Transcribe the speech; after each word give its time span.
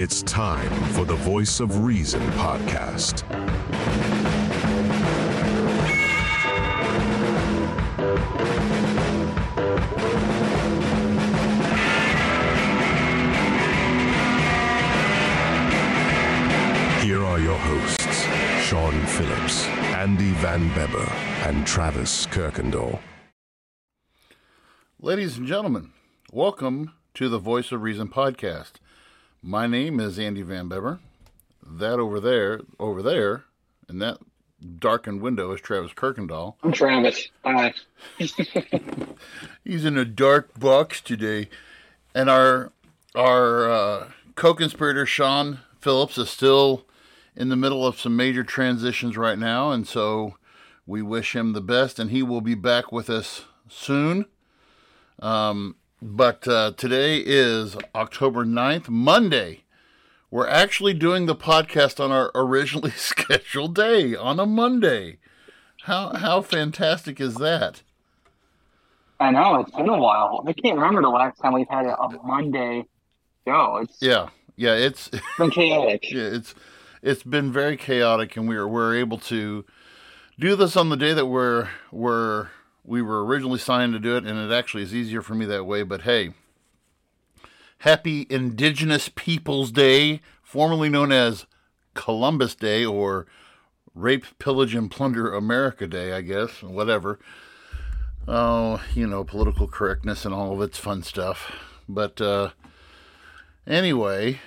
It's 0.00 0.22
time 0.22 0.70
for 0.92 1.04
the 1.04 1.16
Voice 1.16 1.58
of 1.58 1.84
Reason 1.84 2.20
podcast. 2.38 3.24
Here 17.02 17.24
are 17.24 17.40
your 17.40 17.58
hosts, 17.58 18.24
Sean 18.68 19.04
Phillips, 19.06 19.66
Andy 19.96 20.30
Van 20.34 20.70
Beber, 20.74 21.10
and 21.48 21.66
Travis 21.66 22.24
Kirkendall. 22.28 23.00
Ladies 25.00 25.38
and 25.38 25.48
gentlemen, 25.48 25.90
welcome 26.32 26.92
to 27.14 27.28
the 27.28 27.40
Voice 27.40 27.72
of 27.72 27.82
Reason 27.82 28.06
podcast. 28.06 28.74
My 29.42 29.66
name 29.66 30.00
is 30.00 30.18
Andy 30.18 30.42
Van 30.42 30.68
Beber. 30.68 30.98
That 31.64 32.00
over 32.00 32.18
there, 32.18 32.60
over 32.80 33.02
there, 33.02 33.44
in 33.88 33.98
that 34.00 34.18
darkened 34.78 35.22
window 35.22 35.52
is 35.52 35.60
Travis 35.60 35.92
Kirkendall. 35.92 36.56
I'm 36.62 36.72
Travis. 36.72 37.28
Hi. 37.44 37.72
He's 39.64 39.84
in 39.84 39.96
a 39.96 40.04
dark 40.04 40.58
box 40.58 41.00
today, 41.00 41.48
and 42.14 42.28
our 42.28 42.72
our 43.14 43.70
uh, 43.70 44.08
co-conspirator 44.34 45.06
Sean 45.06 45.60
Phillips 45.80 46.18
is 46.18 46.30
still 46.30 46.84
in 47.36 47.48
the 47.48 47.56
middle 47.56 47.86
of 47.86 48.00
some 48.00 48.16
major 48.16 48.42
transitions 48.42 49.16
right 49.16 49.38
now, 49.38 49.70
and 49.70 49.86
so 49.86 50.34
we 50.84 51.00
wish 51.00 51.36
him 51.36 51.52
the 51.52 51.60
best, 51.60 52.00
and 52.00 52.10
he 52.10 52.24
will 52.24 52.40
be 52.40 52.54
back 52.54 52.90
with 52.90 53.08
us 53.08 53.44
soon. 53.68 54.26
Um, 55.20 55.76
but 56.00 56.46
uh, 56.46 56.72
today 56.76 57.18
is 57.18 57.76
October 57.94 58.44
9th, 58.44 58.88
Monday. 58.88 59.64
We're 60.30 60.48
actually 60.48 60.94
doing 60.94 61.26
the 61.26 61.34
podcast 61.34 62.02
on 62.02 62.12
our 62.12 62.30
originally 62.34 62.90
scheduled 62.96 63.74
day, 63.74 64.14
on 64.14 64.38
a 64.38 64.46
Monday. 64.46 65.18
How 65.84 66.14
how 66.14 66.42
fantastic 66.42 67.20
is 67.20 67.36
that? 67.36 67.82
I 69.20 69.30
know 69.30 69.60
it's 69.60 69.70
been 69.70 69.88
a 69.88 69.98
while. 69.98 70.44
I 70.46 70.52
can't 70.52 70.76
remember 70.76 71.02
the 71.02 71.08
last 71.08 71.38
time 71.40 71.54
we've 71.54 71.68
had 71.68 71.86
a, 71.86 71.98
a 71.98 72.22
Monday 72.22 72.84
show. 73.46 73.78
It's 73.82 73.96
Yeah, 74.00 74.28
yeah, 74.56 74.74
it's 74.74 75.10
been 75.38 75.50
chaotic. 75.50 76.10
yeah, 76.10 76.22
it's 76.22 76.54
it's 77.02 77.22
been 77.22 77.50
very 77.50 77.76
chaotic, 77.76 78.36
and 78.36 78.48
we 78.48 78.56
are 78.56 78.68
we're 78.68 78.96
able 78.96 79.18
to 79.18 79.64
do 80.38 80.54
this 80.56 80.76
on 80.76 80.90
the 80.90 80.96
day 80.96 81.14
that 81.14 81.26
we're 81.26 81.68
we're 81.90 82.48
we 82.88 83.02
were 83.02 83.24
originally 83.24 83.58
signed 83.58 83.92
to 83.92 83.98
do 83.98 84.16
it, 84.16 84.24
and 84.24 84.38
it 84.38 84.52
actually 84.52 84.82
is 84.82 84.94
easier 84.94 85.20
for 85.20 85.34
me 85.34 85.44
that 85.44 85.66
way. 85.66 85.82
But 85.82 86.02
hey, 86.02 86.32
happy 87.80 88.26
Indigenous 88.30 89.10
Peoples 89.14 89.70
Day, 89.70 90.22
formerly 90.42 90.88
known 90.88 91.12
as 91.12 91.44
Columbus 91.94 92.54
Day 92.54 92.84
or 92.86 93.26
Rape, 93.94 94.24
Pillage, 94.38 94.74
and 94.74 94.90
Plunder 94.90 95.32
America 95.32 95.86
Day, 95.86 96.12
I 96.12 96.22
guess, 96.22 96.62
whatever. 96.62 97.18
Oh, 98.26 98.82
you 98.94 99.06
know, 99.06 99.22
political 99.22 99.68
correctness 99.68 100.24
and 100.24 100.34
all 100.34 100.54
of 100.54 100.62
its 100.62 100.78
fun 100.78 101.02
stuff. 101.02 101.52
But 101.88 102.20
uh, 102.20 102.50
anyway, 103.66 104.40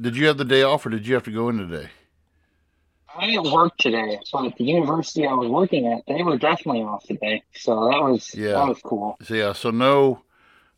did 0.00 0.16
you 0.16 0.26
have 0.26 0.38
the 0.38 0.44
day 0.44 0.62
off 0.62 0.86
or 0.86 0.90
did 0.90 1.06
you 1.06 1.14
have 1.14 1.24
to 1.24 1.30
go 1.30 1.48
in 1.50 1.58
today? 1.58 1.90
I 3.16 3.26
didn't 3.26 3.52
work 3.52 3.76
today, 3.78 4.18
so 4.24 4.46
at 4.46 4.56
the 4.56 4.64
university 4.64 5.26
I 5.26 5.34
was 5.34 5.48
working 5.48 5.86
at, 5.92 6.02
they 6.06 6.22
were 6.22 6.38
definitely 6.38 6.82
off 6.82 7.04
today. 7.04 7.42
So 7.54 7.88
that 7.90 8.02
was 8.02 8.34
Yeah. 8.34 8.54
that 8.54 8.68
was 8.68 8.80
cool. 8.82 9.16
So 9.22 9.34
yeah, 9.34 9.52
so 9.52 9.70
no, 9.70 10.22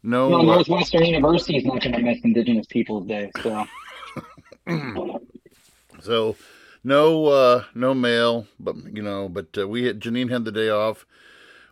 no, 0.02 0.28
No, 0.28 0.40
uh, 0.40 0.42
Northwestern 0.42 1.04
University 1.04 1.56
is 1.58 1.64
not 1.64 1.80
going 1.80 1.92
to 1.92 2.00
miss 2.00 2.20
Indigenous 2.24 2.66
Peoples 2.66 3.06
Day. 3.06 3.30
So 3.42 3.64
so 6.00 6.36
no, 6.82 7.26
uh, 7.26 7.64
no 7.74 7.94
mail, 7.94 8.46
but 8.58 8.76
you 8.92 9.02
know, 9.02 9.28
but 9.28 9.56
uh, 9.56 9.68
we 9.68 9.84
had, 9.84 10.00
Janine 10.00 10.30
had 10.30 10.44
the 10.44 10.52
day 10.52 10.68
off, 10.68 11.06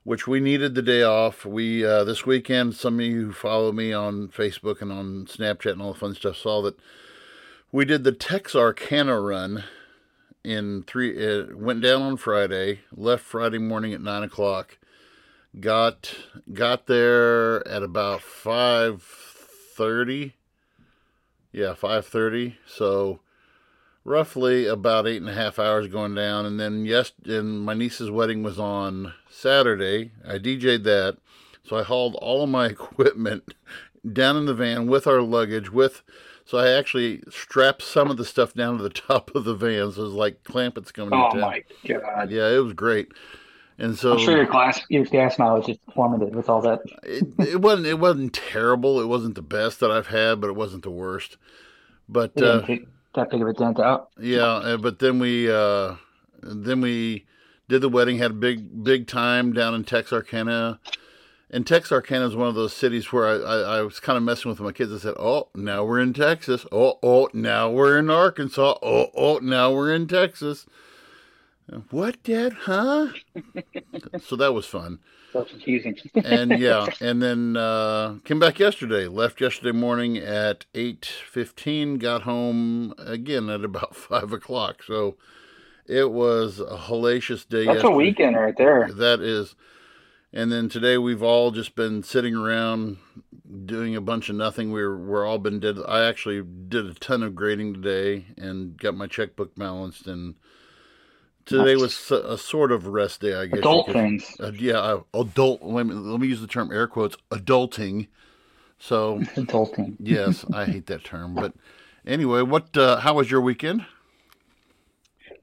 which 0.04 0.26
we 0.28 0.40
needed 0.40 0.74
the 0.74 0.82
day 0.82 1.02
off. 1.02 1.44
We 1.44 1.84
uh, 1.84 2.04
this 2.04 2.24
weekend, 2.24 2.74
some 2.76 3.00
of 3.00 3.04
you 3.04 3.26
who 3.26 3.32
follow 3.32 3.72
me 3.72 3.92
on 3.92 4.28
Facebook 4.28 4.80
and 4.80 4.92
on 4.92 5.26
Snapchat 5.26 5.72
and 5.72 5.82
all 5.82 5.92
the 5.92 5.98
fun 5.98 6.14
stuff 6.14 6.36
saw 6.36 6.62
that 6.62 6.76
we 7.72 7.84
did 7.84 8.04
the 8.04 8.12
Texarkana 8.12 9.20
run 9.20 9.64
in 10.44 10.84
three. 10.86 11.16
It 11.16 11.56
went 11.56 11.82
down 11.82 12.02
on 12.02 12.16
Friday, 12.16 12.80
left 12.94 13.24
Friday 13.24 13.58
morning 13.58 13.92
at 13.92 14.00
nine 14.00 14.22
o'clock. 14.22 14.78
Got 15.58 16.14
got 16.52 16.86
there 16.86 17.66
at 17.66 17.82
about 17.82 18.22
five 18.22 19.02
thirty. 19.02 20.34
Yeah, 21.52 21.74
five 21.74 22.06
thirty. 22.06 22.56
So 22.66 23.20
roughly 24.04 24.66
about 24.66 25.06
eight 25.06 25.20
and 25.20 25.28
a 25.28 25.34
half 25.34 25.58
hours 25.58 25.88
going 25.88 26.14
down. 26.14 26.46
And 26.46 26.58
then 26.58 26.84
yes, 26.84 27.12
and 27.24 27.60
my 27.60 27.74
niece's 27.74 28.10
wedding 28.10 28.42
was 28.42 28.58
on 28.58 29.14
Saturday. 29.30 30.12
I 30.26 30.38
DJ'd 30.38 30.84
that, 30.84 31.18
so 31.64 31.78
I 31.78 31.82
hauled 31.82 32.16
all 32.16 32.42
of 32.42 32.50
my 32.50 32.66
equipment 32.70 33.54
down 34.10 34.36
in 34.36 34.46
the 34.46 34.54
van 34.54 34.86
with 34.86 35.06
our 35.06 35.22
luggage. 35.22 35.70
With 35.70 36.02
so 36.52 36.58
I 36.58 36.68
actually 36.72 37.22
strapped 37.30 37.80
some 37.80 38.10
of 38.10 38.18
the 38.18 38.26
stuff 38.26 38.52
down 38.52 38.76
to 38.76 38.82
the 38.82 38.90
top 38.90 39.34
of 39.34 39.44
the 39.44 39.54
van, 39.54 39.90
so 39.90 40.02
it 40.02 40.04
was 40.04 40.12
like 40.12 40.44
Clampetts 40.44 40.92
coming 40.92 41.18
oh 41.18 41.30
to 41.30 41.40
town. 41.40 41.40
my 41.40 41.64
god, 41.88 42.30
Yeah, 42.30 42.50
it 42.50 42.58
was 42.58 42.74
great. 42.74 43.08
And 43.78 43.96
so 43.98 44.12
I'm 44.12 44.18
sure 44.18 44.36
your 44.36 44.46
class 44.46 44.82
your 44.90 45.06
gas 45.06 45.38
mileage 45.38 45.70
is 45.70 45.78
plummeted 45.88 46.34
with 46.34 46.50
all 46.50 46.60
that. 46.60 46.82
it, 47.04 47.24
it 47.38 47.62
wasn't 47.62 47.86
it 47.86 47.98
wasn't 47.98 48.34
terrible. 48.34 49.00
It 49.00 49.06
wasn't 49.06 49.34
the 49.34 49.40
best 49.40 49.80
that 49.80 49.90
I've 49.90 50.08
had, 50.08 50.42
but 50.42 50.48
it 50.48 50.52
wasn't 50.54 50.82
the 50.82 50.90
worst. 50.90 51.38
But 52.06 52.36
uh, 52.36 52.66
that 53.14 53.30
big 53.30 53.40
of 53.40 53.48
a 53.48 53.54
dent 53.54 53.80
out. 53.80 54.10
Yeah, 54.20 54.42
uh, 54.42 54.76
but 54.76 54.98
then 54.98 55.20
we 55.20 55.50
uh, 55.50 55.94
then 56.42 56.82
we 56.82 57.24
did 57.70 57.80
the 57.80 57.88
wedding. 57.88 58.18
Had 58.18 58.32
a 58.32 58.34
big 58.34 58.84
big 58.84 59.06
time 59.06 59.54
down 59.54 59.74
in 59.74 59.84
Texarkana, 59.84 60.80
and 61.52 61.66
Texarkana 61.66 62.26
is 62.26 62.34
one 62.34 62.48
of 62.48 62.54
those 62.54 62.72
cities 62.72 63.12
where 63.12 63.26
I, 63.26 63.34
I, 63.34 63.78
I 63.78 63.82
was 63.82 64.00
kind 64.00 64.16
of 64.16 64.22
messing 64.22 64.50
with 64.50 64.60
my 64.60 64.72
kids. 64.72 64.92
I 64.92 64.98
said, 64.98 65.14
"Oh, 65.18 65.48
now 65.54 65.84
we're 65.84 66.00
in 66.00 66.14
Texas. 66.14 66.64
Oh, 66.72 66.98
oh, 67.02 67.28
now 67.34 67.70
we're 67.70 67.98
in 67.98 68.08
Arkansas. 68.10 68.78
Oh, 68.82 69.08
oh, 69.14 69.38
now 69.38 69.72
we're 69.72 69.92
in 69.92 70.08
Texas." 70.08 70.66
What, 71.90 72.22
Dad? 72.22 72.52
Huh? 72.52 73.08
so 74.20 74.36
that 74.36 74.52
was 74.52 74.66
fun 74.66 74.98
So 75.32 75.44
confusing. 75.44 75.96
and 76.16 76.58
yeah, 76.58 76.86
and 77.00 77.22
then 77.22 77.56
uh, 77.56 78.16
came 78.24 78.38
back 78.40 78.58
yesterday. 78.58 79.06
Left 79.06 79.40
yesterday 79.40 79.72
morning 79.72 80.16
at 80.18 80.64
eight 80.74 81.04
fifteen. 81.04 81.98
Got 81.98 82.22
home 82.22 82.94
again 82.98 83.48
at 83.50 83.64
about 83.64 83.94
five 84.08 84.32
o'clock. 84.32 84.82
So 84.82 85.16
it 85.86 86.10
was 86.10 86.60
a 86.60 86.76
hellacious 86.88 87.48
day. 87.48 87.66
That's 87.66 87.84
a 87.84 87.90
weekend 87.90 88.36
right 88.36 88.56
there. 88.56 88.90
That 88.92 89.20
is. 89.20 89.54
And 90.32 90.50
then 90.50 90.68
today 90.68 90.96
we've 90.96 91.22
all 91.22 91.50
just 91.50 91.74
been 91.74 92.02
sitting 92.02 92.34
around 92.34 92.96
doing 93.66 93.94
a 93.94 94.00
bunch 94.00 94.30
of 94.30 94.36
nothing. 94.36 94.72
We're 94.72 94.96
we're 94.96 95.26
all 95.26 95.38
been 95.38 95.60
did. 95.60 95.78
I 95.86 96.04
actually 96.04 96.42
did 96.42 96.86
a 96.86 96.94
ton 96.94 97.22
of 97.22 97.34
grading 97.34 97.74
today 97.74 98.26
and 98.38 98.76
got 98.78 98.94
my 98.94 99.06
checkbook 99.06 99.54
balanced. 99.56 100.06
And 100.06 100.36
today 101.44 101.76
was 101.76 102.10
a, 102.10 102.32
a 102.32 102.38
sort 102.38 102.72
of 102.72 102.86
rest 102.86 103.20
day, 103.20 103.34
I 103.34 103.46
guess. 103.46 103.58
Adult 103.58 103.92
things. 103.92 104.34
uh, 104.40 104.52
yeah, 104.54 104.78
uh, 104.78 105.02
adult. 105.12 105.62
Let 105.62 105.86
me 105.86 105.94
let 105.94 106.18
me 106.20 106.28
use 106.28 106.40
the 106.40 106.46
term 106.46 106.72
air 106.72 106.86
quotes. 106.86 107.16
Adulting. 107.30 108.08
So 108.78 109.18
Adulting. 109.36 109.96
yes, 110.00 110.46
I 110.52 110.64
hate 110.64 110.86
that 110.86 111.04
term. 111.04 111.34
But 111.34 111.52
anyway, 112.06 112.40
what? 112.40 112.74
Uh, 112.74 113.00
how 113.00 113.14
was 113.14 113.30
your 113.30 113.42
weekend? 113.42 113.84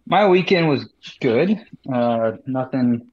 My 0.08 0.28
weekend 0.28 0.68
was 0.68 0.90
good. 1.22 1.64
Uh, 1.94 2.32
nothing. 2.48 3.12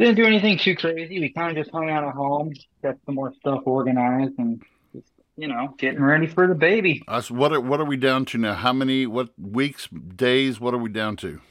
Didn't 0.00 0.16
do 0.16 0.24
anything 0.24 0.56
too 0.56 0.74
crazy. 0.74 1.20
We 1.20 1.28
kind 1.28 1.54
of 1.56 1.62
just 1.62 1.74
hung 1.74 1.90
out 1.90 2.04
at 2.04 2.14
home, 2.14 2.54
got 2.82 2.96
some 3.04 3.16
more 3.16 3.34
stuff 3.38 3.64
organized, 3.66 4.32
and 4.38 4.62
just, 4.94 5.06
you 5.36 5.46
know, 5.46 5.74
getting 5.76 6.02
ready 6.02 6.26
for 6.26 6.46
the 6.46 6.54
baby. 6.54 7.02
Us. 7.06 7.30
What? 7.30 7.52
Are, 7.52 7.60
what 7.60 7.80
are 7.80 7.84
we 7.84 7.98
down 7.98 8.24
to 8.26 8.38
now? 8.38 8.54
How 8.54 8.72
many? 8.72 9.06
What 9.06 9.28
weeks? 9.38 9.88
Days? 9.88 10.58
What 10.58 10.72
are 10.72 10.78
we 10.78 10.88
down 10.88 11.16
to? 11.16 11.42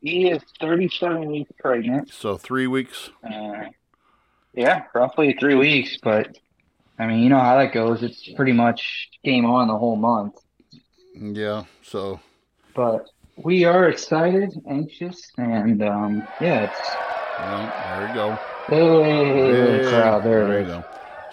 He 0.00 0.28
is 0.28 0.42
37 0.60 1.30
weeks 1.30 1.52
pregnant. 1.60 2.12
So 2.12 2.36
three 2.36 2.66
weeks. 2.66 3.10
Uh, 3.22 3.66
yeah, 4.52 4.82
roughly 4.96 5.36
three 5.38 5.54
weeks. 5.54 5.96
But 6.02 6.36
I 6.98 7.06
mean, 7.06 7.20
you 7.20 7.28
know 7.28 7.38
how 7.38 7.56
that 7.56 7.72
goes. 7.72 8.02
It's 8.02 8.28
pretty 8.34 8.52
much 8.52 9.10
game 9.22 9.46
on 9.46 9.68
the 9.68 9.78
whole 9.78 9.94
month. 9.94 10.34
Yeah. 11.14 11.66
So 11.82 12.18
But 12.74 13.06
we 13.36 13.64
are 13.64 13.88
excited, 13.88 14.60
anxious, 14.68 15.30
and 15.38 15.84
um, 15.84 16.26
yeah, 16.40 16.64
it's 16.64 16.90
well, 17.42 17.98
there 17.98 18.08
you 18.08 18.14
go. 18.14 18.38
hey, 18.68 19.82
Hey, 19.82 19.88
crowd. 19.90 20.24
There 20.24 20.46
there 20.46 20.58
it 20.60 20.62
you 20.62 20.66
go. 20.68 20.84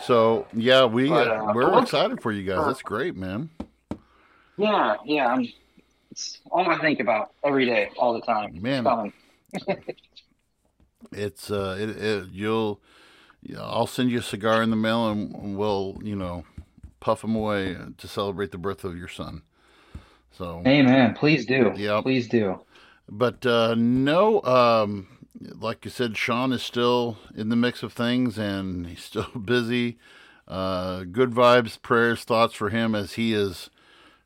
So 0.02 0.48
yeah, 0.54 0.86
we 0.86 1.10
But, 1.10 1.28
uh, 1.28 1.32
uh, 1.50 1.54
we're 1.54 1.70
what- 1.72 1.84
excited 1.84 2.22
for 2.22 2.32
you 2.32 2.44
guys. 2.44 2.66
That's 2.66 2.82
great, 2.82 3.16
man. 3.16 3.50
Yeah, 4.58 4.96
yeah. 5.06 5.28
I'm, 5.34 5.48
it's 6.12 6.40
all 6.52 6.70
I 6.70 6.78
think 6.80 7.00
about 7.00 7.32
every 7.44 7.66
day, 7.66 7.90
all 7.98 8.14
the 8.14 8.22
time. 8.22 8.62
Man. 8.62 9.14
It's 11.14 11.50
uh, 11.50 11.78
it, 11.80 11.90
it 11.92 12.26
you'll. 12.32 12.82
Yeah, 13.42 13.62
I'll 13.62 13.88
send 13.88 14.12
you 14.12 14.20
a 14.20 14.22
cigar 14.22 14.62
in 14.62 14.70
the 14.70 14.76
mail, 14.76 15.08
and 15.10 15.58
we'll, 15.58 15.98
you 16.04 16.16
know, 16.16 16.44
puff 17.00 17.22
them 17.22 17.36
away 17.38 17.76
to 17.98 18.08
celebrate 18.08 18.52
the 18.52 18.58
birth 18.58 18.84
of 18.84 18.98
your 18.98 19.08
son. 19.08 19.44
So, 20.38 20.62
Amen. 20.68 21.14
Please 21.14 21.46
do. 21.46 21.72
Yeah, 21.78 22.02
Please 22.02 22.28
do. 22.28 22.60
but 23.08 23.46
uh, 23.46 23.76
no, 23.78 24.44
um, 24.44 25.08
like 25.40 25.86
you 25.86 25.92
said, 25.92 26.18
Sean 26.18 26.52
is 26.52 26.62
still 26.64 27.18
in 27.36 27.50
the 27.50 27.56
mix 27.56 27.84
of 27.84 27.94
things, 27.94 28.38
and 28.38 28.88
he's 28.88 29.04
still 29.04 29.28
busy. 29.32 29.98
Uh, 30.48 31.04
good 31.04 31.32
vibes, 31.32 31.80
prayers, 31.82 32.24
thoughts 32.24 32.56
for 32.56 32.70
him 32.70 32.96
as 32.96 33.14
he 33.14 33.34
is 33.34 33.70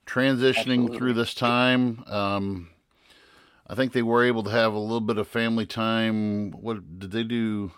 transitioning 0.05 0.83
Absolutely. 0.83 0.97
through 0.97 1.13
this 1.13 1.33
time. 1.33 2.03
Um, 2.07 2.69
I 3.67 3.75
think 3.75 3.93
they 3.93 4.01
were 4.03 4.23
able 4.23 4.43
to 4.43 4.49
have 4.49 4.73
a 4.73 4.79
little 4.79 5.01
bit 5.01 5.17
of 5.17 5.27
family 5.27 5.65
time. 5.65 6.51
What 6.51 6.99
did 6.99 7.11
they 7.11 7.23
do? 7.23 7.71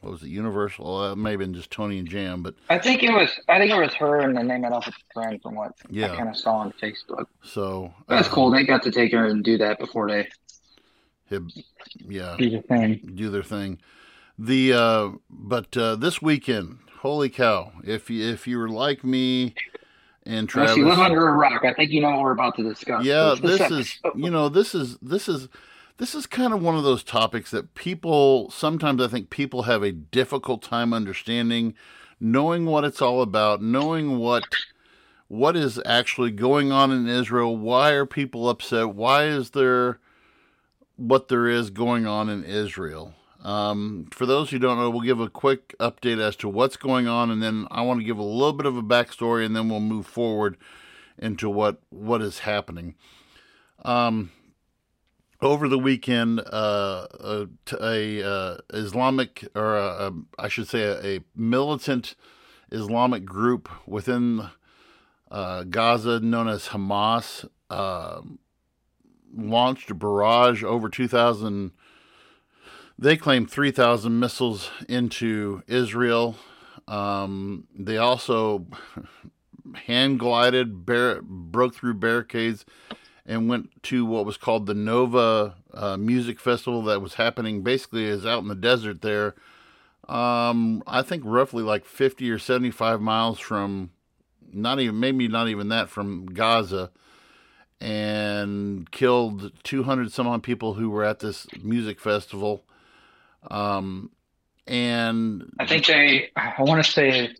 What 0.00 0.12
was 0.12 0.22
it? 0.22 0.28
Universal? 0.28 0.96
Uh, 0.96 1.14
maybe 1.16 1.46
just 1.48 1.70
Tony 1.70 1.98
and 1.98 2.08
Jam, 2.08 2.42
but 2.42 2.54
I 2.68 2.78
think 2.78 3.02
it 3.02 3.10
was. 3.10 3.30
I 3.48 3.58
think 3.58 3.70
it 3.70 3.78
was 3.78 3.94
her, 3.94 4.20
and 4.20 4.36
then 4.36 4.48
they 4.48 4.58
met 4.58 4.72
up 4.72 4.84
with 4.86 4.94
a 4.94 5.12
friend 5.14 5.40
from 5.42 5.54
what 5.54 5.72
Yeah. 5.88 6.12
I 6.12 6.16
kind 6.16 6.28
of 6.28 6.36
saw 6.36 6.56
on 6.56 6.72
Facebook. 6.72 7.26
so 7.42 7.92
That's 8.08 8.28
uh, 8.28 8.30
cool. 8.32 8.50
They 8.50 8.64
got 8.64 8.82
to 8.82 8.90
take 8.90 9.12
her 9.12 9.24
and 9.26 9.42
do 9.42 9.56
that 9.58 9.78
before 9.78 10.08
they 10.08 10.28
hib- 11.28 11.50
yeah, 11.96 12.36
do 12.38 12.50
the 12.50 12.62
thing. 12.62 13.12
do 13.14 13.30
their 13.30 13.42
thing. 13.42 13.78
The 14.38 14.72
uh, 14.72 15.10
but 15.30 15.76
uh, 15.76 15.96
this 15.96 16.20
weekend, 16.20 16.78
holy 16.98 17.28
cow! 17.28 17.72
If 17.84 18.10
you, 18.10 18.28
if 18.28 18.46
you 18.46 18.58
were 18.58 18.68
like 18.68 19.04
me 19.04 19.54
and 20.26 20.48
Travis, 20.48 20.76
Unless 20.76 20.78
you 20.78 20.90
live 20.90 20.98
under 20.98 21.28
a 21.28 21.32
rock, 21.32 21.64
I 21.64 21.72
think 21.72 21.90
you 21.90 22.00
know 22.00 22.10
what 22.10 22.20
we're 22.20 22.32
about 22.32 22.56
to 22.56 22.62
discuss. 22.62 23.04
yeah, 23.04 23.34
this 23.40 23.70
is 23.70 24.00
you 24.14 24.30
know 24.30 24.48
this 24.48 24.74
is 24.74 24.98
this 25.00 25.28
is 25.28 25.48
this 25.98 26.14
is 26.14 26.26
kind 26.26 26.52
of 26.52 26.62
one 26.62 26.76
of 26.76 26.82
those 26.82 27.04
topics 27.04 27.50
that 27.52 27.74
people 27.74 28.50
sometimes 28.50 29.00
I 29.02 29.08
think 29.08 29.30
people 29.30 29.62
have 29.62 29.82
a 29.82 29.92
difficult 29.92 30.62
time 30.62 30.92
understanding, 30.92 31.74
knowing 32.18 32.66
what 32.66 32.84
it's 32.84 33.00
all 33.00 33.22
about, 33.22 33.62
knowing 33.62 34.18
what 34.18 34.44
what 35.28 35.56
is 35.56 35.80
actually 35.86 36.30
going 36.32 36.72
on 36.72 36.90
in 36.90 37.08
Israel. 37.08 37.56
Why 37.56 37.92
are 37.92 38.06
people 38.06 38.48
upset? 38.48 38.94
Why 38.94 39.26
is 39.26 39.50
there 39.50 40.00
what 40.96 41.28
there 41.28 41.48
is 41.48 41.70
going 41.70 42.06
on 42.06 42.28
in 42.28 42.44
Israel? 42.44 43.14
Um, 43.42 44.06
for 44.10 44.24
those 44.24 44.50
who 44.50 44.58
don't 44.58 44.78
know, 44.78 44.88
we'll 44.88 45.02
give 45.02 45.20
a 45.20 45.28
quick 45.28 45.74
update 45.78 46.18
as 46.18 46.34
to 46.36 46.48
what's 46.48 46.76
going 46.76 47.06
on, 47.06 47.30
and 47.30 47.42
then 47.42 47.66
I 47.70 47.82
want 47.82 48.00
to 48.00 48.04
give 48.04 48.16
a 48.16 48.22
little 48.22 48.54
bit 48.54 48.66
of 48.66 48.76
a 48.76 48.82
backstory, 48.82 49.44
and 49.44 49.54
then 49.54 49.68
we'll 49.68 49.80
move 49.80 50.06
forward 50.06 50.56
into 51.18 51.50
what 51.50 51.80
what 51.90 52.22
is 52.22 52.40
happening. 52.40 52.94
Um, 53.84 54.32
over 55.42 55.68
the 55.68 55.78
weekend, 55.78 56.40
uh, 56.40 57.06
a, 57.20 57.46
a 57.80 58.22
uh, 58.26 58.56
Islamic, 58.72 59.46
or 59.54 59.76
a, 59.76 60.06
a, 60.06 60.12
I 60.38 60.48
should 60.48 60.68
say, 60.68 60.82
a, 60.82 61.16
a 61.16 61.20
militant 61.36 62.14
Islamic 62.72 63.26
group 63.26 63.68
within 63.86 64.48
uh, 65.30 65.64
Gaza, 65.64 66.20
known 66.20 66.48
as 66.48 66.68
Hamas, 66.68 67.46
uh, 67.68 68.22
launched 69.36 69.90
a 69.90 69.94
barrage 69.94 70.62
over 70.62 70.88
2,000. 70.88 71.72
They 72.98 73.16
claim 73.16 73.46
3,000 73.46 74.18
missiles 74.18 74.70
into 74.88 75.62
Israel. 75.66 76.36
Um, 76.86 77.66
they 77.76 77.96
also 77.96 78.66
hand 79.74 80.18
glided, 80.18 80.86
bar- 80.86 81.22
broke 81.22 81.74
through 81.74 81.94
barricades, 81.94 82.64
and 83.26 83.48
went 83.48 83.82
to 83.84 84.04
what 84.04 84.26
was 84.26 84.36
called 84.36 84.66
the 84.66 84.74
Nova 84.74 85.56
uh, 85.72 85.96
Music 85.96 86.38
Festival 86.38 86.82
that 86.82 87.00
was 87.00 87.14
happening 87.14 87.62
basically 87.62 88.04
is 88.04 88.26
out 88.26 88.42
in 88.42 88.48
the 88.48 88.54
desert 88.54 89.00
there. 89.00 89.34
Um, 90.08 90.82
I 90.86 91.00
think 91.00 91.22
roughly 91.24 91.62
like 91.62 91.86
50 91.86 92.30
or 92.30 92.38
75 92.38 93.00
miles 93.00 93.40
from, 93.40 93.90
not 94.52 94.78
even, 94.78 95.00
maybe 95.00 95.26
not 95.28 95.48
even 95.48 95.68
that, 95.68 95.88
from 95.88 96.26
Gaza, 96.26 96.90
and 97.84 98.90
killed 98.90 99.52
200 99.62 100.10
some 100.10 100.26
odd 100.26 100.42
people 100.42 100.74
who 100.74 100.88
were 100.88 101.04
at 101.04 101.18
this 101.18 101.46
music 101.62 102.00
festival. 102.00 102.64
Um, 103.50 104.10
and 104.66 105.52
I 105.60 105.66
think 105.66 105.84
they. 105.86 106.30
I 106.34 106.54
want 106.60 106.82
to 106.82 106.90
say. 106.90 107.34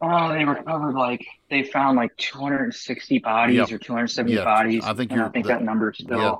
Oh, 0.00 0.32
they 0.32 0.44
recovered 0.44 0.94
like 0.94 1.24
they 1.50 1.62
found 1.62 1.96
like 1.96 2.16
260 2.16 3.18
bodies 3.20 3.56
Yep. 3.56 3.72
or 3.72 3.78
270 3.78 4.32
Yeah, 4.34 4.44
bodies. 4.44 4.84
I 4.84 4.92
think 4.94 5.12
and 5.12 5.22
I 5.22 5.28
think 5.28 5.46
the- 5.46 5.52
that 5.54 5.62
number 5.62 5.90
is 5.90 5.98
still. 5.98 6.18
yeah. 6.20 6.34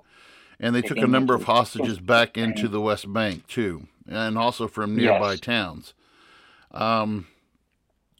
and 0.67 0.75
they 0.75 0.83
took 0.83 0.99
a 0.99 1.07
number 1.07 1.35
of 1.35 1.45
hostages 1.45 2.01
back 2.01 2.37
into 2.37 2.67
the 2.69 2.81
West 2.81 3.13
Bank 3.13 3.47
too, 3.47 3.87
and 4.09 4.37
also 4.37 4.67
from 4.69 4.97
nearby 4.97 5.33
Yes. 5.33 5.41
towns. 5.41 5.95
Um, 6.73 7.27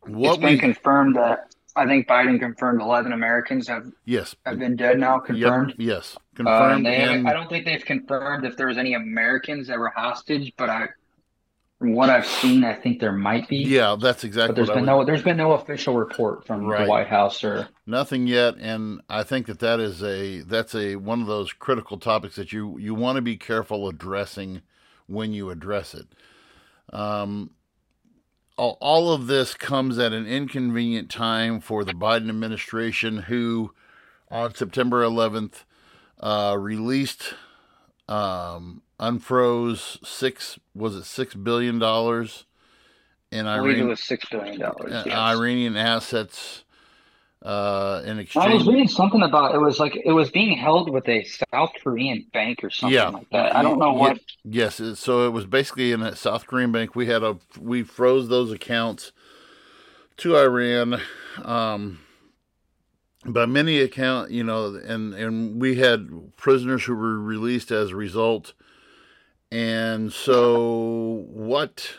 It's 0.05 0.09
what 0.13 0.41
been 0.41 0.51
we 0.51 0.59
confirmed 0.59 1.17
that 1.17 1.53
I 1.79 1.87
think 1.87 2.07
Biden 2.09 2.39
confirmed 2.39 2.81
11 2.83 3.13
Americans 3.13 3.69
have, 3.69 3.87
yes, 4.05 4.35
have 4.45 4.59
been 4.59 4.77
dead 4.77 4.99
now. 4.99 5.19
Confirmed. 5.19 5.75
Yep, 5.77 5.77
yes, 5.79 6.17
Uh, 6.17 6.21
confirmed. 6.37 6.77
and 6.79 6.87
they 6.87 6.97
and 6.97 7.29
I 7.29 7.33
don't 7.33 7.49
think 7.49 7.65
they've 7.65 7.85
confirmed 7.85 8.45
if 8.45 8.57
there 8.57 8.67
was 8.67 8.79
any 8.79 8.95
Americans 8.95 9.69
that 9.69 9.79
were 9.79 9.91
hostage, 9.95 10.53
but 10.57 10.69
I, 10.69 10.89
from 11.79 11.93
what 11.95 12.11
I've 12.11 12.27
seen, 12.27 12.65
I 12.65 12.75
think 12.75 12.99
there 13.01 13.13
might 13.13 13.49
be. 13.49 13.59
yeah, 13.59 13.97
that's 14.01 14.23
But 14.23 14.27
exactly 14.27 14.55
there's 14.57 14.69
what 14.69 14.77
I 14.79 14.81
been 14.81 14.87
was, 14.87 15.01
no 15.01 15.05
there's 15.05 15.23
been 15.23 15.37
no 15.37 15.53
official 15.53 15.97
report 15.97 16.45
from 16.47 16.65
Right. 16.67 16.85
the 16.85 16.91
White 16.91 17.07
House 17.07 17.45
or 17.45 17.69
nothing 17.87 18.27
yet, 18.27 18.57
and 18.59 19.01
I 19.09 19.23
think 19.23 19.47
that 19.47 19.61
that 19.61 19.79
is 19.79 20.03
a 20.03 20.41
that's 20.41 20.75
a 20.75 20.97
one 20.97 21.21
of 21.21 21.29
those 21.29 21.53
critical 21.53 21.97
topics 21.97 22.35
that 22.37 22.53
you 22.53 22.77
you 22.79 22.95
want 22.97 23.15
to 23.17 23.23
be 23.23 23.37
careful 23.37 23.89
addressing 23.89 24.63
when 25.07 25.33
you 25.33 25.51
address 25.51 25.95
it. 25.95 26.07
Um, 26.93 27.51
all, 28.59 29.13
of 29.13 29.27
this 29.29 29.55
comes 29.55 29.99
at 29.99 30.13
an 30.13 30.27
inconvenient 30.27 31.11
time 31.11 31.61
for 31.61 31.85
the 31.85 31.93
Biden 31.93 32.29
administration, 32.29 33.19
who 33.19 33.73
on 34.31 34.55
September 34.55 35.03
11th 35.05 35.65
uh, 36.21 36.57
released, 36.59 37.35
um, 38.09 38.83
unfroze 38.99 40.05
six 40.05 40.59
was 40.75 40.97
it 40.97 41.05
six 41.05 41.35
billion 41.35 41.79
dollars 41.79 42.47
in 43.31 43.47
I 43.47 43.59
believe 43.59 43.79
it 43.79 43.85
was 43.85 44.03
six 44.03 44.29
billion 44.29 44.59
dollars. 44.59 44.91
yes. 45.07 45.07
Iranian 45.07 45.77
assets 45.77 46.65
uh, 47.43 48.03
in 48.05 48.27
I 48.37 48.53
was 48.53 48.67
reading 48.67 48.89
something 48.89 49.23
about 49.23 49.55
it 49.55 49.59
was 49.59 49.79
like 49.79 49.97
it 49.97 50.13
was 50.13 50.31
being 50.31 50.57
held 50.59 50.91
with 50.91 51.09
a 51.09 51.25
South 51.53 51.71
Korean 51.83 52.27
bank 52.33 52.65
or 52.65 52.71
something 52.71 52.95
Yeah. 52.95 53.11
like 53.11 53.31
that. 53.31 53.55
I 53.55 53.63
don't 53.63 53.79
know 53.79 53.93
what. 53.93 54.19
Yes, 54.45 54.81
so 54.95 55.27
it 55.27 55.31
was 55.31 55.47
basically 55.47 55.93
in 55.93 56.03
a 56.03 56.17
South 56.17 56.47
Korean 56.47 56.73
bank. 56.73 56.97
We 56.97 57.07
had 57.07 57.23
a 57.23 57.39
we 57.61 57.85
froze 57.85 58.29
those 58.29 58.51
accounts 58.51 59.13
to 60.19 60.37
Iran. 60.37 61.01
Um, 61.43 62.01
by 63.25 63.47
many 63.47 63.81
account, 63.81 64.31
you 64.31 64.43
know, 64.43 64.75
and 64.75 65.15
and 65.15 65.61
we 65.61 65.77
had 65.77 66.37
prisoners 66.37 66.85
who 66.85 66.95
were 66.95 67.19
released 67.19 67.71
as 67.71 67.91
a 67.91 67.97
result. 67.97 68.53
And 69.51 70.13
so 70.13 71.25
what 71.29 71.99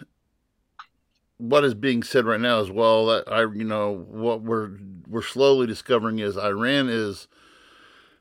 what 1.40 1.64
is 1.64 1.74
being 1.74 2.04
said 2.04 2.26
right 2.26 2.40
now 2.40 2.60
is 2.60 2.70
well 2.70 3.08
that 3.08 3.24
I 3.32 3.42
you 3.42 3.64
know 3.64 4.06
what 4.10 4.44
we're 4.44 4.72
we're 5.08 5.24
slowly 5.24 5.66
discovering 5.66 6.20
is 6.20 6.38
Iran 6.38 6.90
is 6.90 7.28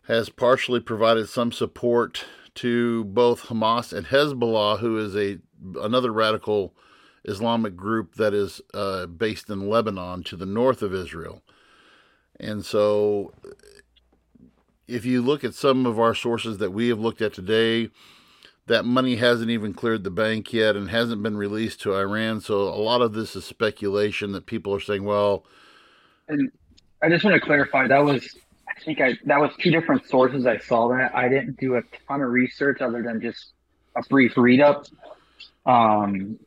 has 0.07 0.31
partially 0.31 0.81
provided 0.81 1.29
some 1.29 1.53
support 1.53 2.25
to 2.55 3.05
both 3.05 3.49
Hamas 3.49 3.93
and 3.93 4.07
Hezbollah, 4.07 4.79
who 4.79 4.99
is 4.99 5.15
a 5.15 5.39
another 5.81 6.13
radical 6.13 6.75
Islamic 7.25 7.77
group 7.77 8.15
that 8.15 8.33
is 8.33 8.61
uh, 8.73 9.07
based 9.07 9.51
in 9.51 9.69
Lebanon 9.69 10.23
to 10.25 10.37
the 10.37 10.47
north 10.47 10.81
of 10.81 10.95
Israel. 10.95 11.43
And 12.41 12.65
so, 12.65 13.35
if 14.87 15.05
you 15.05 15.21
look 15.21 15.45
at 15.45 15.55
some 15.55 15.87
of 15.87 15.99
our 15.99 16.15
sources 16.15 16.59
that 16.59 16.73
we 16.73 16.89
have 16.89 17.01
looked 17.01 17.21
at 17.21 17.35
today, 17.35 17.91
that 18.69 18.85
money 18.85 19.17
hasn't 19.17 19.51
even 19.51 19.75
cleared 19.75 20.05
the 20.05 20.11
bank 20.11 20.53
yet 20.53 20.77
and 20.77 20.91
hasn't 20.91 21.23
been 21.23 21.37
released 21.37 21.81
to 21.83 21.95
Iran. 21.95 22.41
So, 22.41 22.63
a 22.69 22.81
lot 22.81 23.03
of 23.03 23.13
this 23.13 23.35
is 23.37 23.45
speculation 23.45 24.33
that 24.33 24.47
people 24.47 24.75
are 24.75 24.81
saying, 24.81 25.05
well, 25.05 25.45
And 26.29 26.51
I 27.03 27.09
just 27.09 27.25
want 27.25 27.35
to 27.35 27.41
clarify 27.41 27.87
that 27.89 28.05
was 28.05 28.37
I 28.79 28.85
think 28.85 29.01
I 29.01 29.15
that 29.25 29.41
was 29.41 29.51
two 29.59 29.71
different 29.71 30.07
sources 30.07 30.47
I 30.47 30.59
saw 30.59 30.89
that. 30.89 31.15
I 31.15 31.29
didn't 31.29 31.59
do 31.59 31.77
a 31.77 31.83
ton 32.07 32.23
of 32.23 32.31
research 32.31 32.81
other 32.81 33.03
than 33.03 33.21
just 33.21 33.53
a 33.97 34.03
brief 34.09 34.37
read 34.37 34.61
up. 34.61 34.87
Um, 35.67 36.39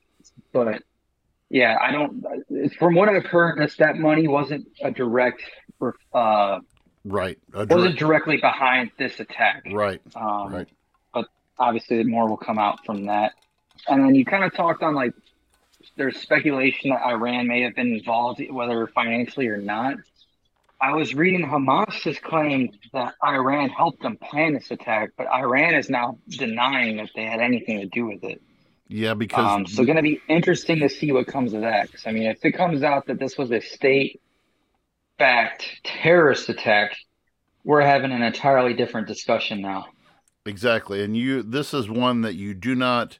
but 0.53 0.81
yeah, 1.49 1.77
I 1.81 1.91
don't. 1.91 2.25
From 2.77 2.95
what 2.95 3.09
I've 3.09 3.25
heard, 3.25 3.59
this 3.59 3.75
that 3.77 3.97
money 3.97 4.27
wasn't 4.27 4.67
a 4.81 4.91
direct, 4.91 5.41
uh, 6.13 6.59
right, 7.03 7.37
a 7.53 7.65
wasn't 7.65 7.99
directly 7.99 8.37
behind 8.37 8.91
this 8.97 9.19
attack. 9.19 9.63
right, 9.71 10.01
Um, 10.15 10.53
Right. 10.53 10.69
Obviously, 11.59 12.03
more 12.03 12.27
will 12.27 12.37
come 12.37 12.57
out 12.59 12.85
from 12.85 13.05
that. 13.05 13.33
And 13.87 14.03
then 14.03 14.15
you 14.15 14.25
kind 14.25 14.43
of 14.43 14.53
talked 14.53 14.83
on 14.83 14.93
like 14.95 15.13
there's 15.97 16.17
speculation 16.17 16.91
that 16.91 17.01
Iran 17.03 17.47
may 17.47 17.61
have 17.61 17.75
been 17.75 17.93
involved, 17.95 18.41
whether 18.49 18.87
financially 18.87 19.47
or 19.47 19.57
not. 19.57 19.95
I 20.79 20.93
was 20.93 21.13
reading 21.13 21.45
Hamas 21.47 21.93
has 22.05 22.17
claimed 22.17 22.77
that 22.93 23.13
Iran 23.23 23.69
helped 23.69 24.01
them 24.01 24.17
plan 24.17 24.53
this 24.53 24.71
attack, 24.71 25.11
but 25.15 25.27
Iran 25.27 25.75
is 25.75 25.89
now 25.89 26.17
denying 26.27 26.97
that 26.97 27.09
they 27.15 27.23
had 27.25 27.39
anything 27.39 27.79
to 27.81 27.85
do 27.85 28.07
with 28.07 28.23
it. 28.23 28.41
Yeah, 28.87 29.13
because 29.13 29.45
Um, 29.45 29.67
so 29.67 29.85
going 29.85 29.97
to 29.97 30.01
be 30.01 30.19
interesting 30.27 30.79
to 30.79 30.89
see 30.89 31.11
what 31.11 31.27
comes 31.27 31.53
of 31.53 31.61
that. 31.61 31.91
'Cause, 31.91 32.07
I 32.07 32.11
mean, 32.11 32.23
if 32.23 32.43
it 32.43 32.53
comes 32.53 32.81
out 32.83 33.05
that 33.05 33.19
this 33.19 33.37
was 33.37 33.51
a 33.51 33.61
state-backed 33.61 34.21
terrorist 35.83 36.49
attack, 36.49 36.95
we're 37.63 37.81
having 37.81 38.11
an 38.11 38.23
entirely 38.23 38.73
different 38.73 39.07
discussion 39.07 39.61
now. 39.61 39.85
Exactly, 40.45 41.03
and 41.03 41.15
you 41.15 41.43
this 41.43 41.73
is 41.73 41.89
one 41.89 42.21
that 42.21 42.35
you 42.35 42.53
do 42.53 42.75
not, 42.75 43.17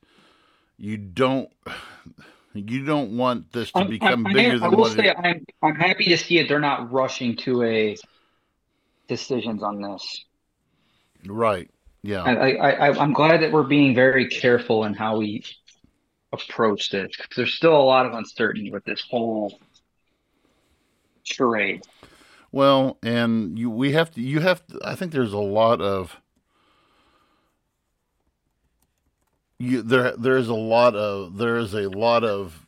you 0.78 0.98
don't, 0.98 1.50
you 2.54 2.84
don't 2.86 3.16
want 3.18 3.52
this 3.52 3.72
to 3.72 3.80
I'm- 3.80 3.90
become 3.90 4.26
I'm- 4.26 4.34
bigger 4.34 4.56
I 4.56 4.60
than 4.60 4.72
will 4.72 4.80
what 4.80 4.92
say 4.94 5.08
it, 5.10 5.18
I'm 5.18 5.46
I'm 5.62 5.76
happy 5.76 6.06
to 6.06 6.18
see 6.18 6.40
it. 6.40 6.48
They're 6.50 6.60
not 6.60 6.92
rushing 6.92 7.36
to 7.38 7.64
a 7.64 7.96
decisions 9.08 9.62
on 9.64 9.82
this. 9.82 10.26
right. 11.26 11.70
Yeah, 12.04 12.24
I, 12.24 12.34
I, 12.54 12.70
I 12.88 13.00
I'm 13.00 13.14
glad 13.14 13.42
that 13.44 13.52
we're 13.52 13.62
being 13.62 13.94
very 13.94 14.28
careful 14.28 14.86
in 14.86 14.96
how 14.96 15.18
we 15.18 15.44
approach 16.34 16.90
this. 16.90 17.12
There's 17.36 17.54
still 17.54 17.76
a 17.76 17.84
lot 17.84 18.08
of 18.08 18.14
uncertainty 18.14 18.72
with 18.72 18.84
this 18.86 19.02
whole 19.08 19.60
charade. 21.24 21.84
Well, 22.52 22.98
and 23.04 23.58
you 23.60 23.70
we 23.70 23.92
have 23.92 24.10
to 24.16 24.22
you 24.22 24.40
have 24.40 24.66
to, 24.68 24.80
I 24.84 24.96
think 24.96 25.12
there's 25.12 25.34
a 25.34 25.38
lot 25.38 25.80
of 25.80 26.18
you 29.62 29.82
there 29.82 30.16
there 30.18 30.38
is 30.38 30.48
a 30.48 30.56
lot 30.56 30.96
of 30.96 31.38
there 31.38 31.58
is 31.58 31.74
a 31.74 31.90
lot 31.90 32.24
of 32.24 32.66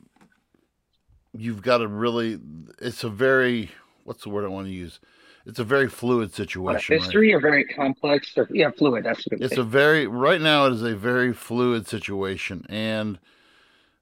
you've 1.36 1.62
got 1.62 1.80
to 1.80 1.88
really 1.88 2.40
it's 2.80 3.04
a 3.04 3.10
very 3.10 3.72
what's 4.04 4.24
the 4.24 4.30
word 4.30 4.46
I 4.46 4.50
want 4.50 4.68
to 4.68 4.74
use? 4.74 5.00
It's 5.46 5.60
a 5.60 5.64
very 5.64 5.90
fluid 5.90 6.34
situation. 6.34 6.96
right? 6.96 7.02
history 7.04 7.34
are 7.34 7.40
very 7.40 7.66
complex. 7.66 8.38
Or, 8.38 8.48
yeah, 8.50 8.72
fluid. 8.72 9.04
That's 9.04 9.26
what 9.26 9.42
It's 9.42 9.58
a 9.58 9.64
very 9.64 10.08
right 10.08 10.40
now 10.40 10.68
it 10.68 10.74
is 10.74 10.84
a 10.84 10.96
very 10.96 11.34
fluid 11.34 11.88
situation 11.88 12.66
and 12.70 13.20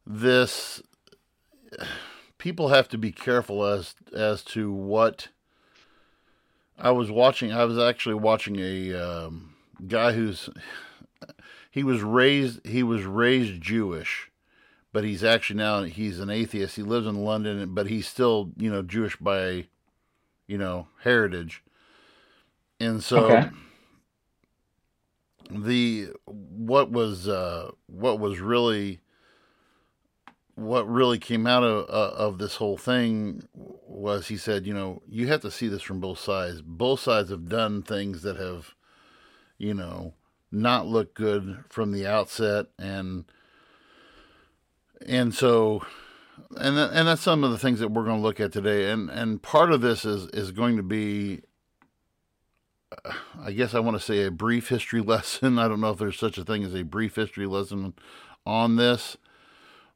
this 0.06 0.82
people 2.38 2.70
have 2.70 2.90
to 2.90 2.98
be 2.98 3.12
careful 3.12 3.64
as 3.64 3.96
as 4.14 4.44
to 4.44 4.72
what 4.72 5.30
I 6.78 6.92
was 6.92 7.10
watching 7.10 7.54
I 7.54 7.64
was 7.64 7.78
actually 7.78 8.16
watching 8.16 8.60
a 8.60 8.94
um, 8.94 9.56
guy 9.88 10.12
who's 10.12 10.50
he 11.72 11.84
was 11.84 12.04
raised 12.04 12.66
he 12.68 12.84
was 12.84 13.04
raised 13.06 13.62
Jewish 13.62 14.30
but 14.94 15.04
he's 15.06 15.24
actually 15.24 15.58
now 15.58 15.84
he's 15.84 16.20
an 16.20 16.30
atheist. 16.30 16.75
He 16.75 16.84
lives 16.84 17.08
in 17.08 17.24
London 17.24 17.74
but 17.74 17.88
he's 17.88 18.08
still 18.08 18.51
you 18.58 18.70
know 18.70 18.82
Jewish 18.82 19.16
by 19.16 19.66
you 20.48 20.58
know 20.58 20.88
heritage. 21.04 21.63
And 22.80 23.04
so 23.04 23.30
Okay. 23.30 23.50
the 25.50 26.10
what 26.25 26.92
was 26.92 27.28
uh 27.28 27.72
what 27.88 28.20
was 28.20 28.40
really 28.40 29.00
what 30.56 30.88
really 30.90 31.18
came 31.20 31.48
out 31.48 31.63
of 31.63 31.90
uh, 31.90 32.16
of 32.16 32.38
this 32.38 32.56
whole 32.56 32.78
thing 32.78 33.44
was 33.54 34.28
he 34.28 34.38
said 34.38 34.66
you 34.68 34.74
know 34.74 35.01
you 35.08 35.28
have 35.28 35.42
to 35.42 35.51
see 35.51 35.68
this 35.68 35.82
from 35.82 36.00
both 36.00 36.20
sides. 36.20 36.62
Both 36.62 37.00
sides 37.00 37.30
have 37.30 37.48
done 37.50 37.82
things 37.82 38.22
that 38.24 38.38
have 38.38 38.75
you 39.58 39.74
know 39.74 40.13
not 40.51 40.88
look 40.88 41.13
good 41.13 41.63
from 41.70 41.91
the 41.91 42.05
outset 42.05 42.67
and 42.77 43.25
and 45.05 45.34
so 45.34 45.84
and 46.58 46.77
and 46.77 47.08
that's 47.08 47.22
some 47.22 47.43
of 47.43 47.51
the 47.51 47.58
things 47.58 47.79
that 47.79 47.89
we're 47.89 48.03
going 48.03 48.17
to 48.17 48.22
look 48.22 48.39
at 48.39 48.51
today 48.51 48.91
and 48.91 49.10
and 49.10 49.41
part 49.41 49.72
of 49.72 49.81
this 49.81 50.05
is 50.05 50.27
is 50.29 50.51
going 50.51 50.77
to 50.77 50.84
be 50.84 51.41
I 53.39 53.51
guess 53.51 53.74
I 53.74 53.79
want 53.79 53.98
to 53.98 54.03
say 54.03 54.24
a 54.24 54.31
brief 54.31 54.70
history 54.70 55.01
lesson. 55.05 55.58
I 55.58 55.67
don't 55.67 55.81
know 55.81 55.91
if 55.91 55.98
there's 55.98 56.20
such 56.20 56.38
a 56.38 56.43
thing 56.43 56.63
as 56.63 56.75
a 56.75 56.84
brief 56.84 57.15
history 57.15 57.46
lesson 57.46 57.93
on 58.46 58.75
this, 58.75 59.17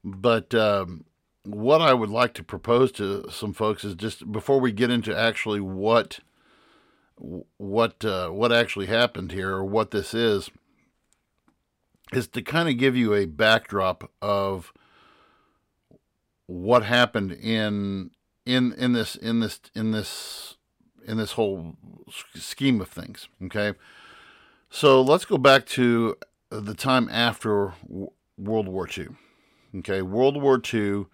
but 0.04 0.54
um, 0.54 1.06
what 1.44 1.82
I 1.82 1.94
would 1.94 2.10
like 2.10 2.34
to 2.36 2.44
propose 2.44 2.92
to 2.94 3.26
some 3.30 3.54
folks 3.54 3.84
is 3.84 3.96
just 3.96 4.32
before 4.32 4.60
we 4.60 4.72
get 4.72 4.90
into 4.90 5.18
actually 5.18 5.60
what 5.60 6.20
what 7.18 8.04
uh, 8.04 8.30
what 8.30 8.52
actually 8.52 8.88
happened 8.88 9.32
here 9.32 9.52
or 9.52 9.64
what 9.64 9.92
this 9.92 10.14
is, 10.14 10.50
is 12.14 12.28
to 12.30 12.42
kind 12.42 12.70
of 12.70 12.78
give 12.78 12.96
you 12.96 13.14
a 13.14 13.26
backdrop 13.26 14.12
of 14.22 14.74
what 16.48 16.84
happened 16.84 17.32
in 17.32 18.12
in 18.46 18.74
in 18.74 18.94
this 18.94 19.16
in 19.16 19.40
this 19.40 19.60
in 19.74 19.92
this 19.92 20.58
in 21.08 21.18
this 21.18 21.34
whole 21.34 21.76
scheme 22.36 22.82
of 22.82 22.90
things. 22.90 23.28
Okay, 23.44 23.74
so 24.70 25.02
let's 25.02 25.26
go 25.26 25.38
back 25.38 25.66
to 25.68 26.18
the 26.50 26.74
time 26.74 27.10
after 27.10 27.74
W- 27.88 28.12
World 28.38 28.68
War 28.68 28.88
II. 28.96 29.08
Okay, 29.78 30.02
World 30.02 30.42
War 30.42 30.62
II. 30.74 31.06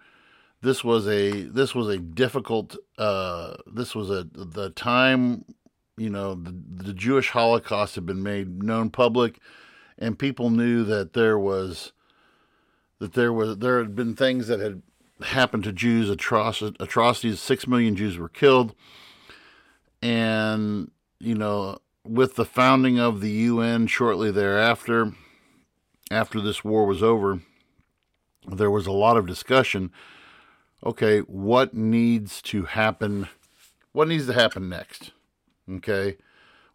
This 0.60 0.84
was 0.84 1.08
a 1.08 1.42
this 1.42 1.74
was 1.74 1.88
a 1.88 1.98
difficult. 1.98 2.76
Uh, 2.98 3.56
this 3.66 3.94
was 3.94 4.10
a 4.10 4.26
the 4.32 4.70
time. 4.70 5.44
You 5.96 6.10
know, 6.10 6.34
the, 6.34 6.54
the 6.84 6.92
Jewish 6.94 7.30
Holocaust 7.30 7.94
had 7.94 8.06
been 8.06 8.22
made 8.22 8.62
known 8.62 8.90
public, 8.90 9.38
and 9.98 10.18
people 10.18 10.50
knew 10.50 10.84
that 10.84 11.12
there 11.12 11.38
was 11.38 11.92
that 12.98 13.12
there 13.12 13.32
was 13.32 13.58
there 13.58 13.78
had 13.78 13.94
been 13.94 14.14
things 14.14 14.46
that 14.48 14.60
had 14.60 14.82
happened 15.22 15.64
to 15.64 15.72
Jews, 15.72 16.10
atroc- 16.10 16.76
atrocities. 16.80 17.40
Six 17.40 17.66
million 17.66 17.94
Jews 17.94 18.18
were 18.18 18.28
killed 18.28 18.74
and 20.02 20.90
you 21.20 21.34
know 21.34 21.78
with 22.04 22.34
the 22.34 22.44
founding 22.44 22.98
of 22.98 23.20
the 23.20 23.30
UN 23.30 23.86
shortly 23.86 24.30
thereafter 24.30 25.12
after 26.10 26.40
this 26.40 26.64
war 26.64 26.84
was 26.84 27.02
over 27.02 27.40
there 28.46 28.70
was 28.70 28.86
a 28.88 28.92
lot 28.92 29.16
of 29.16 29.26
discussion 29.26 29.90
okay 30.84 31.20
what 31.20 31.72
needs 31.72 32.42
to 32.42 32.64
happen 32.64 33.28
what 33.92 34.08
needs 34.08 34.26
to 34.26 34.32
happen 34.32 34.68
next 34.68 35.12
okay 35.76 36.16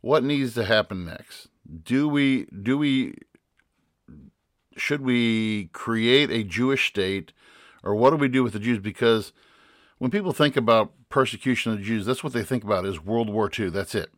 what 0.01 0.24
needs 0.24 0.54
to 0.54 0.63
happen 0.63 1.06
next 1.06 1.48
do 1.84 2.08
we 2.08 2.46
do 2.46 2.77
we 2.77 3.13
should 4.77 5.01
we 5.01 5.70
create 5.74 6.30
a 6.32 6.44
Jewish 6.44 6.88
state 6.88 7.34
or 7.84 7.96
what 7.96 8.12
do 8.12 8.18
we 8.18 8.27
do 8.27 8.44
with 8.44 8.54
the 8.54 8.60
Jews 8.60 8.80
because 8.80 9.34
when 9.98 10.12
people 10.12 10.34
think 10.34 10.56
about 10.56 10.92
persecution 11.10 11.72
of 11.72 11.80
the 11.80 11.84
Jews, 11.84 12.06
that's 12.06 12.24
what 12.24 12.34
they 12.34 12.44
think 12.44 12.63
about 12.63 12.86
is 12.86 13.04
World 13.04 13.30
War 13.30 13.50
II. 13.58 13.70
That's 13.70 13.96
it. 13.96 14.12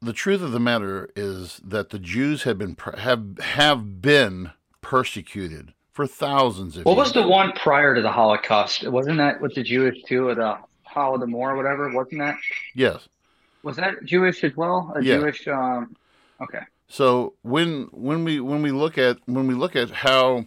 The 0.00 0.12
truth 0.12 0.42
of 0.42 0.52
the 0.52 0.60
matter 0.60 1.10
is 1.14 1.60
that 1.64 1.90
the 1.90 1.98
Jews 1.98 2.42
have 2.42 2.58
been 2.58 2.76
have 2.98 3.38
have 3.38 4.02
been 4.02 4.50
persecuted 4.80 5.72
for 5.92 6.08
thousands 6.08 6.76
of 6.76 6.78
years. 6.78 6.84
What 6.86 6.96
years. 6.96 7.06
was 7.06 7.12
the 7.12 7.28
one 7.28 7.52
prior 7.52 7.94
to 7.94 8.02
the 8.02 8.10
Holocaust? 8.10 8.86
Wasn't 8.88 9.18
that 9.18 9.40
with 9.40 9.54
the 9.54 9.62
Jewish 9.62 10.02
too, 10.02 10.28
or 10.28 10.34
the 10.34 10.58
Holodomor 10.92 11.34
or 11.34 11.56
whatever? 11.56 11.88
Wasn't 11.90 12.18
that? 12.18 12.36
yes. 12.74 13.08
Was 13.62 13.76
that 13.76 14.04
Jewish 14.04 14.42
as 14.44 14.56
well? 14.56 14.92
A 14.96 15.02
Yeah. 15.02 15.18
Jewish. 15.18 15.46
Um, 15.48 15.96
okay. 16.40 16.60
So 16.88 17.34
when 17.42 17.88
when 17.92 18.24
we 18.24 18.40
when 18.40 18.62
we 18.62 18.70
look 18.70 18.98
at 18.98 19.18
when 19.26 19.46
we 19.46 19.54
look 19.54 19.76
at 19.76 19.90
how 19.90 20.46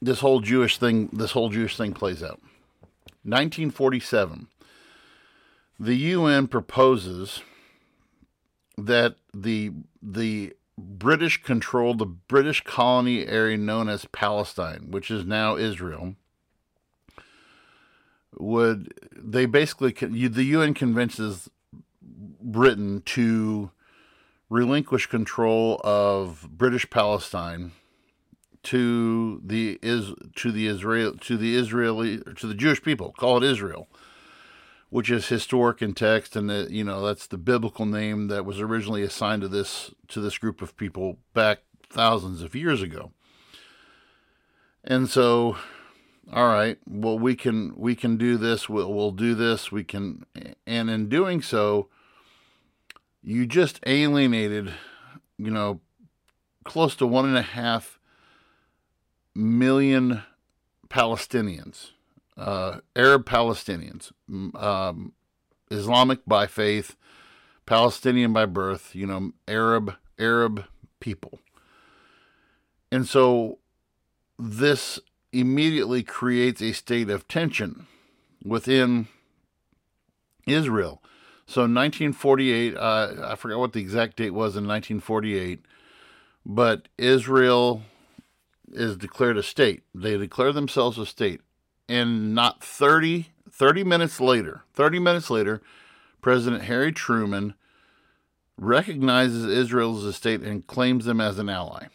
this 0.00 0.20
whole 0.20 0.40
Jewish 0.40 0.78
thing 0.78 1.08
this 1.12 1.32
whole 1.32 1.50
Jewish 1.50 1.76
thing 1.76 1.92
plays 1.92 2.22
out. 2.22 2.40
1947 3.24 4.48
the 5.80 5.96
UN 5.96 6.46
proposes 6.46 7.42
that 8.76 9.16
the 9.34 9.72
the 10.02 10.52
British 10.78 11.42
control 11.42 11.94
the 11.94 12.06
British 12.06 12.62
colony 12.62 13.26
area 13.26 13.56
known 13.56 13.88
as 13.88 14.04
Palestine, 14.06 14.90
which 14.90 15.10
is 15.10 15.24
now 15.24 15.56
Israel, 15.56 16.14
would 18.38 18.92
they 19.16 19.46
basically 19.46 19.92
the 19.92 20.44
UN 20.44 20.74
convinces 20.74 21.48
Britain 22.42 23.02
to 23.06 23.70
relinquish 24.48 25.06
control 25.06 25.80
of 25.84 26.48
British 26.50 26.88
Palestine 26.90 27.72
to 28.62 29.40
the 29.44 29.78
is 29.82 30.12
to 30.36 30.52
the 30.52 30.66
Israel 30.66 31.14
to 31.14 31.36
the 31.36 31.56
Israeli 31.56 32.18
to 32.36 32.46
the 32.46 32.54
Jewish 32.54 32.82
people. 32.82 33.12
Call 33.12 33.38
it 33.38 33.44
Israel, 33.44 33.88
which 34.90 35.10
is 35.10 35.28
historic 35.28 35.80
in 35.80 35.94
text, 35.94 36.36
and 36.36 36.70
you 36.70 36.84
know 36.84 37.04
that's 37.06 37.26
the 37.26 37.38
biblical 37.38 37.86
name 37.86 38.28
that 38.28 38.44
was 38.44 38.60
originally 38.60 39.02
assigned 39.02 39.42
to 39.42 39.48
this 39.48 39.94
to 40.08 40.20
this 40.20 40.36
group 40.36 40.60
of 40.60 40.76
people 40.76 41.18
back 41.32 41.60
thousands 41.90 42.42
of 42.42 42.54
years 42.54 42.82
ago. 42.82 43.12
And 44.84 45.08
so, 45.08 45.56
all 46.32 46.48
right, 46.48 46.78
well 46.86 47.18
we 47.18 47.34
can 47.34 47.72
we 47.76 47.94
can 47.94 48.16
do 48.18 48.36
this. 48.36 48.68
We'll 48.68 48.92
we'll 48.92 49.12
do 49.12 49.34
this. 49.34 49.72
We 49.72 49.84
can, 49.84 50.26
and 50.66 50.90
in 50.90 51.08
doing 51.08 51.40
so, 51.40 51.88
you 53.22 53.46
just 53.46 53.80
alienated, 53.86 54.72
you 55.38 55.50
know, 55.50 55.80
close 56.64 56.94
to 56.96 57.06
one 57.06 57.26
and 57.26 57.36
a 57.36 57.42
half 57.42 57.98
million 59.34 60.22
Palestinians, 60.88 61.90
uh, 62.36 62.78
Arab 62.96 63.26
Palestinians, 63.26 64.12
um, 64.54 65.12
Islamic 65.70 66.20
by 66.26 66.46
faith, 66.46 66.96
Palestinian 67.66 68.32
by 68.32 68.46
birth, 68.46 68.94
you 68.94 69.06
know, 69.06 69.32
Arab 69.46 69.94
Arab 70.18 70.64
people. 70.98 71.40
And 72.92 73.06
so 73.06 73.58
this 74.38 74.98
immediately 75.32 76.02
creates 76.02 76.60
a 76.60 76.72
state 76.72 77.08
of 77.08 77.28
tension 77.28 77.86
within 78.44 79.06
Israel. 80.46 81.02
So, 81.50 81.64
in 81.64 81.74
1948, 81.74 82.76
uh, 82.76 83.14
I 83.24 83.34
forgot 83.34 83.58
what 83.58 83.72
the 83.72 83.80
exact 83.80 84.18
date 84.18 84.30
was 84.30 84.54
in 84.54 84.68
1948, 84.68 85.66
but 86.46 86.86
Israel 86.96 87.82
is 88.70 88.96
declared 88.96 89.36
a 89.36 89.42
state. 89.42 89.82
They 89.92 90.16
declare 90.16 90.52
themselves 90.52 90.96
a 90.96 91.04
state. 91.04 91.40
And 91.88 92.36
not 92.36 92.62
30, 92.62 93.30
30 93.50 93.82
minutes 93.82 94.20
later, 94.20 94.62
30 94.74 95.00
minutes 95.00 95.28
later, 95.28 95.60
President 96.20 96.62
Harry 96.62 96.92
Truman 96.92 97.54
recognizes 98.56 99.44
Israel 99.46 99.98
as 99.98 100.04
a 100.04 100.12
state 100.12 100.42
and 100.42 100.68
claims 100.68 101.04
them 101.04 101.20
as 101.20 101.36
an 101.40 101.48
ally. 101.48 101.86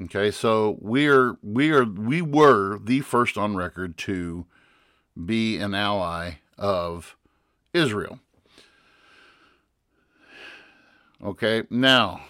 Okay, 0.00 0.32
so 0.32 0.76
we 0.80 1.06
are 1.06 1.36
we 1.40 1.70
are 1.70 1.84
we 1.84 2.20
were 2.20 2.80
the 2.80 2.98
first 3.02 3.38
on 3.38 3.54
record 3.54 3.96
to 3.98 4.44
be 5.24 5.56
an 5.58 5.72
ally 5.72 6.38
of 6.58 7.16
Israel. 7.72 8.18
Okay, 11.24 11.64
now 11.70 12.20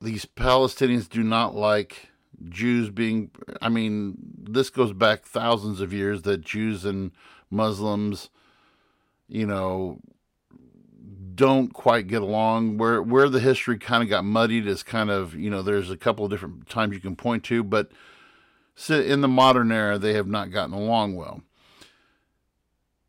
these 0.00 0.24
Palestinians 0.24 1.08
do 1.08 1.22
not 1.22 1.54
like 1.54 2.08
Jews 2.48 2.90
being 2.90 3.30
I 3.60 3.68
mean, 3.68 4.16
this 4.36 4.70
goes 4.70 4.92
back 4.92 5.24
thousands 5.24 5.80
of 5.80 5.92
years 5.92 6.22
that 6.22 6.40
Jews 6.40 6.84
and 6.84 7.12
Muslims, 7.50 8.30
you 9.28 9.46
know, 9.46 9.98
don't 11.34 11.72
quite 11.72 12.06
get 12.06 12.22
along. 12.22 12.78
Where 12.78 13.02
where 13.02 13.28
the 13.28 13.40
history 13.40 13.78
kind 13.78 14.02
of 14.02 14.08
got 14.08 14.24
muddied 14.24 14.66
is 14.66 14.82
kind 14.82 15.10
of 15.10 15.34
you 15.34 15.50
know 15.50 15.62
there's 15.62 15.90
a 15.90 15.96
couple 15.96 16.24
of 16.24 16.30
different 16.30 16.68
times 16.68 16.94
you 16.94 17.00
can 17.00 17.16
point 17.16 17.44
to, 17.44 17.62
but 17.62 17.90
in 18.88 19.20
the 19.20 19.28
modern 19.28 19.70
era 19.70 19.98
they 19.98 20.14
have 20.14 20.28
not 20.28 20.50
gotten 20.50 20.74
along 20.74 21.14
well. 21.14 21.42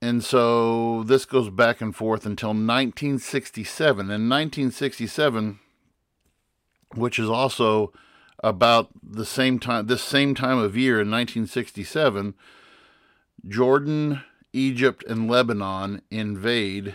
And 0.06 0.24
so 0.24 1.02
this 1.02 1.26
goes 1.26 1.50
back 1.50 1.82
and 1.82 1.96
forth 1.96 2.28
until 2.28 2.50
1967. 2.50 4.02
In 4.02 4.30
1967, 4.30 5.60
which 6.94 7.18
is 7.18 7.28
also 7.28 7.92
about 8.44 8.90
the 9.02 9.26
same 9.26 9.58
time, 9.58 9.88
this 9.88 10.04
same 10.04 10.36
time 10.36 10.60
of 10.60 10.78
year 10.78 11.02
in 11.02 11.10
1967, 11.10 12.36
Jordan, 13.48 14.22
Egypt, 14.54 15.04
and 15.08 15.28
Lebanon 15.28 16.04
invade 16.12 16.94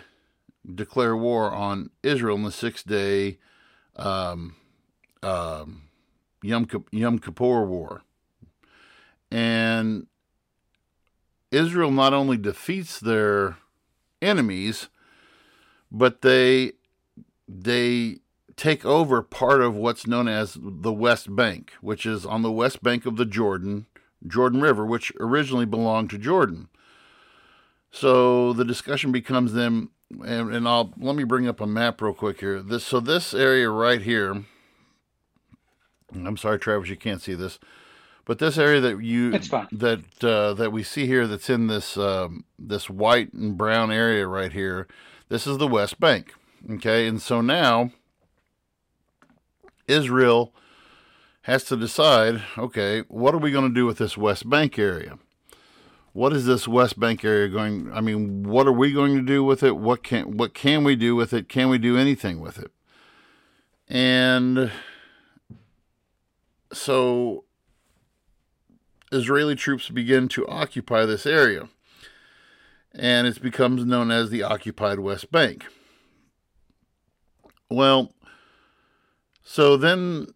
declare 0.73 1.17
war 1.17 1.51
on 1.51 1.91
Israel 2.05 2.37
in 2.37 2.45
the 2.45 2.53
six 2.53 2.85
day 2.85 3.39
um, 3.97 4.55
um, 5.25 5.83
Yom, 6.45 6.69
Yom 6.93 7.19
Kippur 7.19 7.65
War. 7.65 8.03
And 9.33 10.07
Israel 11.51 11.91
not 11.91 12.13
only 12.13 12.37
defeats 12.37 13.01
their 13.01 13.57
enemies, 14.23 14.89
but 15.91 16.23
they 16.23 16.73
they 17.49 18.19
take 18.57 18.85
over 18.85 19.23
part 19.23 19.61
of 19.61 19.75
what's 19.75 20.07
known 20.07 20.29
as 20.29 20.57
the 20.61 20.93
West 20.93 21.35
Bank, 21.35 21.73
which 21.81 22.05
is 22.07 22.25
on 22.27 22.43
the 22.43 22.53
west 22.53 22.83
bank 22.83 23.07
of 23.07 23.17
the 23.17 23.25
Jordan 23.25 23.87
Jordan 24.27 24.61
River, 24.61 24.85
which 24.85 25.13
originally 25.19 25.67
belonged 25.67 26.11
to 26.11 26.19
Jordan. 26.19 26.69
So 27.91 28.53
the 28.53 28.65
discussion 28.65 29.11
becomes 29.11 29.53
then 29.53 29.89
and, 30.25 30.53
and 30.53 30.69
I'll 30.69 30.93
let 30.99 31.17
me 31.17 31.25
bring 31.25 31.47
up 31.47 31.61
a 31.61 31.67
map 31.67 32.01
real 32.01 32.15
quick 32.15 32.41
here. 32.41 32.61
This 32.63 32.85
so 32.85 33.01
this 33.01 33.33
area 33.33 33.71
right 33.71 34.03
here. 34.03 34.45
I'm 36.13 36.37
sorry, 36.37 36.59
Travis, 36.59 36.89
you 36.89 36.97
can't 36.97 37.23
see 37.23 37.35
this, 37.35 37.61
but 38.31 38.39
this 38.39 38.59
area 38.59 38.81
that 38.81 39.03
you 39.03 39.33
that 39.33 40.05
uh, 40.23 40.55
that 40.55 40.71
we 40.71 40.85
see 40.85 41.05
here, 41.05 41.27
that's 41.27 41.51
in 41.51 41.67
this 41.67 41.97
um, 41.97 42.45
this 42.61 42.89
white 42.89 43.33
and 43.33 43.59
brown 43.59 43.91
area 43.91 44.25
right 44.25 44.53
here. 44.53 44.87
This 45.29 45.49
is 45.49 45.59
the 45.59 45.67
West 45.67 45.99
Bank. 45.99 46.33
Okay, 46.71 47.09
and 47.09 47.21
so 47.21 47.41
now 47.41 47.91
Israel 49.89 50.55
has 51.43 51.65
to 51.65 51.77
decide. 51.77 52.41
Okay, 52.57 53.01
what 53.09 53.35
are 53.35 53.39
we 53.39 53.51
going 53.51 53.69
to 53.69 53.75
do 53.75 53.85
with 53.85 53.99
this 53.99 54.17
West 54.17 54.49
Bank 54.49 54.79
area? 54.79 55.19
what 56.13 56.33
is 56.33 56.47
this 56.47 56.69
West 56.69 57.01
Bank 57.01 57.25
area 57.25 57.49
going? 57.49 57.91
I 57.93 58.01
mean, 58.01 58.45
what 58.45 58.69
are 58.69 58.73
we 58.73 58.93
going 58.93 59.17
to 59.17 59.23
do 59.23 59.43
with 59.43 59.65
it? 59.65 59.77
What 59.77 60.05
can 60.05 60.37
what 60.37 60.55
can 60.55 60.85
we 60.85 60.95
do 60.95 61.17
with 61.17 61.33
it? 61.33 61.49
Can 61.49 61.69
we 61.69 61.79
do 61.79 61.99
anything 61.99 62.39
with 62.39 62.61
it? 62.61 62.71
And 63.89 64.71
so 66.73 67.43
Israeli 69.13 69.55
troops 69.55 69.89
begin 69.89 70.29
to 70.29 70.47
occupy 70.47 71.05
this 71.05 71.27
area, 71.27 71.69
and 72.95 73.27
it 73.27 73.43
becomes 73.43 73.85
known 73.85 74.11
as 74.11 74.31
the 74.31 74.43
occupied 74.43 75.01
West 75.01 75.31
Bank. 75.33 75.67
Well, 77.69 78.13
so 79.43 79.77
then 79.77 80.29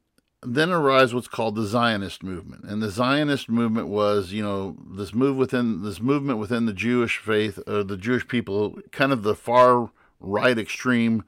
then 0.47 0.71
arise 0.71 1.15
what's 1.15 1.29
called 1.29 1.55
the 1.55 1.67
Zionist 1.67 2.23
movement, 2.23 2.65
and 2.65 2.83
the 2.83 2.91
Zionist 2.91 3.49
movement 3.49 3.89
was, 3.89 4.33
you 4.33 4.43
know, 4.43 4.77
this 4.91 5.15
move 5.15 5.37
within 5.37 5.83
this 5.83 6.01
movement 6.01 6.39
within 6.39 6.67
the 6.67 6.73
Jewish 6.73 7.19
faith, 7.19 7.59
or 7.67 7.83
the 7.83 7.97
Jewish 7.97 8.29
people, 8.29 8.79
kind 8.93 9.13
of 9.13 9.23
the 9.23 9.35
far 9.35 9.91
right 10.21 10.59
extreme, 10.59 11.25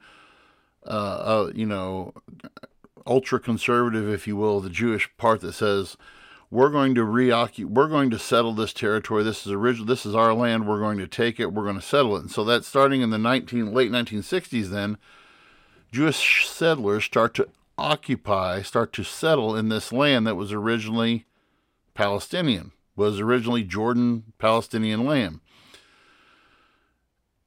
uh, 0.85 0.89
uh, 0.89 1.51
you 1.55 1.65
know, 1.65 2.13
ultra 3.07 3.39
conservative, 3.39 4.07
if 4.07 4.27
you 4.27 4.35
will, 4.35 4.59
the 4.59 4.69
Jewish 4.69 5.09
part 5.17 5.41
that 5.41 5.53
says 5.53 5.97
we're 6.49 6.69
going 6.69 6.95
to 6.95 7.03
reoccupy, 7.03 7.69
we're 7.69 7.87
going 7.87 8.09
to 8.09 8.19
settle 8.19 8.53
this 8.53 8.73
territory. 8.73 9.23
This 9.23 9.45
is 9.45 9.51
original. 9.51 9.85
This 9.85 10.05
is 10.05 10.15
our 10.15 10.33
land. 10.33 10.67
We're 10.67 10.79
going 10.79 10.97
to 10.99 11.07
take 11.07 11.39
it. 11.39 11.53
We're 11.53 11.63
going 11.63 11.75
to 11.75 11.81
settle 11.81 12.15
it. 12.15 12.21
And 12.21 12.31
so 12.31 12.43
that's 12.43 12.67
starting 12.67 13.01
in 13.01 13.09
the 13.09 13.17
19 13.17 13.73
late 13.73 13.91
1960s. 13.91 14.69
Then 14.69 14.97
Jewish 15.91 16.47
settlers 16.47 17.03
start 17.03 17.33
to 17.35 17.49
occupy, 17.77 18.61
start 18.61 18.93
to 18.93 19.03
settle 19.03 19.55
in 19.55 19.69
this 19.69 19.91
land 19.91 20.25
that 20.25 20.35
was 20.35 20.53
originally 20.53 21.25
Palestinian, 21.93 22.71
was 22.95 23.19
originally 23.19 23.63
Jordan 23.63 24.23
Palestinian 24.39 25.05
land. 25.05 25.41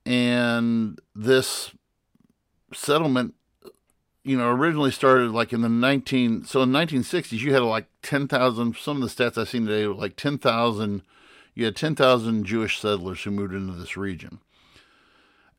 And 0.04 0.98
this 1.14 1.72
settlement, 2.72 3.34
you 4.22 4.36
know, 4.36 4.50
originally 4.50 4.90
started 4.90 5.30
like 5.30 5.52
in 5.52 5.62
the 5.62 5.68
19, 5.68 6.44
so 6.44 6.62
in 6.62 6.70
1960s, 6.70 7.40
you 7.40 7.52
had 7.54 7.62
like 7.62 7.86
10,000, 8.02 8.76
some 8.76 9.02
of 9.02 9.08
the 9.08 9.24
stats 9.24 9.38
I've 9.38 9.48
seen 9.48 9.66
today 9.66 9.86
were 9.86 9.94
like 9.94 10.16
10,000, 10.16 11.02
you 11.54 11.64
had 11.64 11.76
10,000 11.76 12.44
Jewish 12.44 12.78
settlers 12.78 13.22
who 13.22 13.30
moved 13.30 13.54
into 13.54 13.72
this 13.72 13.96
region. 13.96 14.40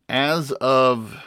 As 0.07 0.51
of 0.53 1.23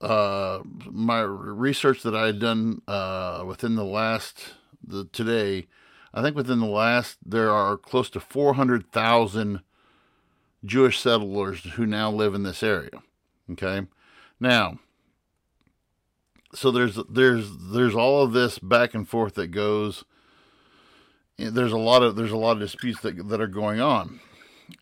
uh, 0.00 0.60
my 0.90 1.20
research 1.20 2.02
that 2.02 2.14
I 2.14 2.26
had 2.26 2.40
done 2.40 2.82
uh, 2.86 3.44
within 3.46 3.76
the 3.76 3.84
last 3.84 4.54
the 4.84 5.04
today, 5.06 5.68
I 6.12 6.22
think 6.22 6.36
within 6.36 6.58
the 6.58 6.66
last 6.66 7.18
there 7.24 7.50
are 7.50 7.76
close 7.76 8.10
to 8.10 8.20
400,000 8.20 9.60
Jewish 10.64 10.98
settlers 10.98 11.62
who 11.74 11.86
now 11.86 12.10
live 12.10 12.34
in 12.34 12.42
this 12.42 12.62
area. 12.62 13.02
Okay, 13.50 13.86
now 14.40 14.78
so 16.54 16.70
there's 16.70 16.98
there's 17.08 17.50
there's 17.58 17.94
all 17.94 18.22
of 18.22 18.32
this 18.32 18.58
back 18.58 18.94
and 18.94 19.08
forth 19.08 19.34
that 19.34 19.48
goes. 19.48 20.04
Eh, 21.38 21.50
there's 21.50 21.72
a 21.72 21.78
lot 21.78 22.02
of 22.02 22.16
there's 22.16 22.32
a 22.32 22.36
lot 22.36 22.52
of 22.52 22.60
disputes 22.60 23.00
that 23.00 23.28
that 23.28 23.40
are 23.40 23.46
going 23.46 23.80
on, 23.80 24.20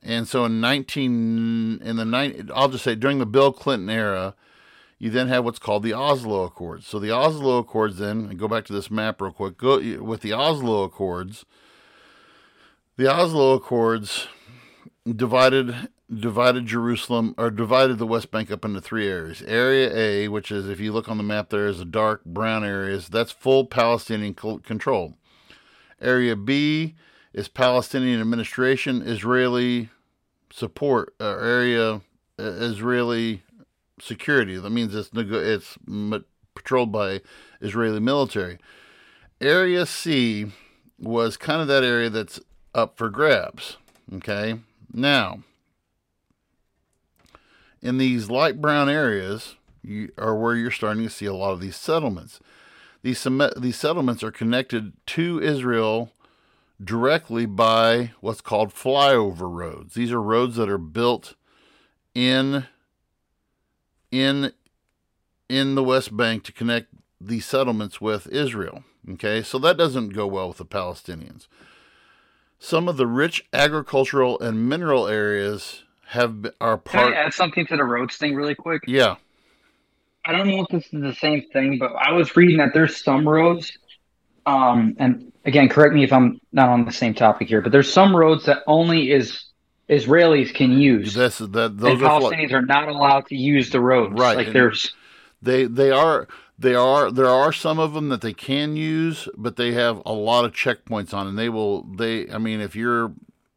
and 0.03 0.27
so 0.29 0.45
in 0.45 0.61
19 0.61 1.81
in 1.83 1.97
the 1.97 2.05
night 2.05 2.51
I'll 2.55 2.69
just 2.69 2.85
say 2.85 2.95
during 2.95 3.19
the 3.19 3.27
Bill 3.27 3.53
Clinton 3.53 3.91
era 3.91 4.35
you 5.01 5.09
then 5.09 5.29
have 5.29 5.47
what's 5.47 5.59
called 5.59 5.83
the 5.83 5.95
Oslo 5.95 6.45
Accords. 6.45 6.87
So 6.87 6.99
the 6.99 7.11
Oslo 7.11 7.57
Accords, 7.57 7.97
then, 7.97 8.27
and 8.29 8.39
go 8.39 8.47
back 8.47 8.67
to 8.67 8.75
this 8.75 8.91
map 8.91 9.21
real 9.23 9.33
quick. 9.33 9.57
Go 9.57 9.79
with 10.03 10.21
the 10.21 10.35
Oslo 10.35 10.83
Accords. 10.83 11.47
The 12.99 13.11
Oslo 13.11 13.55
Accords 13.55 14.29
divided 15.11 15.89
divided 16.13 16.67
Jerusalem 16.67 17.35
or 17.39 17.51
divided 17.51 17.99
the 17.99 18.07
West 18.07 18.31
Bank 18.31 18.51
up 18.51 18.65
into 18.65 18.81
three 18.81 19.09
areas. 19.09 19.43
Area 19.43 19.95
A, 19.95 20.29
which 20.29 20.51
is 20.51 20.69
if 20.69 20.81
you 20.81 20.93
look 20.93 21.09
on 21.09 21.17
the 21.17 21.23
map, 21.23 21.51
there 21.51 21.67
is 21.67 21.81
a 21.81 21.85
dark 21.85 22.25
brown 22.25 22.65
areas. 22.65 23.09
That's 23.09 23.31
full 23.31 23.65
Palestinian 23.67 24.35
control. 24.35 25.15
Area 26.01 26.35
B 26.35 26.97
is 27.33 27.49
Palestinian 27.49 28.21
administration, 28.21 29.03
Israeli 29.03 29.91
support. 30.53 31.15
Uh, 31.21 31.37
area 31.37 31.95
uh, 31.95 32.01
Israeli 32.39 33.43
security. 34.01 34.57
That 34.57 34.71
means 34.71 34.95
it's 34.95 35.11
it's 35.15 35.79
patrolled 36.55 36.91
by 36.91 37.21
Israeli 37.61 38.01
military. 38.01 38.59
Area 39.41 39.87
C 39.87 40.53
was 40.99 41.37
kind 41.37 41.63
of 41.63 41.69
that 41.69 41.85
area 41.85 42.11
that's 42.11 42.41
up 42.75 42.97
for 42.97 43.09
grabs. 43.11 43.77
Okay, 44.13 44.59
now 44.93 45.41
in 47.83 47.99
these 47.99 48.31
light 48.31 48.61
brown 48.61 48.89
areas 48.89 49.57
you, 49.83 50.13
are 50.19 50.37
where 50.37 50.55
you're 50.55 50.71
starting 50.71 51.05
to 51.05 51.11
see 51.11 51.27
a 51.27 51.35
lot 51.35 51.53
of 51.53 51.61
these 51.61 51.77
settlements. 51.77 52.41
these 53.03 53.27
these 53.57 53.77
settlements 53.77 54.23
are 54.23 54.31
connected 54.31 54.93
to 55.07 55.41
Israel 55.41 56.13
directly 56.83 57.47
by 57.47 58.13
what's 58.21 58.41
called 58.41 58.75
flyover 58.75 59.53
roads. 59.53 59.95
These 59.95 60.13
are 60.13 60.23
roads 60.23 60.57
that 60.57 60.69
are 60.69 60.79
built 60.79 61.35
in 62.15 62.67
in 64.11 64.53
in 65.49 65.75
the 65.75 65.85
West 65.85 66.17
Bank 66.17 66.45
to 66.45 66.53
connect 66.53 66.89
these 67.21 67.45
settlements 67.45 68.01
with 68.01 68.27
Israel. 68.29 68.85
Okay, 69.09 69.43
so 69.43 69.59
that 69.59 69.77
doesn't 69.77 70.11
go 70.11 70.27
well 70.27 70.49
with 70.49 70.59
the 70.59 70.65
Palestinians. 70.65 71.49
Some 72.59 72.89
of 72.89 72.99
the 72.99 73.07
rich 73.07 73.47
agricultural 73.53 74.39
and 74.41 74.69
mineral 74.69 75.07
areas 75.07 75.85
have 76.11 76.45
are 76.61 76.77
part. 76.77 77.07
Can 77.07 77.15
I 77.15 77.17
add 77.27 77.35
something 77.35 77.67
to 77.67 77.77
the 77.77 77.85
roads 77.85 78.17
thing 78.17 78.35
really 78.35 78.57
quick? 78.57 78.83
Yeah. 78.87 79.17
I 80.25 80.33
don't 80.33 80.49
know 80.49 80.63
if 80.63 80.69
this 80.69 80.85
is 80.93 81.01
the 81.01 81.15
same 81.15 81.43
thing, 81.53 81.79
but 81.79 81.93
I 81.93 82.13
was 82.13 82.37
reading 82.37 82.59
that 82.59 82.75
there's 82.75 83.03
some 83.03 83.27
roads, 83.27 83.79
um, 84.45 84.97
and 84.99 85.33
again, 85.45 85.69
correct 85.69 85.95
me 85.95 86.03
if 86.03 86.13
I'm 86.13 86.41
not 86.53 86.69
on 86.69 86.85
the 86.85 86.93
same 86.93 87.15
topic 87.15 87.49
here, 87.49 87.63
but 87.63 87.73
there's 87.73 87.91
some 87.91 88.15
roads 88.15 88.45
that 88.47 88.59
only 88.67 89.13
is 89.13 89.45
Israelis 89.89 90.53
can 90.53 90.73
use. 90.73 91.15
This 91.15 91.39
that 91.39 91.79
those 91.79 91.93
and 91.93 92.03
are 92.03 92.21
Palestinians 92.21 92.53
are 92.53 92.63
not 92.63 92.89
allowed 92.89 93.27
to 93.27 93.37
use 93.37 93.71
the 93.71 93.81
roads. 93.81 94.19
Right. 94.19 94.37
Like 94.37 94.53
there's 94.53 94.93
they 95.41 95.65
they 95.65 95.91
are 95.91 96.29
they 96.59 96.75
are 96.75 97.11
there 97.11 97.29
are 97.29 97.53
some 97.53 97.79
of 97.79 97.95
them 97.95 98.09
that 98.11 98.21
they 98.21 98.35
can 98.35 98.77
use, 98.77 99.29
but 99.37 99.57
they 99.57 99.73
have 99.73 100.03
a 100.05 100.13
lot 100.13 100.45
of 100.45 100.53
checkpoints 100.53 101.15
on, 101.15 101.29
and 101.29 101.39
they 101.39 101.49
will 101.49 101.85
they. 101.85 102.29
I 102.29 102.39
mean, 102.39 102.61
if 102.61 102.77
you're 102.77 103.13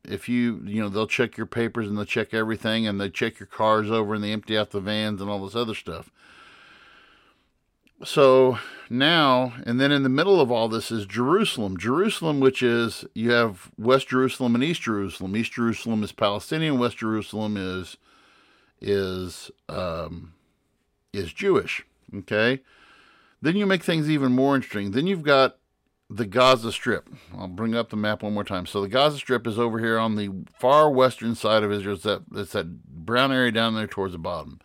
if 0.05 0.27
you 0.27 0.61
you 0.65 0.81
know 0.81 0.89
they'll 0.89 1.07
check 1.07 1.37
your 1.37 1.45
papers 1.45 1.87
and 1.87 1.97
they'll 1.97 2.05
check 2.05 2.33
everything, 2.33 2.87
and 2.87 2.99
they 2.99 3.09
check 3.09 3.39
your 3.39 3.47
cars 3.47 3.89
over 3.89 4.13
and 4.13 4.23
they 4.23 4.31
empty 4.31 4.57
out 4.57 4.71
the 4.71 4.79
vans 4.79 5.21
and 5.21 5.29
all 5.29 5.43
this 5.43 5.55
other 5.55 5.75
stuff. 5.75 6.11
So 8.03 8.59
now, 8.89 9.53
and 9.65 9.79
then 9.79 9.91
in 9.91 10.03
the 10.03 10.09
middle 10.09 10.41
of 10.41 10.51
all 10.51 10.67
this 10.67 10.91
is 10.91 11.05
Jerusalem. 11.05 11.77
Jerusalem, 11.77 12.39
which 12.39 12.61
is 12.61 13.05
you 13.13 13.31
have 13.31 13.71
West 13.77 14.09
Jerusalem 14.09 14.55
and 14.55 14.63
East 14.63 14.81
Jerusalem. 14.81 15.35
East 15.35 15.53
Jerusalem 15.53 16.03
is 16.03 16.11
Palestinian. 16.11 16.79
West 16.79 16.97
Jerusalem 16.97 17.55
is 17.55 17.97
is 18.81 19.51
um, 19.69 20.33
is 21.13 21.31
Jewish. 21.31 21.85
Okay. 22.13 22.59
Then 23.41 23.55
you 23.55 23.65
make 23.65 23.83
things 23.83 24.09
even 24.09 24.31
more 24.33 24.55
interesting. 24.55 24.91
Then 24.91 25.07
you've 25.07 25.23
got 25.23 25.57
the 26.15 26.25
Gaza 26.25 26.71
Strip. 26.71 27.09
I'll 27.35 27.47
bring 27.47 27.73
up 27.73 27.89
the 27.89 27.95
map 27.95 28.21
one 28.21 28.33
more 28.33 28.43
time. 28.43 28.65
So 28.65 28.81
the 28.81 28.87
Gaza 28.87 29.17
Strip 29.17 29.47
is 29.47 29.57
over 29.57 29.79
here 29.79 29.97
on 29.97 30.15
the 30.15 30.29
far 30.59 30.89
western 30.91 31.33
side 31.33 31.63
of 31.63 31.71
Israel. 31.71 31.95
It's 31.95 32.03
that, 32.03 32.23
it's 32.35 32.51
that 32.51 32.83
brown 32.85 33.31
area 33.31 33.51
down 33.51 33.73
there 33.73 33.87
towards 33.87 34.13
the 34.13 34.19
bottom. 34.19 34.59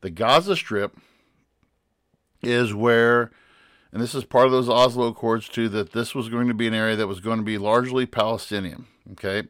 The 0.00 0.10
Gaza 0.10 0.56
Strip 0.56 0.96
is 2.42 2.72
where, 2.72 3.30
and 3.92 4.02
this 4.02 4.14
is 4.14 4.24
part 4.24 4.46
of 4.46 4.52
those 4.52 4.68
Oslo 4.68 5.08
Accords 5.08 5.48
too, 5.48 5.68
that 5.70 5.92
this 5.92 6.14
was 6.14 6.28
going 6.28 6.48
to 6.48 6.54
be 6.54 6.66
an 6.66 6.74
area 6.74 6.96
that 6.96 7.06
was 7.06 7.20
going 7.20 7.38
to 7.38 7.44
be 7.44 7.58
largely 7.58 8.06
Palestinian. 8.06 8.86
Okay. 9.12 9.44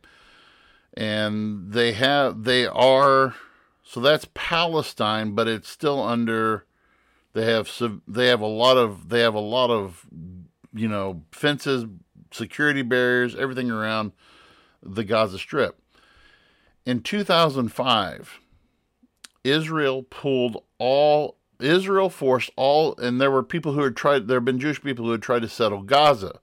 And 0.94 1.72
they 1.72 1.92
have, 1.92 2.44
they 2.44 2.66
are, 2.66 3.34
so 3.84 4.00
that's 4.00 4.26
Palestine, 4.34 5.32
but 5.32 5.46
it's 5.46 5.68
still 5.68 6.02
under, 6.02 6.64
they 7.34 7.44
have, 7.52 7.70
they 8.08 8.28
have 8.28 8.40
a 8.40 8.46
lot 8.46 8.76
of, 8.76 9.10
they 9.10 9.20
have 9.20 9.34
a 9.34 9.40
lot 9.40 9.70
of, 9.70 10.06
you 10.76 10.88
know, 10.88 11.22
fences, 11.32 11.86
security 12.30 12.82
barriers, 12.82 13.34
everything 13.34 13.70
around 13.70 14.12
the 14.82 15.04
Gaza 15.04 15.38
Strip. 15.38 15.80
In 16.84 17.00
2005, 17.00 18.40
Israel 19.44 20.02
pulled 20.02 20.62
all 20.78 21.36
Israel 21.60 22.10
forced 22.10 22.50
all, 22.56 22.94
and 22.98 23.20
there 23.20 23.30
were 23.30 23.42
people 23.42 23.72
who 23.72 23.82
had 23.82 23.96
tried, 23.96 24.28
there 24.28 24.36
have 24.36 24.44
been 24.44 24.60
Jewish 24.60 24.82
people 24.82 25.06
who 25.06 25.12
had 25.12 25.22
tried 25.22 25.42
to 25.42 25.48
settle 25.48 25.82
Gaza. 25.82 26.40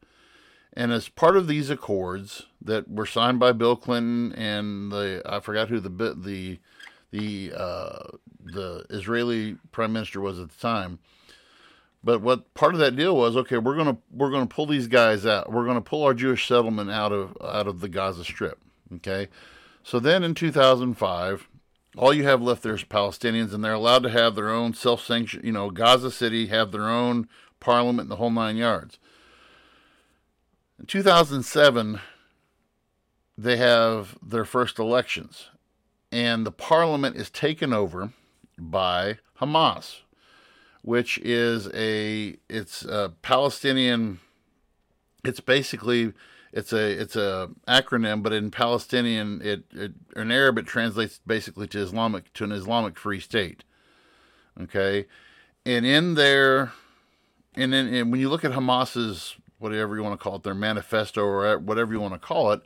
And 0.75 0.91
as 0.91 1.07
part 1.07 1.37
of 1.37 1.47
these 1.47 1.69
accords 1.69 2.47
that 2.61 2.89
were 2.89 3.05
signed 3.05 3.39
by 3.39 3.51
Bill 3.51 3.75
Clinton 3.75 4.33
and 4.33 4.91
the, 4.91 5.21
I 5.25 5.39
forgot 5.39 5.69
who 5.69 5.79
the, 5.79 5.89
the, 5.89 6.59
the, 7.11 7.53
uh, 7.55 8.17
the 8.43 8.85
Israeli 8.89 9.57
prime 9.71 9.93
minister 9.93 10.19
was 10.19 10.39
at 10.39 10.49
the 10.49 10.59
time. 10.59 10.97
But 12.03 12.21
what 12.21 12.53
part 12.53 12.73
of 12.73 12.79
that 12.81 12.95
deal 12.95 13.15
was, 13.15 13.37
okay, 13.37 13.57
we're 13.57 13.75
going 13.75 13.95
to, 13.95 13.97
we're 14.11 14.29
to 14.31 14.45
pull 14.45 14.65
these 14.65 14.87
guys 14.87 15.25
out. 15.25 15.51
We're 15.51 15.63
going 15.63 15.77
to 15.77 15.81
pull 15.81 16.03
our 16.03 16.13
Jewish 16.13 16.47
settlement 16.47 16.91
out 16.91 17.13
of, 17.13 17.37
out 17.41 17.67
of 17.67 17.79
the 17.79 17.87
Gaza 17.87 18.25
Strip. 18.25 18.59
Okay. 18.95 19.29
So 19.83 19.99
then 19.99 20.23
in 20.23 20.33
2005, 20.33 21.47
all 21.97 22.13
you 22.13 22.23
have 22.23 22.41
left 22.41 22.63
there 22.63 22.73
is 22.73 22.83
Palestinians, 22.83 23.53
and 23.53 23.63
they're 23.63 23.73
allowed 23.73 24.03
to 24.03 24.09
have 24.09 24.35
their 24.35 24.49
own 24.49 24.73
self 24.73 25.03
sanction. 25.05 25.41
You 25.43 25.51
know, 25.51 25.69
Gaza 25.69 26.11
City 26.11 26.47
have 26.47 26.71
their 26.71 26.89
own 26.89 27.27
parliament, 27.59 28.09
the 28.09 28.15
whole 28.15 28.31
nine 28.31 28.57
yards. 28.57 28.97
In 30.79 30.85
2007, 30.85 31.99
they 33.37 33.57
have 33.57 34.17
their 34.21 34.45
first 34.45 34.79
elections, 34.79 35.49
and 36.11 36.45
the 36.45 36.51
parliament 36.51 37.15
is 37.15 37.29
taken 37.29 37.73
over 37.73 38.11
by 38.57 39.19
Hamas, 39.39 40.01
which 40.83 41.17
is 41.19 41.67
a 41.73 42.35
it's 42.49 42.83
a 42.85 43.13
Palestinian. 43.23 44.19
It's 45.23 45.39
basically 45.39 46.13
it's 46.51 46.71
a 46.71 47.01
it's 47.01 47.15
a 47.15 47.49
acronym, 47.67 48.21
but 48.21 48.33
in 48.33 48.51
Palestinian, 48.51 49.41
it, 49.41 49.63
it 49.71 49.93
in 50.15 50.31
Arab 50.31 50.59
it 50.59 50.67
translates 50.67 51.19
basically 51.25 51.67
to 51.67 51.79
Islamic 51.79 52.31
to 52.33 52.43
an 52.43 52.51
Islamic 52.51 52.97
Free 52.99 53.19
State. 53.19 53.63
Okay, 54.61 55.07
and 55.65 55.85
in 55.85 56.13
there, 56.13 56.73
and, 57.55 57.73
then 57.73 57.91
and 57.91 58.11
when 58.11 58.19
you 58.19 58.29
look 58.29 58.45
at 58.45 58.51
Hamas's 58.51 59.35
whatever 59.57 59.95
you 59.95 60.03
want 60.03 60.19
to 60.19 60.21
call 60.21 60.35
it, 60.35 60.43
their 60.43 60.53
manifesto 60.53 61.23
or 61.23 61.57
whatever 61.57 61.93
you 61.93 62.01
want 62.01 62.13
to 62.13 62.19
call 62.19 62.51
it, 62.51 62.61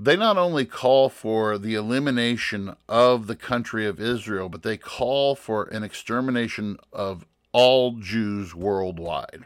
they 0.00 0.16
not 0.16 0.38
only 0.38 0.64
call 0.64 1.08
for 1.08 1.58
the 1.58 1.74
elimination 1.74 2.76
of 2.88 3.26
the 3.26 3.36
country 3.36 3.84
of 3.84 4.00
Israel, 4.00 4.48
but 4.48 4.62
they 4.62 4.76
call 4.76 5.34
for 5.34 5.64
an 5.64 5.82
extermination 5.82 6.78
of 6.92 7.26
all 7.52 7.92
Jews 7.92 8.54
worldwide. 8.54 9.44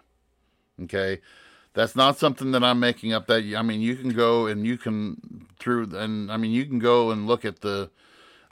Okay 0.82 1.20
that's 1.74 1.96
not 1.96 2.18
something 2.18 2.52
that 2.52 2.62
I'm 2.62 2.80
making 2.80 3.12
up. 3.12 3.26
That 3.26 3.54
I 3.56 3.62
mean, 3.62 3.80
you 3.80 3.96
can 3.96 4.10
go 4.10 4.46
and 4.46 4.66
you 4.66 4.76
can 4.76 5.46
through 5.58 5.96
and 5.96 6.30
I 6.30 6.36
mean, 6.36 6.52
you 6.52 6.66
can 6.66 6.78
go 6.78 7.10
and 7.10 7.26
look 7.26 7.44
at 7.44 7.60
the 7.60 7.90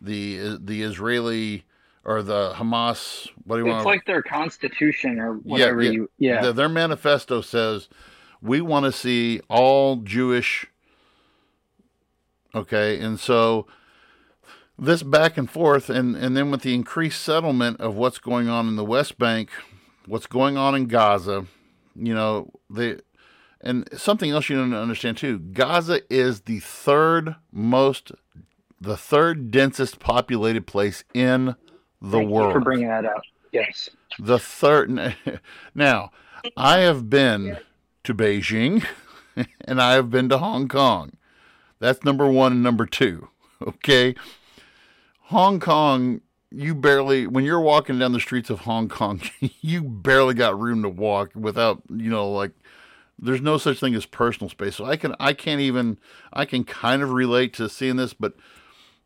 the 0.00 0.58
the 0.60 0.82
Israeli 0.82 1.64
or 2.04 2.22
the 2.22 2.52
Hamas. 2.54 3.28
What 3.44 3.56
do 3.56 3.62
you 3.62 3.66
it's 3.66 3.72
want? 3.72 3.80
It's 3.80 3.86
like 3.86 4.06
their 4.06 4.22
constitution 4.22 5.18
or 5.18 5.34
whatever 5.34 5.82
yeah, 5.82 5.90
yeah. 5.90 5.94
you. 5.94 6.10
Yeah, 6.18 6.42
the, 6.42 6.52
their 6.52 6.68
manifesto 6.68 7.40
says 7.40 7.88
we 8.40 8.60
want 8.60 8.86
to 8.86 8.92
see 8.92 9.40
all 9.48 9.96
Jewish. 9.96 10.66
Okay, 12.54 12.98
and 13.00 13.18
so 13.18 13.66
this 14.78 15.02
back 15.02 15.36
and 15.36 15.48
forth, 15.48 15.90
and 15.90 16.16
and 16.16 16.36
then 16.36 16.50
with 16.50 16.62
the 16.62 16.74
increased 16.74 17.22
settlement 17.22 17.80
of 17.80 17.94
what's 17.94 18.18
going 18.18 18.48
on 18.48 18.66
in 18.66 18.76
the 18.76 18.84
West 18.84 19.18
Bank, 19.18 19.50
what's 20.06 20.26
going 20.26 20.56
on 20.56 20.74
in 20.74 20.86
Gaza, 20.86 21.46
you 21.94 22.14
know, 22.14 22.50
the 22.68 23.00
and 23.60 23.88
something 23.96 24.30
else 24.30 24.48
you 24.48 24.56
don't 24.56 24.74
understand 24.74 25.18
too 25.18 25.38
Gaza 25.38 26.00
is 26.12 26.42
the 26.42 26.60
third 26.60 27.36
most, 27.52 28.12
the 28.80 28.96
third 28.96 29.50
densest 29.50 30.00
populated 30.00 30.66
place 30.66 31.04
in 31.14 31.56
the 32.00 32.18
Thank 32.18 32.30
world. 32.30 32.52
for 32.52 32.60
bringing 32.60 32.88
that 32.88 33.04
up. 33.04 33.22
Yes. 33.52 33.90
The 34.18 34.38
third. 34.38 35.14
Now, 35.74 36.10
I 36.56 36.78
have 36.78 37.10
been 37.10 37.58
to 38.04 38.14
Beijing 38.14 38.84
and 39.64 39.80
I 39.80 39.92
have 39.92 40.10
been 40.10 40.28
to 40.30 40.38
Hong 40.38 40.68
Kong. 40.68 41.12
That's 41.80 42.04
number 42.04 42.30
one 42.30 42.52
and 42.52 42.62
number 42.62 42.86
two. 42.86 43.28
Okay. 43.62 44.14
Hong 45.24 45.60
Kong, 45.60 46.22
you 46.50 46.74
barely, 46.74 47.26
when 47.26 47.44
you're 47.44 47.60
walking 47.60 47.98
down 47.98 48.12
the 48.12 48.18
streets 48.18 48.48
of 48.48 48.60
Hong 48.60 48.88
Kong, 48.88 49.20
you 49.60 49.82
barely 49.82 50.32
got 50.32 50.58
room 50.58 50.82
to 50.82 50.88
walk 50.88 51.32
without, 51.34 51.82
you 51.90 52.08
know, 52.08 52.30
like 52.30 52.52
there's 53.18 53.42
no 53.42 53.58
such 53.58 53.78
thing 53.78 53.94
as 53.94 54.06
personal 54.06 54.48
space. 54.48 54.76
So 54.76 54.86
I 54.86 54.96
can 54.96 55.14
I 55.20 55.34
can't 55.34 55.60
even 55.60 55.98
I 56.32 56.46
can 56.46 56.64
kind 56.64 57.02
of 57.02 57.10
relate 57.10 57.52
to 57.54 57.68
seeing 57.68 57.96
this, 57.96 58.14
but 58.14 58.34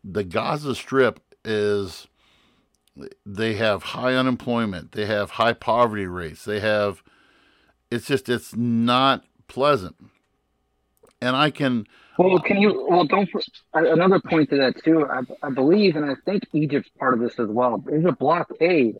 the 0.04 0.22
Gaza 0.22 0.74
Strip 0.76 1.18
is 1.44 2.06
they 3.26 3.54
have 3.54 3.82
high 3.82 4.14
unemployment, 4.14 4.92
they 4.92 5.06
have 5.06 5.30
high 5.30 5.52
poverty 5.52 6.06
rates, 6.06 6.44
they 6.44 6.60
have 6.60 7.02
it's 7.90 8.06
just 8.06 8.28
it's 8.28 8.54
not 8.54 9.24
pleasant. 9.48 9.96
And 11.20 11.34
I 11.34 11.50
can 11.50 11.86
well, 12.18 12.38
can 12.40 12.58
you? 12.58 12.86
Well, 12.88 13.04
don't. 13.04 13.28
Another 13.72 14.20
point 14.20 14.50
to 14.50 14.56
that 14.56 14.82
too. 14.84 15.06
I, 15.06 15.22
I 15.46 15.50
believe, 15.50 15.96
and 15.96 16.04
I 16.04 16.14
think 16.24 16.44
Egypt's 16.52 16.90
part 16.98 17.14
of 17.14 17.20
this 17.20 17.38
as 17.38 17.48
well. 17.48 17.78
There's 17.78 18.04
a 18.04 18.12
blockade 18.12 18.98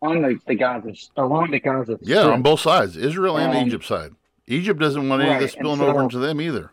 on 0.00 0.22
the, 0.22 0.38
the 0.46 0.54
Gaza 0.54 0.92
along 1.16 1.50
the 1.50 1.60
Gaza. 1.60 1.98
Yeah, 2.02 2.20
Strip. 2.20 2.34
on 2.34 2.42
both 2.42 2.60
sides, 2.60 2.96
Israel 2.96 3.36
and 3.38 3.56
um, 3.56 3.66
Egypt 3.66 3.84
side. 3.84 4.12
Egypt 4.46 4.80
doesn't 4.80 5.08
want 5.08 5.22
any 5.22 5.30
right, 5.30 5.36
of 5.36 5.42
this 5.42 5.52
spilling 5.52 5.78
so, 5.78 5.86
over 5.86 6.02
into 6.02 6.18
them 6.18 6.40
either. 6.40 6.72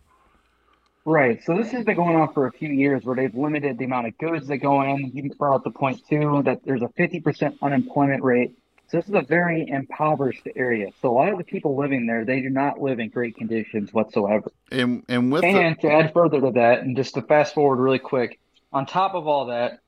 Right. 1.06 1.42
So 1.44 1.56
this 1.56 1.72
has 1.72 1.86
been 1.86 1.96
going 1.96 2.16
on 2.16 2.34
for 2.34 2.48
a 2.48 2.52
few 2.52 2.70
years, 2.70 3.04
where 3.04 3.16
they've 3.16 3.34
limited 3.34 3.78
the 3.78 3.86
amount 3.86 4.08
of 4.08 4.18
goods 4.18 4.48
that 4.48 4.58
go 4.58 4.82
in. 4.84 5.12
You 5.14 5.30
brought 5.40 5.56
up 5.56 5.64
the 5.64 5.72
point 5.72 6.02
too 6.08 6.42
that 6.46 6.64
there's 6.66 6.82
a 6.82 6.88
50% 6.88 7.58
unemployment 7.62 8.24
rate. 8.24 8.56
So 8.90 8.98
this 8.98 9.08
is 9.08 9.14
a 9.14 9.22
very 9.22 9.68
impoverished 9.70 10.48
area. 10.56 10.92
So 11.02 11.10
a 11.10 11.16
lot 11.16 11.32
of 11.32 11.38
the 11.38 11.44
people 11.44 11.78
living 11.78 12.08
there, 12.08 12.26
they 12.26 12.42
do 12.42 12.50
not 12.50 12.82
live 12.82 13.00
in 13.00 13.10
great 13.10 13.36
conditions 13.36 13.94
whatsoever. 13.94 14.52
And 14.72 15.04
and 15.08 15.32
with 15.32 15.44
And 15.44 15.76
the, 15.76 15.82
to 15.82 15.92
add 15.94 16.14
further 16.14 16.42
to 16.42 16.52
that, 16.52 16.80
and 16.82 16.96
just 16.96 17.14
to 17.14 17.22
fast 17.22 17.54
forward 17.54 17.78
really 17.78 18.00
quick, 18.00 18.40
on 18.74 18.86
top 18.88 19.14
of 19.14 19.28
all 19.28 19.46
that, 19.48 19.80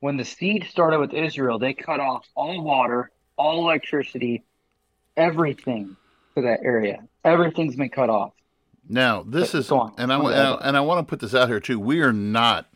when 0.00 0.16
the 0.16 0.24
siege 0.24 0.70
started 0.70 1.00
with 1.00 1.12
Israel, 1.12 1.58
they 1.58 1.74
cut 1.74 1.98
off 1.98 2.28
all 2.36 2.62
water, 2.62 3.10
all 3.36 3.64
electricity, 3.64 4.44
everything 5.16 5.96
to 6.36 6.42
that 6.42 6.60
area. 6.62 7.02
Everything's 7.24 7.74
been 7.74 7.88
cut 7.90 8.10
off. 8.10 8.32
now 8.88 9.24
this 9.26 9.52
But 9.52 9.58
is 9.58 9.70
on. 9.72 9.94
and 9.98 10.12
I 10.12 10.16
and. 10.16 10.26
I, 10.28 10.52
and 10.68 10.76
I 10.76 10.80
want 10.80 11.04
to 11.06 11.10
put 11.10 11.18
this 11.18 11.34
out 11.34 11.48
here 11.48 11.60
too. 11.60 11.80
We 11.80 12.02
are 12.02 12.12
not 12.12 12.66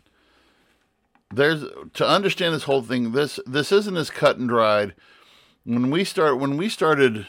there's 1.32 1.64
to 1.94 2.08
understand 2.08 2.54
this 2.54 2.64
whole 2.64 2.82
thing. 2.82 3.12
This 3.12 3.38
this 3.46 3.70
isn't 3.70 3.96
as 3.96 4.10
cut 4.10 4.38
and 4.38 4.48
dried. 4.48 4.94
When 5.68 5.90
we 5.90 6.02
start 6.02 6.38
when 6.38 6.56
we 6.56 6.70
started, 6.70 7.26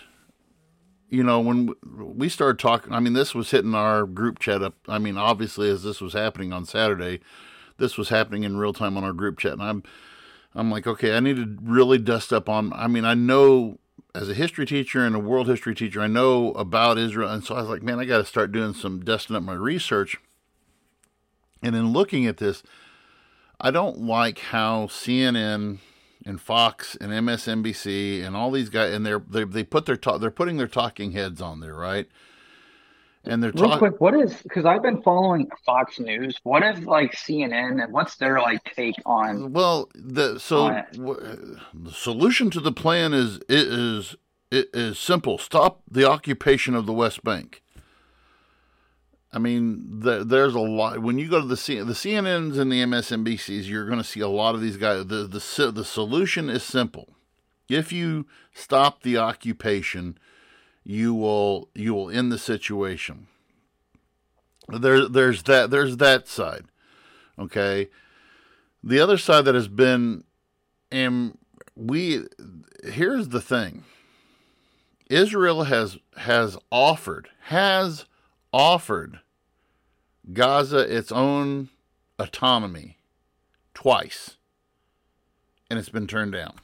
you 1.09 1.23
know, 1.23 1.41
when 1.41 1.73
we 1.83 2.29
started 2.29 2.57
talking. 2.57 2.93
I 2.93 3.01
mean, 3.01 3.11
this 3.11 3.35
was 3.35 3.51
hitting 3.51 3.75
our 3.75 4.05
group 4.05 4.39
chat 4.39 4.63
up. 4.63 4.75
I 4.87 4.97
mean, 4.97 5.17
obviously, 5.17 5.69
as 5.69 5.83
this 5.83 5.99
was 5.99 6.13
happening 6.13 6.53
on 6.53 6.63
Saturday, 6.63 7.19
this 7.79 7.97
was 7.97 8.07
happening 8.07 8.45
in 8.45 8.55
real 8.55 8.71
time 8.71 8.95
on 8.95 9.03
our 9.03 9.11
group 9.11 9.39
chat, 9.39 9.51
and 9.51 9.61
I'm 9.61 9.83
I'm 10.55 10.71
like, 10.71 10.87
okay, 10.87 11.17
I 11.17 11.19
need 11.19 11.35
to 11.35 11.57
really 11.61 11.97
dust 11.97 12.31
up 12.31 12.47
on. 12.47 12.71
I 12.71 12.87
mean, 12.87 13.03
I 13.03 13.13
know 13.13 13.77
as 14.15 14.29
a 14.29 14.33
history 14.33 14.65
teacher 14.65 15.05
and 15.05 15.17
a 15.17 15.19
world 15.19 15.49
history 15.49 15.75
teacher, 15.75 15.99
I 15.99 16.07
know 16.07 16.53
about 16.53 16.97
Israel, 16.97 17.29
and 17.29 17.43
so 17.43 17.55
I 17.55 17.59
was 17.59 17.69
like, 17.69 17.83
man, 17.83 17.99
I 17.99 18.05
got 18.05 18.19
to 18.19 18.25
start 18.25 18.53
doing 18.53 18.73
some 18.73 19.03
dusting 19.03 19.35
up 19.35 19.43
my 19.43 19.53
research. 19.53 20.15
And 21.61 21.75
in 21.75 21.91
looking 21.91 22.25
at 22.25 22.37
this, 22.37 22.63
I 23.59 23.69
don't 23.69 23.99
like 23.99 24.39
how 24.39 24.85
CNN 24.85 25.79
and 26.25 26.41
Fox 26.41 26.95
and 26.99 27.11
MSNBC 27.11 28.23
and 28.23 28.35
all 28.35 28.51
these 28.51 28.69
guys 28.69 28.93
and 28.93 29.05
they're 29.05 29.19
they 29.27 29.43
they 29.45 29.63
put 29.63 29.85
their 29.85 29.97
talk 29.97 30.21
they're 30.21 30.31
putting 30.31 30.57
their 30.57 30.67
talking 30.67 31.11
heads 31.13 31.41
on 31.41 31.59
there, 31.59 31.75
right? 31.75 32.07
And 33.25 33.43
they're 33.43 33.51
Real 33.53 33.69
talking. 33.69 33.79
quick, 33.79 34.01
what 34.01 34.15
is 34.15 34.41
because 34.43 34.65
I've 34.65 34.81
been 34.83 35.01
following 35.01 35.49
Fox 35.65 35.99
News. 35.99 36.37
What 36.43 36.63
is 36.63 36.85
like 36.85 37.13
CNN 37.13 37.83
and 37.83 37.93
what's 37.93 38.15
their 38.17 38.39
like 38.41 38.63
take 38.75 38.95
on? 39.05 39.53
Well, 39.53 39.89
the 39.95 40.39
so 40.39 40.81
w- 40.93 41.57
the 41.73 41.91
solution 41.91 42.49
to 42.51 42.59
the 42.59 42.71
plan 42.71 43.13
is 43.13 43.37
it 43.49 43.67
is 43.67 44.15
it 44.51 44.69
is 44.73 44.97
simple. 44.99 45.37
Stop 45.37 45.81
the 45.89 46.05
occupation 46.09 46.75
of 46.75 46.85
the 46.85 46.93
West 46.93 47.23
Bank. 47.23 47.61
I 49.31 49.37
mean, 49.37 49.99
the, 49.99 50.23
there's 50.23 50.55
a 50.55 50.59
lot. 50.59 50.99
When 50.99 51.19
you 51.19 51.29
go 51.29 51.39
to 51.39 51.47
the 51.47 51.57
C, 51.57 51.79
the 51.79 51.93
CNNs 51.93 52.57
and 52.57 52.71
the 52.71 52.83
MSNBCs, 52.83 53.67
you're 53.67 53.85
going 53.85 53.99
to 53.99 54.03
see 54.03 54.21
a 54.21 54.27
lot 54.27 54.55
of 54.55 54.61
these 54.61 54.77
guys. 54.77 55.05
The 55.05 55.27
the 55.27 55.71
the 55.71 55.85
solution 55.85 56.49
is 56.49 56.63
simple. 56.63 57.15
If 57.69 57.93
you 57.93 58.25
stop 58.53 59.03
the 59.03 59.17
occupation, 59.17 60.17
you 60.83 61.13
will 61.13 61.69
you 61.75 61.93
will 61.93 62.09
end 62.09 62.31
the 62.31 62.39
situation. 62.39 63.27
There 64.67 65.07
there's 65.07 65.43
that 65.43 65.69
there's 65.69 65.97
that 65.97 66.27
side. 66.27 66.65
Okay. 67.37 67.89
The 68.83 68.99
other 68.99 69.17
side 69.17 69.45
that 69.45 69.55
has 69.55 69.67
been 69.67 70.23
and 70.91 71.37
we 71.75 72.25
here's 72.83 73.29
the 73.29 73.41
thing. 73.41 73.83
Israel 75.09 75.63
has 75.63 75.97
has 76.17 76.57
offered 76.71 77.29
has 77.45 78.05
offered 78.51 79.19
Gaza 80.33 80.79
its 80.79 81.11
own 81.11 81.69
autonomy 82.17 82.97
twice 83.73 84.37
and 85.69 85.79
it's 85.79 85.89
been 85.89 86.07
turned 86.07 86.33
down. 86.33 86.55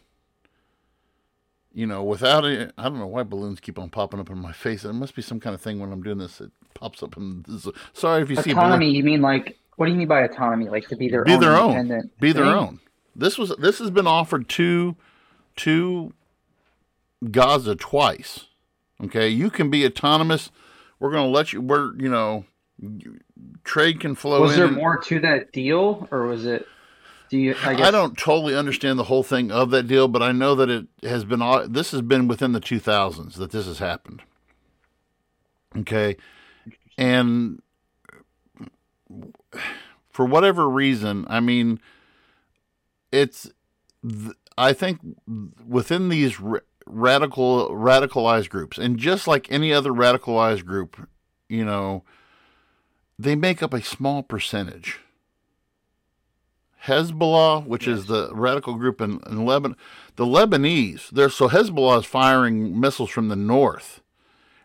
You 1.74 1.86
know, 1.86 2.04
without 2.04 2.45
it, 2.45 2.71
I 2.78 2.84
don't 2.84 3.00
know 3.00 3.08
why 3.08 3.24
balloons 3.24 3.60
keep 3.60 3.78
on 3.78 3.89
popping 3.89 4.19
up 4.19 4.30
in 4.30 4.38
my 4.38 4.54
face. 4.54 4.86
It 4.86 4.93
must 4.93 5.15
be 5.15 5.21
some 5.21 5.39
kind 5.39 5.54
of 5.54 5.62
thing 5.62 5.80
when 5.80 5.91
I'm 5.91 6.02
doing 6.02 6.17
this. 6.17 6.39
It 6.39 6.52
pops 6.74 7.04
up. 7.04 7.17
And 7.17 7.43
this, 7.45 7.67
sorry 7.93 8.21
if 8.21 8.30
you 8.30 8.38
see 8.38 8.52
Autonomy? 8.52 8.89
You 8.91 9.04
mean 9.04 9.21
like 9.21 9.58
what 9.76 9.88
do 9.88 9.91
you 9.91 9.98
mean 9.98 10.08
by 10.08 10.21
autonomy? 10.21 10.69
Like 10.69 10.88
to 10.88 10.95
be 10.95 11.10
their 11.10 11.26
be 11.26 11.34
own 11.34 11.39
their 11.41 11.58
own 11.58 12.10
be 12.19 12.32
their 12.32 12.45
own 12.45 12.80
this 13.15 13.38
was 13.38 13.56
this 13.58 13.80
has 13.80 13.89
been 13.89 14.08
offered 14.08 14.50
to 14.50 14.95
to 15.56 16.13
gaza 17.32 17.76
twice 17.76 18.48
okay 19.04 19.28
you 19.28 19.50
can 19.50 19.69
be 19.69 19.86
autonomous 19.86 20.52
we're 21.05 21.11
going 21.11 21.27
to 21.27 21.29
let 21.29 21.53
you 21.53 21.61
we're 21.61 21.95
you 21.97 22.09
know 22.09 22.45
trade 23.63 23.99
can 23.99 24.15
flow 24.15 24.41
Was 24.41 24.55
there 24.55 24.65
and- 24.65 24.75
more 24.75 24.97
to 25.03 25.19
that 25.19 25.51
deal, 25.51 26.07
or 26.09 26.25
was 26.25 26.47
it? 26.47 26.67
Do 27.29 27.37
you? 27.37 27.55
I 27.63 27.75
guess... 27.75 27.87
I, 27.87 27.91
don't 27.91 28.17
totally 28.17 28.55
understand 28.55 28.97
the 28.97 29.03
whole 29.03 29.23
thing 29.23 29.51
of 29.51 29.69
that 29.71 29.87
deal, 29.87 30.07
but 30.07 30.21
I 30.23 30.31
know 30.31 30.55
that 30.55 30.69
it 30.69 30.87
has 31.03 31.25
been. 31.25 31.41
This 31.71 31.91
has 31.91 32.01
been 32.01 32.27
within 32.27 32.51
the 32.53 32.59
2000s 32.59 33.35
that 33.35 33.51
this 33.51 33.67
has 33.67 33.79
happened. 33.79 34.23
Okay, 35.77 36.17
and 36.97 37.61
for 40.09 40.25
whatever 40.25 40.67
reason, 40.67 41.25
I 41.29 41.39
mean, 41.39 41.79
it's. 43.11 43.51
I 44.57 44.73
think 44.73 44.99
within 45.67 46.09
these 46.09 46.39
radical 46.86 47.69
radicalized 47.69 48.50
groups, 48.50 48.78
and 48.78 48.98
just 48.98 49.28
like 49.28 49.52
any 49.52 49.74
other 49.74 49.91
radicalized 49.91 50.65
group, 50.65 51.08
you 51.50 51.65
know, 51.65 52.04
they 53.17 53.36
make 53.36 53.63
up 53.63 53.74
a 53.74 53.82
small 53.82 54.24
percentage. 54.24 55.00
Hezbollah, 56.86 57.65
which 57.65 57.88
is 57.88 58.06
the 58.06 58.30
radical 58.34 58.76
group 58.76 59.02
in, 59.02 59.19
in 59.26 59.45
Lebanon, 59.45 59.78
the 60.17 60.26
Lebanese, 60.26 61.10
there 61.10 61.30
so 61.30 61.50
Hezbollah 61.50 62.00
is 62.00 62.06
firing 62.06 62.80
missiles 62.80 63.10
from 63.10 63.30
the 63.30 63.36
north. 63.36 64.02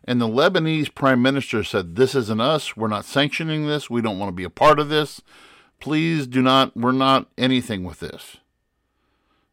And 0.05 0.21
the 0.21 0.29
Lebanese 0.29 0.95
prime 0.95 1.23
minister 1.23 1.63
said, 1.63 1.97
This 1.97 2.15
isn't 2.15 2.41
us. 2.41 2.77
We're 2.77 2.89
not 2.89 3.05
sanctioning 3.05 3.67
this. 3.67 3.89
We 3.89 4.03
don't 4.03 4.19
want 4.19 4.29
to 4.29 4.37
be 4.37 4.45
a 4.45 4.51
part 4.51 4.79
of 4.79 4.89
this. 4.89 5.23
Please 5.79 6.27
do 6.27 6.43
not, 6.43 6.77
we're 6.77 6.93
not 6.93 7.29
anything 7.39 7.85
with 7.85 8.01
this. 8.01 8.39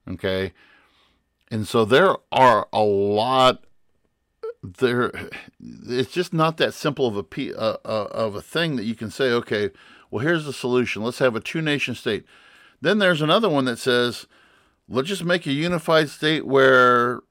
Okay. 0.10 0.54
And 1.50 1.68
so 1.68 1.86
there 1.86 2.16
are 2.32 2.68
a 2.74 2.82
lot 2.82 3.64
there 4.64 5.12
it's 5.60 6.12
just 6.12 6.34
not 6.34 6.58
that 6.58 6.74
simple 6.74 7.08
of 7.08 7.16
a 7.16 7.54
uh, 7.54 7.78
uh, 7.86 8.08
of 8.12 8.36
a 8.36 8.42
thing 8.42 8.76
that 8.76 8.84
you 8.86 8.96
can 8.96 9.10
say 9.10 9.32
okay 9.32 9.70
well 10.10 10.24
here's 10.24 10.46
the 10.46 10.54
solution. 10.54 11.04
Let's 11.04 11.20
have 11.20 11.36
a 11.36 11.40
two 11.40 11.62
nation 11.62 11.96
state. 11.96 12.26
Then 12.82 13.00
there's 13.00 13.22
another 13.22 13.50
one 13.50 13.66
that 13.66 13.80
says 13.80 14.26
let's 14.90 15.08
just 15.08 15.24
make 15.24 15.46
a 15.46 15.52
unified 15.52 16.10
state 16.10 16.46
where 16.46 17.22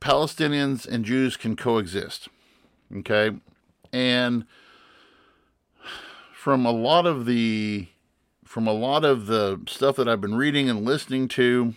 palestinians 0.00 0.86
and 0.86 1.04
jews 1.04 1.36
can 1.36 1.56
coexist. 1.56 2.28
Okay? 2.94 3.32
And 3.92 4.44
from 6.32 6.64
a 6.64 6.70
lot 6.70 7.06
of 7.06 7.26
the 7.26 7.88
from 8.44 8.66
a 8.66 8.72
lot 8.72 9.04
of 9.04 9.26
the 9.26 9.60
stuff 9.68 9.96
that 9.96 10.08
i've 10.08 10.20
been 10.20 10.34
reading 10.34 10.70
and 10.70 10.84
listening 10.84 11.28
to 11.28 11.74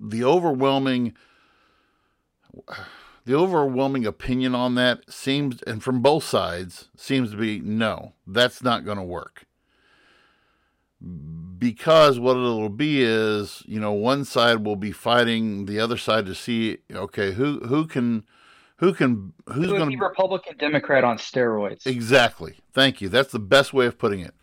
the 0.00 0.24
overwhelming 0.24 1.14
the 3.24 3.34
overwhelming 3.34 4.06
opinion 4.06 4.54
on 4.54 4.74
that 4.74 5.12
seems 5.12 5.62
and 5.62 5.82
from 5.82 6.00
both 6.00 6.24
sides 6.24 6.88
seems 6.96 7.30
to 7.32 7.36
be 7.36 7.60
no 7.60 8.14
that's 8.26 8.62
not 8.62 8.84
going 8.84 8.98
to 8.98 9.04
work 9.04 9.44
because 11.58 12.18
what 12.18 12.36
it'll 12.36 12.68
be 12.68 13.02
is 13.02 13.62
you 13.66 13.78
know 13.78 13.92
one 13.92 14.24
side 14.24 14.64
will 14.64 14.76
be 14.76 14.92
fighting 14.92 15.66
the 15.66 15.78
other 15.78 15.96
side 15.96 16.26
to 16.26 16.34
see 16.34 16.78
okay 16.92 17.32
who 17.32 17.60
who 17.60 17.86
can 17.86 18.24
who 18.78 18.94
can 18.94 19.32
who's 19.52 19.68
going 19.68 19.80
to 19.80 19.86
be 19.86 19.96
Republican 19.96 20.56
Democrat 20.56 21.04
on 21.04 21.18
steroids. 21.18 21.86
Exactly. 21.86 22.56
Thank 22.72 23.00
you. 23.00 23.08
That's 23.08 23.32
the 23.32 23.38
best 23.38 23.72
way 23.72 23.86
of 23.86 23.98
putting 23.98 24.20
it. 24.20 24.34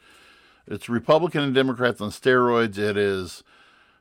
It's 0.68 0.90
Republican 0.90 1.42
and 1.42 1.56
Democrats 1.56 2.02
on 2.02 2.10
steroids. 2.10 2.78
It 2.78 2.98
is, 2.98 3.44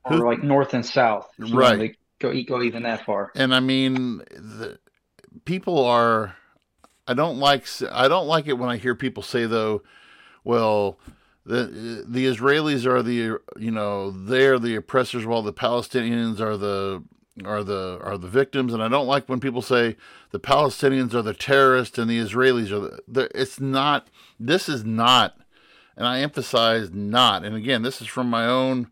or 0.04 0.18
like 0.18 0.42
North 0.42 0.74
and 0.74 0.84
South. 0.84 1.28
Right. 1.38 1.78
wanted 1.78 1.96
Go 2.20 2.32
go 2.46 2.62
even 2.62 2.84
that 2.84 3.04
far. 3.04 3.32
and 3.34 3.54
I 3.54 3.60
mean, 3.60 4.18
the, 4.18 4.78
people 5.44 5.84
are. 5.84 6.36
I 7.06 7.14
don't 7.14 7.38
like. 7.38 7.66
I 7.90 8.08
don't 8.08 8.26
like 8.26 8.46
it 8.46 8.54
when 8.54 8.70
I 8.70 8.76
hear 8.76 8.94
people 8.94 9.22
say 9.22 9.46
though, 9.46 9.82
well, 10.44 10.98
the 11.44 12.04
the 12.06 12.26
Israelis 12.26 12.86
are 12.86 13.02
the 13.02 13.38
you 13.58 13.70
know 13.70 14.10
they're 14.10 14.58
the 14.58 14.76
oppressors 14.76 15.26
while 15.26 15.42
the 15.42 15.52
Palestinians 15.52 16.40
are 16.40 16.56
the 16.56 17.02
are 17.44 17.64
the 17.64 17.98
are 18.02 18.16
the 18.16 18.28
victims 18.28 18.72
and 18.72 18.82
I 18.82 18.88
don't 18.88 19.06
like 19.06 19.28
when 19.28 19.40
people 19.40 19.60
say 19.60 19.96
the 20.30 20.40
Palestinians 20.40 21.12
are 21.14 21.22
the 21.22 21.34
terrorists 21.34 21.98
and 21.98 22.08
the 22.08 22.18
Israelis 22.18 22.70
are 22.70 22.80
the, 22.80 23.00
the 23.08 23.30
it's 23.38 23.60
not 23.60 24.08
this 24.38 24.68
is 24.68 24.84
not 24.84 25.36
and 25.96 26.06
I 26.06 26.20
emphasize 26.20 26.92
not 26.92 27.44
and 27.44 27.54
again 27.54 27.82
this 27.82 28.00
is 28.00 28.06
from 28.06 28.30
my 28.30 28.46
own 28.46 28.90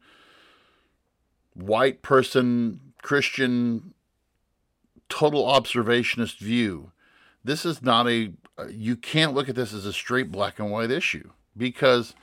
white 1.54 2.02
person 2.02 2.80
Christian 3.02 3.94
total 5.08 5.44
observationist 5.44 6.38
view 6.38 6.92
this 7.44 7.66
is 7.66 7.82
not 7.82 8.08
a 8.08 8.32
you 8.70 8.96
can't 8.96 9.34
look 9.34 9.48
at 9.48 9.54
this 9.54 9.72
as 9.72 9.86
a 9.86 9.92
straight 9.92 10.30
black 10.30 10.58
and 10.58 10.70
white 10.70 10.90
issue 10.90 11.30
because 11.56 12.14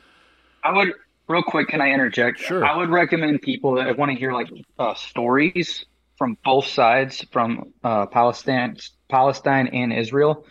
I 0.63 0.74
would 0.74 0.94
real 1.30 1.44
quick. 1.44 1.70
Can 1.70 1.80
I 1.80 1.92
interject? 1.92 2.39
Sure. 2.39 2.65
I 2.65 2.76
would 2.76 2.89
recommend 2.89 3.42
people 3.42 3.76
that 3.76 3.98
want 3.98 4.12
to 4.12 4.18
hear 4.18 4.34
like 4.34 4.50
uh, 4.78 4.94
stories 4.96 5.86
from 6.18 6.38
both 6.44 6.65
sides, 6.65 7.26
from 7.32 7.72
uh, 7.84 8.06
Palestine, 8.08 8.76
Palestine 9.08 9.68
and 9.68 9.94
Israel. 9.94 10.46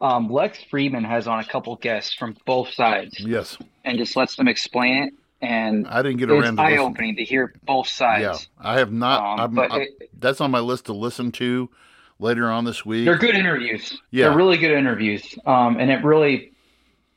Um, 0.00 0.30
Lex 0.30 0.58
Fridman 0.72 1.04
has 1.04 1.26
on 1.26 1.40
a 1.40 1.44
couple 1.44 1.76
guests 1.76 2.14
from 2.14 2.36
both 2.46 2.72
sides. 2.72 3.18
Yes, 3.18 3.58
and 3.84 3.98
just 3.98 4.16
lets 4.16 4.36
them 4.36 4.46
explain 4.48 5.02
it. 5.04 5.14
And 5.42 5.86
I 5.88 6.02
didn't 6.02 6.18
get 6.18 6.30
around. 6.30 6.44
It's 6.44 6.58
eye 6.58 6.76
opening 6.76 7.16
to 7.16 7.24
hear 7.24 7.54
both 7.64 7.88
sides. 7.88 8.48
Yeah, 8.58 8.70
I 8.70 8.78
have 8.78 8.92
not. 8.92 9.40
Um, 9.40 9.54
but 9.54 9.72
I, 9.72 9.80
it, 9.80 10.10
that's 10.20 10.40
on 10.40 10.50
my 10.50 10.60
list 10.60 10.86
to 10.86 10.92
listen 10.92 11.32
to 11.32 11.70
later 12.18 12.50
on 12.50 12.64
this 12.64 12.84
week. 12.84 13.06
They're 13.06 13.16
good 13.16 13.34
interviews. 13.34 13.98
Yeah, 14.10 14.28
they're 14.28 14.36
really 14.36 14.58
good 14.58 14.72
interviews. 14.72 15.38
Um, 15.46 15.78
and 15.78 15.90
it 15.90 16.04
really 16.04 16.52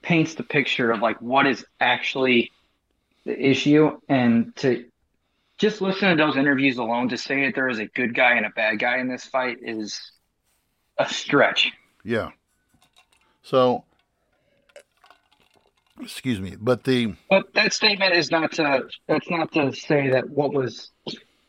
paints 0.01 0.35
the 0.35 0.43
picture 0.43 0.91
of 0.91 1.01
like 1.01 1.21
what 1.21 1.45
is 1.47 1.65
actually 1.81 2.51
the 3.25 3.37
issue, 3.37 3.99
and 4.07 4.55
to 4.57 4.85
just 5.57 5.81
listen 5.81 6.09
to 6.09 6.15
those 6.15 6.37
interviews 6.37 6.77
alone 6.77 7.09
to 7.09 7.17
say 7.17 7.45
that 7.45 7.55
there 7.55 7.69
is 7.69 7.79
a 7.79 7.85
good 7.85 8.15
guy 8.15 8.35
and 8.35 8.45
a 8.45 8.49
bad 8.49 8.79
guy 8.79 8.99
in 8.99 9.07
this 9.07 9.25
fight 9.25 9.57
is 9.61 10.11
a 10.97 11.07
stretch. 11.07 11.71
Yeah. 12.03 12.31
So, 13.43 13.83
excuse 16.01 16.39
me, 16.39 16.55
but 16.59 16.83
the 16.83 17.15
but 17.29 17.53
that 17.53 17.73
statement 17.73 18.13
is 18.15 18.31
not 18.31 18.51
to 18.53 18.87
that's 19.07 19.29
not 19.29 19.51
to 19.53 19.73
say 19.73 20.09
that 20.09 20.29
what 20.29 20.53
was 20.53 20.91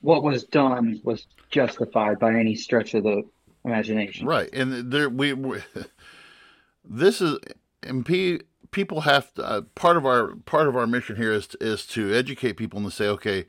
what 0.01 0.23
was 0.23 0.45
done 0.45 1.01
was 1.05 1.27
justified 1.51 2.19
by 2.19 2.35
any 2.35 2.55
stretch 2.55 2.95
of 2.95 3.05
the 3.05 3.23
imagination. 3.65 4.27
Right, 4.27 4.53
and 4.53 4.93
there 4.93 5.09
we, 5.09 5.33
we 5.33 5.61
this 6.85 7.21
is 7.21 7.39
MP 7.83 8.43
people 8.75 9.03
have 9.03 9.33
to, 9.35 9.45
uh, 9.45 9.61
part 9.77 9.97
of 9.97 10.05
our 10.05 10.35
part 10.47 10.67
of 10.67 10.77
our 10.77 10.87
mission 10.87 11.17
here 11.17 11.33
is 11.33 11.47
to, 11.47 11.57
is 11.61 11.87
to 11.87 12.13
educate 12.13 12.55
people 12.55 12.79
and 12.79 12.91
to 12.91 12.95
say, 12.95 13.07
okay, 13.07 13.47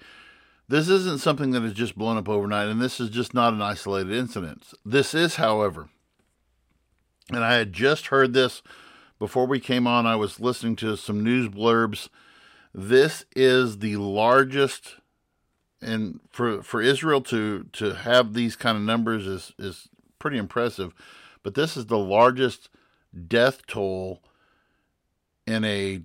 this 0.70 0.88
isn't 0.88 1.20
something 1.20 1.52
that 1.52 1.64
has 1.64 1.74
just 1.74 1.98
blown 1.98 2.16
up 2.16 2.30
overnight, 2.30 2.68
and 2.68 2.82
this 2.82 3.00
is 3.00 3.10
just 3.10 3.34
not 3.34 3.54
an 3.54 3.62
isolated 3.62 4.14
incident. 4.14 4.64
This 4.86 5.14
is, 5.14 5.36
however, 5.36 5.90
and 7.30 7.44
I 7.44 7.56
had 7.56 7.74
just 7.74 8.08
heard 8.08 8.34
this 8.34 8.62
before 9.19 9.45
we 9.45 9.60
came 9.60 9.88
on. 9.88 10.06
I 10.06 10.15
was 10.15 10.39
listening 10.39 10.75
to 10.78 10.95
some 10.95 11.23
news 11.23 11.49
blurbs. 11.49 12.10
This 12.73 13.25
is 13.36 13.80
the 13.80 13.95
largest, 13.97 14.95
and 15.82 16.19
for 16.30 16.62
for 16.62 16.82
Israel 16.82 17.21
to 17.21 17.65
to 17.73 17.93
have 17.93 18.34
these 18.34 18.56
kind 18.56 18.78
of 18.78 18.84
numbers 18.84 19.28
is 19.28 19.54
is 19.58 19.88
pretty 20.19 20.38
impressive. 20.38 20.93
But 21.43 21.56
this 21.56 21.78
is 21.78 21.86
the 21.86 21.97
largest 21.99 22.69
death 23.28 23.65
toll 23.67 24.21
in 25.45 25.63
a 25.63 26.01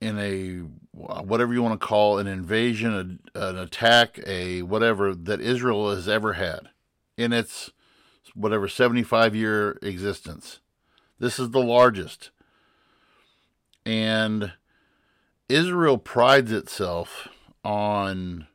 in 0.00 0.18
a 0.18 0.58
whatever 0.92 1.52
you 1.52 1.62
want 1.62 1.80
to 1.80 1.86
call 1.86 2.18
an 2.18 2.26
invasion, 2.26 3.20
a, 3.34 3.48
an 3.48 3.58
attack, 3.58 4.20
a 4.26 4.62
whatever 4.62 5.14
that 5.14 5.40
Israel 5.40 5.94
has 5.94 6.08
ever 6.08 6.34
had 6.34 6.68
in 7.16 7.32
its 7.32 7.70
whatever 8.34 8.68
75 8.68 9.34
year 9.34 9.78
existence. 9.82 10.60
This 11.18 11.38
is 11.38 11.50
the 11.50 11.62
largest. 11.62 12.30
And 13.86 14.52
Israel 15.48 15.96
prides 15.96 16.50
itself 16.50 17.28
on 17.64 18.48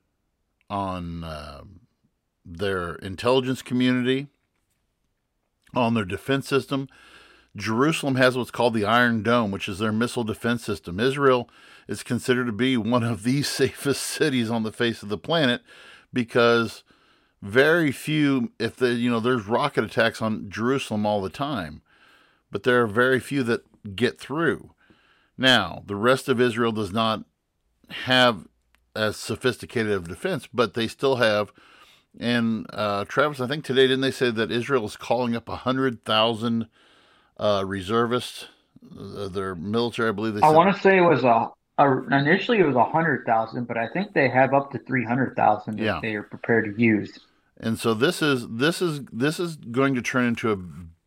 on 0.70 1.24
uh, 1.24 1.62
their 2.46 2.96
intelligence 2.96 3.62
community, 3.62 4.28
on 5.74 5.94
their 5.94 6.06
defense 6.06 6.48
system. 6.48 6.88
Jerusalem 7.56 8.16
has 8.16 8.38
what's 8.38 8.52
called 8.52 8.74
the 8.74 8.86
Iron 8.86 9.24
Dome, 9.24 9.52
which 9.52 9.68
is 9.68 9.80
their 9.80 9.92
missile 9.92 10.24
defense 10.24 10.64
system. 10.64 11.00
Israel 11.00 11.50
is 11.88 12.04
considered 12.04 12.46
to 12.46 12.54
be 12.54 12.78
one 12.78 13.04
of 13.04 13.24
the 13.24 13.42
safest 13.44 14.04
cities 14.04 14.50
on 14.50 14.64
the 14.64 14.72
face 14.72 15.02
of 15.02 15.10
the 15.10 15.18
planet 15.18 15.62
because 16.14 16.84
very 17.42 17.92
few 17.92 18.52
if 18.60 18.76
the 18.76 18.94
you 18.94 19.10
know 19.10 19.20
there's 19.20 19.48
rocket 19.48 19.84
attacks 19.84 20.22
on 20.22 20.50
Jerusalem 20.50 21.06
all 21.06 21.22
the 21.22 21.30
time 21.30 21.82
but 22.52 22.64
there 22.64 22.82
are 22.82 22.88
very 22.88 23.20
few 23.20 23.42
that 23.44 23.96
get 23.96 24.20
through 24.20 24.72
now 25.42 25.84
the 25.86 25.96
rest 25.96 26.30
of 26.30 26.40
Israel 26.40 26.72
does 26.72 26.92
not 26.92 27.24
have 27.90 28.48
as 28.96 29.18
sophisticated 29.18 29.92
of 29.92 30.08
defense 30.08 30.48
but 30.54 30.74
they 30.74 30.88
still 30.88 31.18
have 31.18 31.52
and 32.20 32.66
uh, 32.72 33.06
Travis 33.06 33.40
I 33.40 33.48
think 33.48 33.66
today 33.66 33.84
didn't 33.84 34.02
they 34.02 34.12
say 34.12 34.32
that 34.32 34.52
Israel 34.52 34.86
is 34.86 34.96
calling 34.96 35.36
up 35.36 35.50
a 35.50 35.58
hundred 35.58 36.06
thousand 36.06 36.68
uh, 37.38 37.64
reservists 37.66 38.48
uh, 38.98 39.28
their 39.28 39.56
military 39.56 40.10
I 40.10 40.12
believe 40.14 40.36
they 40.36 40.42
said. 40.42 40.48
I 40.48 40.52
want 40.52 40.76
to 40.76 40.82
say 40.82 40.98
it 40.98 41.02
was 41.02 41.24
a 41.24 41.52
initially 42.12 42.60
it 42.60 42.66
was 42.66 42.76
a 42.76 42.84
hundred 42.84 43.26
thousand, 43.26 43.68
but 43.68 43.78
I 43.78 43.88
think 43.88 44.14
they 44.14 44.30
have 44.30 44.54
up 44.54 44.72
to 44.72 44.80
three 44.80 45.06
hundred 45.06 45.36
thousand 45.36 45.78
that 45.80 45.84
yeah. 45.84 46.00
they 46.02 46.16
are 46.16 46.24
prepared 46.24 46.66
to 46.66 46.82
use. 46.82 47.20
And 47.60 47.80
so 47.80 47.94
this 47.94 48.22
is 48.22 48.48
this 48.50 48.82
is 48.82 49.02
this 49.12 49.40
is 49.40 49.56
going 49.56 49.96
to 49.96 50.02
turn 50.02 50.26
into 50.26 50.52
a 50.52 50.58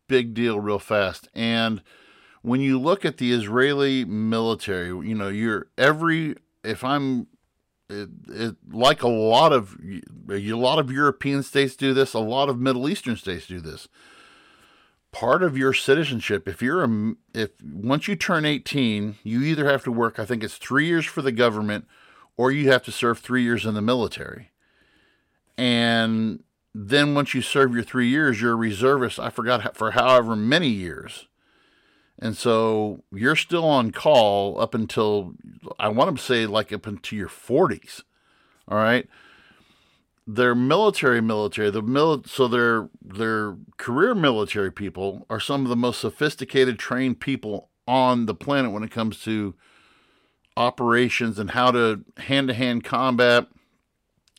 big 0.07 0.33
deal 0.33 0.59
real 0.59 0.79
fast. 0.79 1.27
And 1.33 1.81
when 2.45 2.61
you 2.61 2.79
look 2.79 3.03
at 3.03 3.17
the 3.17 3.31
Israeli 3.33 4.05
military, 4.05 4.87
you 4.87 5.15
know, 5.15 5.29
you're 5.29 5.67
every 5.77 6.35
if 6.63 6.83
I'm 6.83 7.27
it, 7.89 8.09
it, 8.27 8.55
like 8.71 9.01
a 9.01 9.07
lot 9.07 9.51
of 9.51 9.75
a 10.29 10.53
lot 10.53 10.77
of 10.77 10.91
European 10.91 11.41
states 11.41 11.75
do 11.75 11.93
this, 11.93 12.13
a 12.13 12.19
lot 12.19 12.47
of 12.47 12.59
Middle 12.59 12.87
Eastern 12.87 13.15
states 13.15 13.47
do 13.47 13.59
this. 13.59 13.87
Part 15.11 15.41
of 15.41 15.57
your 15.57 15.73
citizenship 15.73 16.47
if 16.47 16.61
you're 16.61 16.83
a 16.83 17.13
if 17.33 17.49
once 17.63 18.07
you 18.07 18.15
turn 18.15 18.45
18 18.45 19.15
you 19.23 19.41
either 19.41 19.65
have 19.65 19.81
to 19.85 19.91
work 19.91 20.19
i 20.19 20.25
think 20.25 20.43
it's 20.43 20.57
three 20.57 20.87
years 20.87 21.05
for 21.05 21.21
the 21.21 21.31
government 21.31 21.87
or 22.35 22.51
you 22.51 22.69
have 22.69 22.83
to 22.83 22.91
serve 22.91 23.19
three 23.19 23.41
years 23.41 23.65
in 23.65 23.75
the 23.75 23.81
military. 23.81 24.51
And 25.57 26.43
then 26.73 27.15
once 27.15 27.33
you 27.33 27.41
serve 27.41 27.73
your 27.73 27.83
three 27.83 28.09
years 28.09 28.41
you're 28.41 28.51
a 28.51 28.55
reservist 28.55 29.17
i 29.17 29.29
forgot 29.29 29.77
for 29.77 29.91
however 29.91 30.35
many 30.35 30.67
years 30.67 31.29
and 32.19 32.37
so 32.37 33.03
you're 33.11 33.35
still 33.35 33.65
on 33.65 33.91
call 33.91 34.59
up 34.59 34.73
until 34.73 35.33
i 35.79 35.87
want 35.87 36.15
to 36.15 36.23
say 36.23 36.45
like 36.45 36.71
up 36.71 36.87
into 36.87 37.15
your 37.15 37.29
40s 37.29 38.01
all 38.67 38.77
right? 38.77 39.07
Their 40.27 40.55
military 40.55 41.21
military. 41.21 41.69
The 41.69 41.83
mil- 41.83 42.23
so 42.23 42.47
their 42.47 42.89
their 43.01 43.55
career 43.77 44.15
military 44.15 44.71
people 44.71 45.25
are 45.29 45.39
some 45.39 45.63
of 45.63 45.69
the 45.69 45.75
most 45.75 46.01
sophisticated 46.01 46.79
trained 46.79 47.19
people 47.19 47.69
on 47.87 48.25
the 48.25 48.33
planet 48.33 48.71
when 48.71 48.83
it 48.83 48.89
comes 48.89 49.21
to 49.21 49.53
operations 50.57 51.37
and 51.37 51.51
how 51.51 51.69
to 51.71 52.03
hand-to-hand 52.17 52.83
combat. 52.83 53.47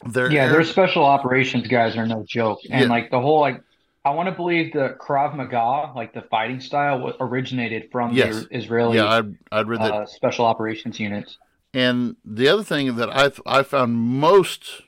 Their 0.04 0.30
yeah 0.30 0.46
air- 0.46 0.52
their 0.52 0.64
special 0.64 1.04
operations 1.04 1.68
guys 1.68 1.96
are 1.96 2.06
no 2.06 2.24
joke. 2.26 2.58
And 2.68 2.84
yeah. 2.84 2.90
like 2.90 3.10
the 3.12 3.20
whole 3.20 3.40
like 3.40 3.62
I 4.06 4.10
want 4.10 4.28
to 4.28 4.32
believe 4.32 4.72
the 4.72 4.96
Krav 5.00 5.34
Maga, 5.34 5.92
like 5.96 6.14
the 6.14 6.22
fighting 6.22 6.60
style, 6.60 7.12
originated 7.18 7.88
from 7.90 8.12
yes. 8.12 8.44
the 8.44 8.56
Israeli 8.56 8.98
yeah, 8.98 9.08
I'd, 9.08 9.36
I'd 9.50 9.66
read 9.66 9.80
that. 9.80 9.92
Uh, 9.92 10.06
special 10.06 10.44
operations 10.44 11.00
units. 11.00 11.38
And 11.74 12.14
the 12.24 12.46
other 12.46 12.62
thing 12.62 12.94
that 12.96 13.10
I 13.10 13.32
I 13.44 13.64
found 13.64 13.96
most 13.96 14.82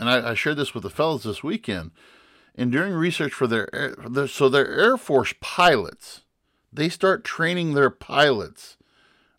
and 0.00 0.08
I, 0.08 0.30
I 0.30 0.34
shared 0.34 0.56
this 0.56 0.72
with 0.72 0.84
the 0.84 0.90
fellows 0.90 1.24
this 1.24 1.44
weekend. 1.44 1.90
and 2.54 2.72
doing 2.72 2.94
research 2.94 3.34
for 3.34 3.46
their, 3.46 3.72
air, 3.74 3.94
their 4.08 4.26
so 4.26 4.48
their 4.48 4.66
Air 4.66 4.96
Force 4.96 5.34
pilots, 5.42 6.22
they 6.72 6.88
start 6.88 7.24
training 7.24 7.74
their 7.74 7.90
pilots 7.90 8.78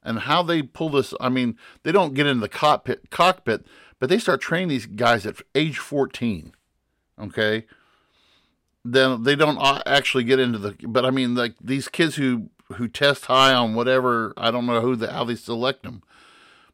and 0.03 0.19
how 0.19 0.43
they 0.43 0.61
pull 0.61 0.89
this. 0.89 1.11
I 1.19 1.29
mean, 1.29 1.57
they 1.81 1.91
don't 1.91 2.13
get 2.13 2.27
into 2.27 2.41
the 2.41 2.49
cockpit, 2.49 3.09
cockpit, 3.09 3.65
but 3.99 4.09
they 4.09 4.19
start 4.19 4.41
training 4.41 4.67
these 4.67 4.85
guys 4.85 5.25
at 5.25 5.41
age 5.55 5.79
14. 5.79 6.53
Okay, 7.19 7.65
then 8.85 9.23
they 9.23 9.35
don't 9.35 9.59
actually 9.85 10.23
get 10.23 10.39
into 10.39 10.57
the. 10.57 10.75
But 10.87 11.05
I 11.05 11.11
mean, 11.11 11.35
like 11.35 11.55
these 11.61 11.87
kids 11.87 12.15
who 12.15 12.49
who 12.73 12.87
test 12.87 13.25
high 13.25 13.53
on 13.53 13.75
whatever. 13.75 14.33
I 14.37 14.51
don't 14.51 14.65
know 14.65 14.81
who 14.81 14.95
the, 14.95 15.11
how 15.11 15.23
they 15.23 15.35
select 15.35 15.83
them, 15.83 16.03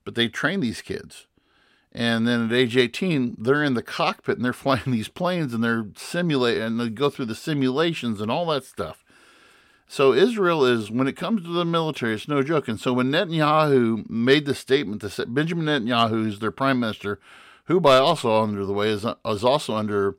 but 0.03 0.15
they 0.15 0.27
train 0.27 0.59
these 0.59 0.81
kids. 0.81 1.27
And 1.91 2.27
then 2.27 2.45
at 2.45 2.53
age 2.53 2.77
18, 2.77 3.37
they're 3.39 3.63
in 3.63 3.73
the 3.73 3.81
cockpit 3.81 4.37
and 4.37 4.45
they're 4.45 4.53
flying 4.65 4.91
these 4.91 5.07
planes 5.07 5.53
and 5.53 5.63
they're 5.63 5.87
simulating 5.95 6.63
and 6.63 6.79
they 6.79 6.89
go 6.89 7.09
through 7.09 7.25
the 7.25 7.35
simulations 7.35 8.21
and 8.21 8.29
all 8.29 8.45
that 8.47 8.65
stuff. 8.65 9.03
So 9.91 10.13
Israel 10.13 10.65
is, 10.65 10.91
when 10.91 11.07
it 11.07 11.17
comes 11.17 11.41
to 11.41 11.49
the 11.49 11.65
military, 11.65 12.13
it's 12.13 12.27
no 12.27 12.43
joke. 12.43 12.67
And 12.67 12.79
so 12.79 12.93
when 12.93 13.11
Netanyahu 13.11 14.07
made 14.07 14.45
the 14.45 14.53
statement 14.53 15.01
that 15.01 15.33
Benjamin 15.33 15.65
Netanyahu, 15.65 16.09
who's 16.09 16.39
their 16.39 16.51
prime 16.51 16.79
minister, 16.79 17.19
who 17.65 17.79
by 17.79 17.97
also 17.97 18.43
under 18.43 18.65
the 18.65 18.73
way 18.73 18.89
is, 18.89 19.03
is 19.25 19.43
also 19.43 19.75
under 19.75 20.15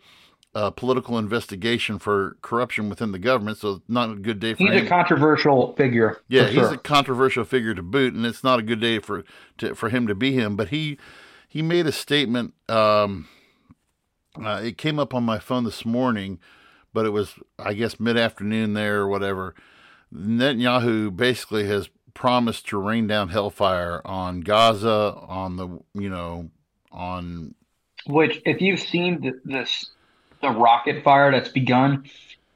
uh, 0.55 0.71
political 0.71 1.17
investigation 1.17 1.99
for 1.99 2.37
corruption 2.43 2.89
within 2.89 3.13
the 3.13 3.19
government, 3.19 3.59
so 3.59 3.83
not 3.87 4.11
a 4.11 4.15
good 4.17 4.41
day 4.41 4.55
for 4.55 4.65
he's 4.65 4.81
him. 4.81 4.87
a 4.87 4.89
controversial 4.89 5.75
figure. 5.77 6.21
Yeah, 6.29 6.47
he's 6.47 6.55
sure. 6.55 6.75
a 6.75 6.79
controversial 6.79 7.45
figure 7.45 7.75
to 7.75 7.83
boot, 7.83 8.15
and 8.15 8.27
it's 8.27 8.43
not 8.43 8.59
a 8.59 8.63
good 8.63 8.81
day 8.81 8.99
for 8.99 9.25
to, 9.59 9.75
for 9.75 9.91
him 9.91 10.07
to 10.09 10.15
be 10.15 10.33
him. 10.33 10.57
But 10.57 10.69
he 10.69 10.99
he 11.49 11.63
made 11.63 11.87
a 11.87 11.93
statement. 11.93 12.55
Um, 12.69 13.29
uh, 14.43 14.61
it 14.65 14.79
came 14.79 14.99
up 14.99 15.15
on 15.15 15.25
my 15.25 15.39
phone 15.39 15.65
this 15.65 15.85
morning, 15.85 16.39
but 16.93 17.07
it 17.07 17.11
was, 17.11 17.35
I 17.59 17.75
guess, 17.75 18.01
mid 18.01 18.17
afternoon 18.17 18.75
there 18.75 19.01
or 19.01 19.09
whatever. 19.09 19.55
Netanyahu 20.13 21.15
basically 21.15 21.67
has 21.67 21.89
promised 22.15 22.69
to 22.69 22.79
rain 22.79 23.07
down 23.07 23.29
hellfire 23.29 24.03
on 24.05 24.41
Gaza, 24.41 25.15
on 25.29 25.57
the, 25.57 25.69
you 25.95 26.09
know, 26.09 26.51
on. 26.91 27.55
Which, 28.07 28.41
if 28.45 28.61
you've 28.61 28.81
seen 28.81 29.41
this 29.45 29.91
the 30.43 30.51
rocket 30.51 31.05
fire 31.05 31.31
that's 31.31 31.51
begun, 31.51 32.09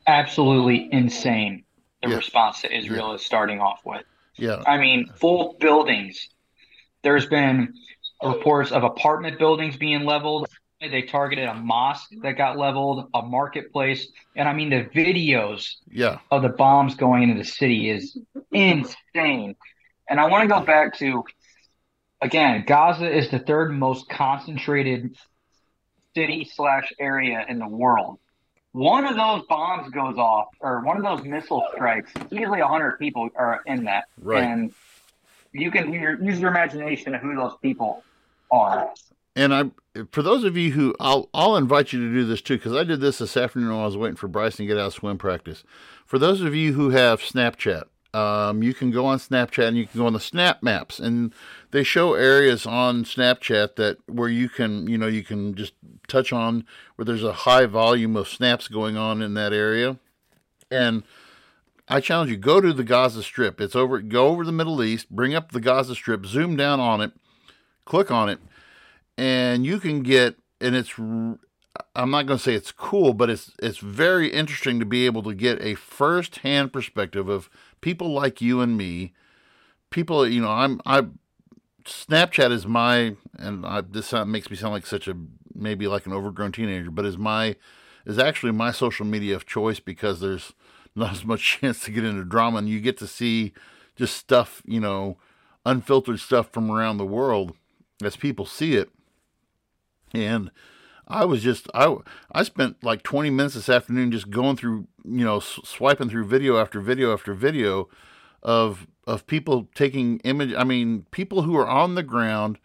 absolutely 0.07 0.89
insane. 0.93 1.65
The 2.03 2.11
Yeah. 2.11 2.17
response 2.17 2.63
that 2.63 2.77
Israel 2.77 3.15
is 3.15 3.25
starting 3.25 3.61
off 3.61 3.81
with. 3.85 4.05
Yeah. 4.37 4.63
I 4.67 4.79
mean, 4.79 5.07
full 5.17 5.57
buildings. 5.61 6.29
There's 7.03 7.27
been 7.27 7.75
reports 8.23 8.73
of 8.73 8.85
apartment 8.85 9.39
buildings 9.39 9.77
being 9.77 10.05
leveled. 10.05 10.49
They 10.81 11.03
targeted 11.03 11.49
a 11.49 11.55
mosque 11.55 12.11
that 12.23 12.33
got 12.33 12.59
leveled, 12.59 13.09
a 13.15 13.23
marketplace, 13.23 14.09
and 14.37 14.47
I 14.49 14.53
mean 14.53 14.69
the 14.69 14.85
videos 14.85 15.77
Yeah. 15.89 16.19
of 16.31 16.43
the 16.43 16.51
bombs 16.51 16.95
going 16.95 17.23
into 17.23 17.37
the 17.37 17.45
city 17.45 17.89
is 17.89 18.19
insane. 18.53 19.57
And 20.11 20.21
I 20.21 20.27
want 20.27 20.43
to 20.43 20.55
go 20.55 20.61
back 20.61 20.99
to 20.99 21.25
again, 22.21 22.65
Gaza 22.67 23.11
is 23.11 23.31
the 23.31 23.39
third 23.39 23.73
most 23.73 24.09
concentrated 24.09 25.17
city 26.15 26.51
slash 26.55 26.93
area 26.99 27.45
in 27.49 27.59
the 27.59 27.69
world. 27.69 28.19
One 28.73 29.05
of 29.07 29.15
those 29.17 29.47
bombs 29.49 29.91
goes 29.93 30.17
off, 30.17 30.49
or 30.61 30.81
one 30.81 30.97
of 30.97 31.03
those 31.05 31.25
missile 31.25 31.65
strikes. 31.75 32.13
Easily 32.33 32.61
hundred 32.61 32.99
people 32.99 33.29
are 33.37 33.63
in 33.67 33.85
that, 33.85 34.05
Right. 34.21 34.43
and 34.43 34.75
you 35.53 35.71
can 35.71 35.93
use 35.93 36.19
use 36.21 36.41
your 36.41 36.51
imagination 36.51 37.15
of 37.15 37.21
who 37.21 37.37
those 37.37 37.57
people 37.63 38.03
are. 38.51 38.93
And 39.37 39.55
I, 39.55 39.65
for 40.13 40.23
those 40.23 40.45
of 40.45 40.57
you 40.57 40.71
who, 40.73 40.95
I'll, 41.01 41.29
I'll 41.35 41.57
invite 41.57 41.93
you 41.93 42.01
to 42.01 42.13
do 42.13 42.25
this 42.25 42.41
too, 42.41 42.57
because 42.57 42.75
I 42.75 42.85
did 42.85 43.01
this 43.01 43.19
this 43.19 43.37
afternoon 43.37 43.71
while 43.71 43.83
I 43.83 43.87
was 43.87 43.97
waiting 43.97 44.17
for 44.17 44.29
Bryson 44.29 44.59
to 44.59 44.67
get 44.67 44.79
out 44.79 44.87
of 44.89 44.95
swim 44.95 45.19
practice. 45.19 45.65
For 46.07 46.19
those 46.19 46.41
of 46.41 46.55
you 46.55 46.73
who 46.73 46.91
have 46.91 47.21
Snapchat, 47.21 47.85
um, 48.15 48.63
you 48.63 48.73
can 48.73 48.91
go 48.91 49.07
on 49.07 49.19
Snapchat 49.19 49.69
and 49.69 49.77
you 49.77 49.87
can 49.87 50.01
go 50.01 50.07
on 50.07 50.13
the 50.13 50.21
Snap 50.21 50.63
Maps, 50.63 51.01
and 51.01 51.35
they 51.73 51.83
show 51.83 52.15
areas 52.15 52.65
on 52.65 53.05
Snapchat 53.05 53.77
that 53.77 53.99
where 54.09 54.29
you 54.29 54.49
can, 54.49 54.87
you 54.87 54.97
know, 54.97 55.09
you 55.09 55.25
can 55.25 55.55
just 55.55 55.75
touch 56.07 56.33
on 56.33 56.65
where 56.95 57.05
there's 57.05 57.25
a 57.25 57.33
high 57.33 57.67
volume 57.67 58.17
of 58.17 58.29
snaps 58.29 58.69
going 58.69 58.97
on 58.97 59.21
in 59.21 59.35
that 59.35 59.53
area, 59.53 59.99
and 60.71 61.03
I 61.89 62.01
challenge 62.01 62.31
you 62.31 62.37
go 62.37 62.61
to 62.61 62.73
the 62.73 62.85
Gaza 62.85 63.23
Strip. 63.23 63.61
It's 63.61 63.77
over. 63.77 64.01
Go 64.01 64.29
over 64.29 64.45
the 64.45 64.53
Middle 64.53 64.83
East, 64.83 65.11
bring 65.11 65.35
up 65.35 65.51
the 65.51 65.61
Gaza 65.61 65.95
Strip, 65.95 66.25
zoom 66.25 66.57
down 66.57 66.79
on 66.79 67.01
it, 67.01 67.13
click 67.85 68.11
on 68.13 68.29
it, 68.29 68.39
and 69.19 69.67
you 69.67 69.81
can 69.81 70.03
get 70.03 70.37
and 70.61 70.77
it's 70.77 70.99
I'm 71.97 72.11
not 72.11 72.27
going 72.27 72.39
to 72.39 72.43
say 72.43 72.55
it's 72.55 72.73
cool, 72.73 73.15
but 73.15 73.31
it's 73.31 73.53
it's 73.63 73.79
very 73.79 74.29
interesting 74.29 74.79
to 74.81 74.87
be 74.87 75.07
able 75.07 75.23
to 75.25 75.35
get 75.35 75.63
a 75.63 75.75
first-hand 75.75 76.73
perspective 76.73 77.29
of 77.29 77.49
people 77.81 78.13
like 78.13 78.41
you 78.41 78.61
and 78.61 78.77
me. 78.77 79.13
People, 79.91 80.27
you 80.27 80.41
know, 80.41 80.51
I'm 80.51 80.81
I 80.87 81.07
Snapchat 81.85 82.51
is 82.51 82.67
my 82.67 83.17
and 83.39 83.67
I, 83.67 83.83
this 83.83 84.13
makes 84.13 84.51
me 84.51 84.57
sound 84.57 84.73
like 84.73 84.87
such 84.87 85.09
a 85.09 85.17
maybe 85.55 85.87
like 85.87 86.07
an 86.07 86.13
overgrown 86.13 86.53
teenager, 86.53 86.91
but 86.91 87.05
is 87.05 87.19
my 87.19 87.57
is 88.07 88.19
actually 88.19 88.53
my 88.53 88.71
social 88.71 89.07
media 89.07 89.35
of 89.35 89.47
choice 89.47 89.81
because 89.81 90.21
there's 90.21 90.53
not 90.95 91.13
as 91.13 91.25
much 91.25 91.43
chance 91.61 91.81
to 91.81 91.91
get 91.91 92.05
into 92.05 92.25
drama 92.25 92.59
and 92.59 92.69
you 92.69 92.81
get 92.81 92.97
to 92.99 93.07
see 93.07 93.53
just 93.97 94.17
stuff, 94.17 94.63
you 94.67 94.81
know, 94.81 95.17
unfiltered 95.65 96.21
stuff 96.21 96.51
from 96.51 96.71
around 96.71 96.99
the 96.99 97.07
world 97.07 97.55
as 98.03 98.17
people 98.17 98.47
see 98.47 98.75
it. 98.75 98.91
And 100.13 100.51
I 101.07 101.25
was 101.25 101.43
just 101.43 101.69
I 101.75 101.97
I 102.33 102.43
spent 102.43 102.83
like 102.83 103.03
20 103.03 103.31
minutes 103.31 103.55
this 103.55 103.69
afternoon 103.69 104.11
just 104.11 104.31
going 104.31 104.57
through, 104.57 104.87
you 105.05 105.25
know, 105.25 105.41
swiping 105.41 106.09
through 106.09 106.27
video 106.27 106.59
after 106.59 106.81
video 106.81 107.13
after 107.13 107.35
video 107.35 107.89
of 108.43 108.87
of 109.07 109.27
people 109.27 109.69
taking 109.75 110.19
image 110.21 110.55
I 110.55 110.65
mean, 110.65 111.07
people 111.11 111.43
who 111.43 111.57
are 111.57 111.69
on 111.69 111.95
the 111.95 112.03
ground, 112.03 112.59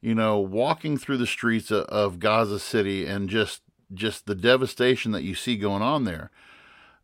you 0.00 0.14
know, 0.14 0.38
walking 0.38 0.98
through 0.98 1.16
the 1.16 1.26
streets 1.26 1.70
of, 1.70 1.84
of 1.84 2.18
Gaza 2.18 2.58
City 2.58 3.06
and 3.06 3.28
just 3.28 3.62
just 3.92 4.26
the 4.26 4.34
devastation 4.34 5.12
that 5.12 5.22
you 5.22 5.34
see 5.34 5.56
going 5.56 5.82
on 5.82 6.04
there. 6.04 6.30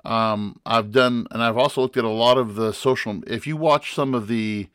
Um, 0.04 0.60
I've 0.64 0.92
done, 0.92 1.26
and 1.30 1.42
I've 1.42 1.58
also 1.58 1.82
looked 1.82 1.96
at 1.96 2.04
a 2.04 2.08
lot 2.08 2.38
of 2.38 2.54
the 2.54 2.72
social. 2.72 3.22
If 3.26 3.46
you 3.46 3.56
watch 3.56 3.94
some 3.94 4.14
of 4.14 4.28
the, 4.28 4.68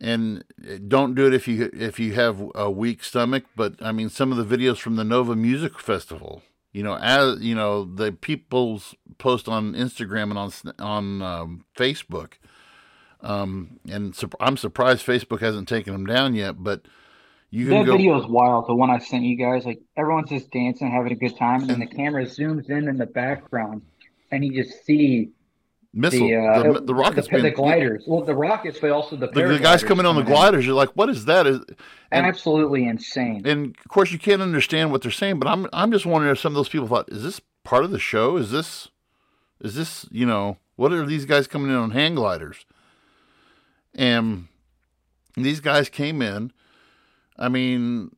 and 0.00 0.44
don't 0.88 1.14
do 1.14 1.26
it 1.26 1.34
if 1.34 1.46
you 1.48 1.70
if 1.72 1.98
you 1.98 2.12
have 2.14 2.42
a 2.54 2.70
weak 2.70 3.02
stomach, 3.04 3.44
but 3.56 3.74
I 3.80 3.92
mean 3.92 4.08
some 4.08 4.32
of 4.32 4.38
the 4.38 4.56
videos 4.56 4.78
from 4.78 4.96
the 4.96 5.04
Nova 5.04 5.34
Music 5.36 5.78
Festival. 5.78 6.42
You 6.72 6.82
know, 6.82 6.96
as 6.96 7.40
you 7.40 7.54
know, 7.54 7.84
the 7.84 8.12
people's 8.12 8.94
post 9.18 9.48
on 9.48 9.74
Instagram 9.74 10.30
and 10.30 10.38
on 10.38 10.52
on 10.78 11.22
um, 11.22 11.64
Facebook. 11.76 12.34
Um, 13.20 13.78
and 13.88 14.14
sup- 14.16 14.34
I'm 14.40 14.56
surprised 14.56 15.06
Facebook 15.06 15.40
hasn't 15.40 15.68
taken 15.68 15.92
them 15.92 16.06
down 16.06 16.34
yet, 16.34 16.62
but 16.62 16.82
you 17.50 17.66
can 17.66 17.78
That 17.80 17.86
go. 17.86 17.96
video 17.96 18.18
is 18.20 18.26
wild. 18.26 18.66
The 18.66 18.74
one 18.74 18.90
I 18.90 18.98
sent 18.98 19.22
you 19.22 19.36
guys, 19.36 19.64
like 19.64 19.80
everyone's 19.96 20.30
just 20.30 20.50
dancing, 20.50 20.90
having 20.90 21.12
a 21.12 21.16
good 21.16 21.36
time, 21.36 21.60
and 21.60 21.70
then 21.70 21.80
the 21.80 21.86
camera 21.86 22.24
zooms 22.24 22.68
in 22.68 22.88
in 22.88 22.96
the 22.96 23.06
background, 23.06 23.82
and 24.32 24.44
you 24.44 24.64
just 24.64 24.84
see 24.84 25.30
Missile, 25.94 26.26
the 26.26 26.36
uh, 26.36 26.72
the, 26.72 26.80
the 26.80 26.94
rockets, 26.94 27.28
the, 27.28 27.42
the 27.42 27.50
gliders. 27.50 28.04
Well, 28.06 28.22
the 28.24 28.34
rockets, 28.34 28.78
but 28.80 28.90
also 28.90 29.14
the 29.14 29.26
the, 29.28 29.46
the 29.46 29.58
guys 29.58 29.84
coming 29.84 30.06
on 30.06 30.16
the 30.16 30.22
gliders. 30.22 30.64
You're 30.64 30.74
like, 30.74 30.90
what 30.90 31.10
is 31.10 31.26
that? 31.26 31.46
Is 31.46 31.60
Absolutely 32.10 32.86
insane. 32.86 33.46
and 33.46 33.76
of 33.76 33.88
course 33.88 34.10
you 34.10 34.18
can't 34.18 34.40
understand 34.40 34.90
what 34.90 35.02
they're 35.02 35.10
saying. 35.10 35.38
But 35.38 35.48
I'm 35.48 35.66
I'm 35.72 35.92
just 35.92 36.06
wondering 36.06 36.32
if 36.32 36.38
some 36.38 36.52
of 36.52 36.56
those 36.56 36.70
people 36.70 36.88
thought, 36.88 37.10
is 37.10 37.22
this 37.22 37.42
part 37.62 37.84
of 37.84 37.90
the 37.90 37.98
show? 37.98 38.38
Is 38.38 38.50
this 38.50 38.88
is 39.60 39.74
this 39.74 40.06
you 40.10 40.24
know 40.24 40.56
what 40.76 40.92
are 40.92 41.04
these 41.04 41.26
guys 41.26 41.46
coming 41.46 41.70
in 41.70 41.76
on 41.76 41.90
hang 41.90 42.14
gliders? 42.14 42.64
And 43.94 44.48
these 45.36 45.60
guys 45.60 45.90
came 45.90 46.22
in. 46.22 46.52
I 47.38 47.50
mean, 47.50 48.16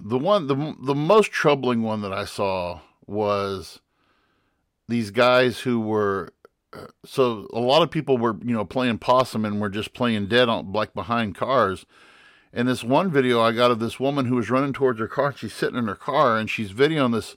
the 0.00 0.18
one 0.18 0.48
the 0.48 0.74
the 0.80 0.94
most 0.94 1.30
troubling 1.30 1.82
one 1.82 2.02
that 2.02 2.12
I 2.12 2.24
saw 2.24 2.80
was 3.06 3.80
these 4.88 5.10
guys 5.10 5.60
who 5.60 5.80
were 5.80 6.32
so 7.04 7.48
a 7.52 7.60
lot 7.60 7.82
of 7.82 7.90
people 7.90 8.18
were 8.18 8.36
you 8.44 8.54
know 8.54 8.64
playing 8.64 8.98
possum 8.98 9.44
and 9.44 9.60
were 9.60 9.68
just 9.68 9.94
playing 9.94 10.26
dead 10.26 10.48
on 10.48 10.72
like 10.72 10.94
behind 10.94 11.34
cars 11.34 11.86
and 12.56 12.66
this 12.66 12.82
one 12.82 13.10
video 13.10 13.42
I 13.42 13.52
got 13.52 13.70
of 13.70 13.80
this 13.80 14.00
woman 14.00 14.24
who 14.24 14.36
was 14.36 14.48
running 14.48 14.72
towards 14.72 14.98
her 14.98 15.06
car. 15.06 15.28
And 15.28 15.38
she's 15.38 15.52
sitting 15.52 15.76
in 15.76 15.86
her 15.88 15.94
car 15.94 16.38
and 16.38 16.48
she's 16.48 16.72
videoing 16.72 17.12
this 17.12 17.36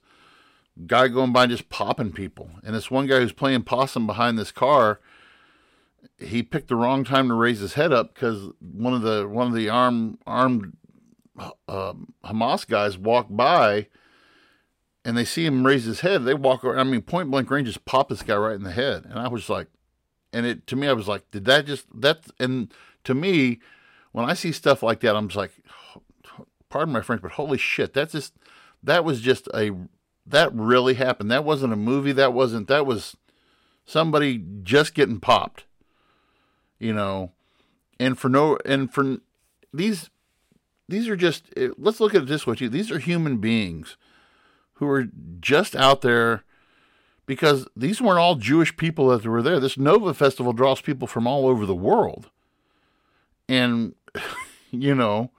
guy 0.87 1.09
going 1.09 1.33
by 1.33 1.45
just 1.45 1.69
popping 1.69 2.13
people. 2.13 2.49
And 2.63 2.73
this 2.73 2.89
one 2.89 3.05
guy 3.05 3.19
who's 3.19 3.33
playing 3.33 3.63
possum 3.63 4.07
behind 4.07 4.39
this 4.39 4.53
car, 4.53 5.01
he 6.17 6.41
picked 6.41 6.69
the 6.69 6.77
wrong 6.77 7.03
time 7.03 7.27
to 7.27 7.33
raise 7.33 7.59
his 7.59 7.73
head 7.73 7.91
up 7.91 8.13
because 8.13 8.49
one 8.61 8.93
of 8.93 9.01
the 9.01 9.27
one 9.27 9.47
of 9.47 9.53
the 9.53 9.67
armed 9.67 10.19
armed 10.25 10.77
uh, 11.67 11.93
Hamas 12.23 12.65
guys 12.65 12.97
walked 12.97 13.35
by, 13.35 13.87
and 15.05 15.17
they 15.17 15.25
see 15.25 15.45
him 15.45 15.65
raise 15.65 15.85
his 15.85 16.01
head. 16.01 16.25
They 16.25 16.33
walk. 16.33 16.63
over- 16.63 16.77
I 16.77 16.83
mean, 16.83 17.01
point 17.01 17.31
blank 17.31 17.49
range 17.49 17.67
just 17.67 17.85
pop 17.85 18.09
this 18.09 18.21
guy 18.23 18.35
right 18.35 18.55
in 18.55 18.63
the 18.63 18.71
head. 18.71 19.05
And 19.05 19.19
I 19.19 19.27
was 19.27 19.49
like, 19.49 19.67
and 20.33 20.45
it 20.45 20.67
to 20.67 20.75
me, 20.75 20.87
I 20.87 20.93
was 20.93 21.07
like, 21.07 21.29
did 21.31 21.45
that 21.45 21.65
just 21.65 21.85
that? 22.01 22.27
And 22.39 22.73
to 23.05 23.13
me, 23.13 23.59
when 24.11 24.29
I 24.29 24.33
see 24.33 24.51
stuff 24.51 24.83
like 24.83 24.99
that, 25.01 25.15
I'm 25.15 25.27
just 25.27 25.37
like, 25.37 25.51
pardon 26.69 26.93
my 26.93 27.01
French, 27.01 27.21
but 27.21 27.31
holy 27.31 27.57
shit, 27.57 27.93
that's 27.93 28.11
just 28.11 28.33
that 28.83 29.03
was 29.03 29.21
just 29.21 29.47
a 29.53 29.71
that 30.25 30.53
really 30.53 30.93
happened. 30.93 31.31
That 31.31 31.43
wasn't 31.43 31.73
a 31.73 31.77
movie. 31.77 32.11
That 32.11 32.33
wasn't 32.33 32.67
that 32.67 32.85
was 32.85 33.17
somebody 33.85 34.43
just 34.63 34.93
getting 34.93 35.19
popped. 35.19 35.65
You 36.77 36.93
know, 36.93 37.31
and 37.99 38.17
for 38.17 38.29
no 38.29 38.57
and 38.65 38.93
for 38.93 39.17
these 39.73 40.09
these 40.87 41.07
are 41.09 41.15
just 41.15 41.45
eh, 41.57 41.69
let's 41.77 41.99
look 41.99 42.15
at 42.15 42.23
it 42.23 42.27
this 42.27 42.45
way 42.45 42.55
too. 42.55 42.69
These 42.69 42.91
are 42.91 42.99
human 42.99 43.37
beings 43.37 43.97
who 44.79 44.87
are 44.87 45.07
just 45.41 45.75
out 45.75 46.01
there 46.01 46.43
because 47.25 47.67
these 47.75 48.01
weren't 48.01 48.17
all 48.17 48.35
Jewish 48.35 48.75
people 48.75 49.09
that 49.09 49.25
were 49.25 49.41
there. 49.41 49.59
This 49.59 49.77
Nova 49.77 50.13
Festival 50.13 50.53
draws 50.53 50.81
people 50.81 51.05
from 51.05 51.27
all 51.27 51.47
over 51.47 51.65
the 51.65 51.75
world. 51.75 52.29
And, 53.47 53.93
you 54.71 54.95
know, 54.95 55.31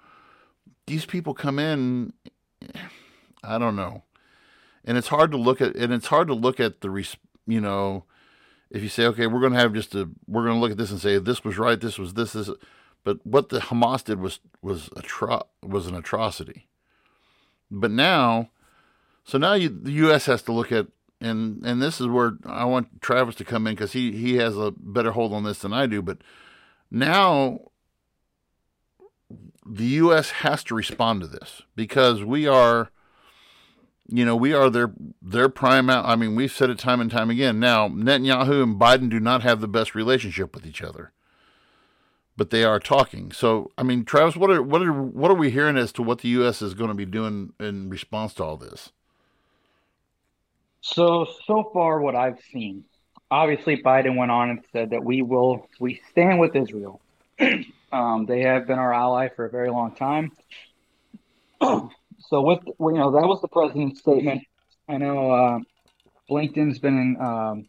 these 0.86 1.06
people 1.06 1.32
come 1.32 1.58
in, 1.58 2.12
I 3.42 3.58
don't 3.58 3.76
know. 3.76 4.04
And 4.84 4.98
it's 4.98 5.08
hard 5.08 5.30
to 5.30 5.38
look 5.38 5.60
at, 5.60 5.74
and 5.74 5.92
it's 5.92 6.08
hard 6.08 6.28
to 6.28 6.34
look 6.34 6.60
at 6.60 6.82
the, 6.82 7.16
you 7.46 7.60
know, 7.60 8.04
if 8.70 8.82
you 8.82 8.88
say, 8.88 9.06
okay, 9.06 9.26
we're 9.26 9.40
going 9.40 9.54
to 9.54 9.58
have 9.58 9.72
just 9.72 9.94
a, 9.94 10.08
we're 10.28 10.44
going 10.44 10.56
to 10.56 10.60
look 10.60 10.70
at 10.72 10.78
this 10.78 10.90
and 10.90 11.00
say, 11.00 11.18
this 11.18 11.44
was 11.44 11.58
right, 11.58 11.80
this 11.80 11.98
was 11.98 12.12
this, 12.14 12.34
this, 12.34 12.50
but 13.04 13.24
what 13.26 13.48
the 13.48 13.58
Hamas 13.58 14.04
did 14.04 14.20
was, 14.20 14.38
was, 14.60 14.88
a 14.88 15.02
atro- 15.02 15.46
was 15.62 15.86
an 15.86 15.94
atrocity. 15.94 16.68
But 17.70 17.90
now, 17.90 18.50
so 19.30 19.38
now 19.38 19.52
you, 19.54 19.68
the 19.68 19.92
U.S. 19.92 20.26
has 20.26 20.42
to 20.42 20.52
look 20.52 20.72
at, 20.72 20.88
and 21.20 21.64
and 21.64 21.80
this 21.80 22.00
is 22.00 22.08
where 22.08 22.32
I 22.44 22.64
want 22.64 23.00
Travis 23.00 23.36
to 23.36 23.44
come 23.44 23.68
in 23.68 23.76
because 23.76 23.92
he 23.92 24.10
he 24.10 24.38
has 24.38 24.56
a 24.56 24.72
better 24.76 25.12
hold 25.12 25.32
on 25.32 25.44
this 25.44 25.60
than 25.60 25.72
I 25.72 25.86
do. 25.86 26.02
But 26.02 26.18
now 26.90 27.60
the 29.64 29.84
U.S. 29.84 30.30
has 30.30 30.64
to 30.64 30.74
respond 30.74 31.20
to 31.20 31.28
this 31.28 31.62
because 31.76 32.24
we 32.24 32.48
are, 32.48 32.90
you 34.08 34.24
know, 34.24 34.34
we 34.34 34.52
are 34.52 34.68
their 34.68 34.92
their 35.22 35.48
prime. 35.48 35.88
Out, 35.88 36.06
I 36.06 36.16
mean, 36.16 36.34
we've 36.34 36.50
said 36.50 36.68
it 36.68 36.80
time 36.80 37.00
and 37.00 37.08
time 37.08 37.30
again. 37.30 37.60
Now 37.60 37.88
Netanyahu 37.88 38.64
and 38.64 38.80
Biden 38.80 39.10
do 39.10 39.20
not 39.20 39.44
have 39.44 39.60
the 39.60 39.68
best 39.68 39.94
relationship 39.94 40.56
with 40.56 40.66
each 40.66 40.82
other, 40.82 41.12
but 42.36 42.50
they 42.50 42.64
are 42.64 42.80
talking. 42.80 43.30
So 43.30 43.70
I 43.78 43.84
mean, 43.84 44.04
Travis, 44.04 44.34
what 44.34 44.50
are 44.50 44.60
what 44.60 44.82
are 44.82 44.92
what 44.92 45.30
are 45.30 45.34
we 45.34 45.52
hearing 45.52 45.76
as 45.76 45.92
to 45.92 46.02
what 46.02 46.18
the 46.18 46.30
U.S. 46.30 46.60
is 46.60 46.74
going 46.74 46.88
to 46.88 46.94
be 46.94 47.06
doing 47.06 47.52
in 47.60 47.90
response 47.90 48.34
to 48.34 48.42
all 48.42 48.56
this? 48.56 48.90
So 50.80 51.26
so 51.46 51.70
far, 51.72 52.00
what 52.00 52.14
I've 52.14 52.38
seen, 52.52 52.84
obviously 53.30 53.82
Biden 53.82 54.16
went 54.16 54.30
on 54.30 54.50
and 54.50 54.64
said 54.72 54.90
that 54.90 55.04
we 55.04 55.22
will 55.22 55.68
we 55.78 56.00
stand 56.10 56.40
with 56.40 56.56
Israel. 56.56 57.00
um, 57.92 58.26
they 58.26 58.40
have 58.42 58.66
been 58.66 58.78
our 58.78 58.92
ally 58.92 59.28
for 59.34 59.44
a 59.44 59.50
very 59.50 59.70
long 59.70 59.94
time. 59.94 60.32
so 61.60 61.90
with 62.40 62.60
you 62.66 62.92
know 62.92 63.12
that 63.12 63.26
was 63.26 63.40
the 63.40 63.48
president's 63.48 64.00
statement. 64.00 64.42
I 64.88 64.96
know 64.96 65.30
uh, 65.30 65.58
Blinken's 66.30 66.78
been 66.78 66.98
in. 66.98 67.20
Um, 67.20 67.66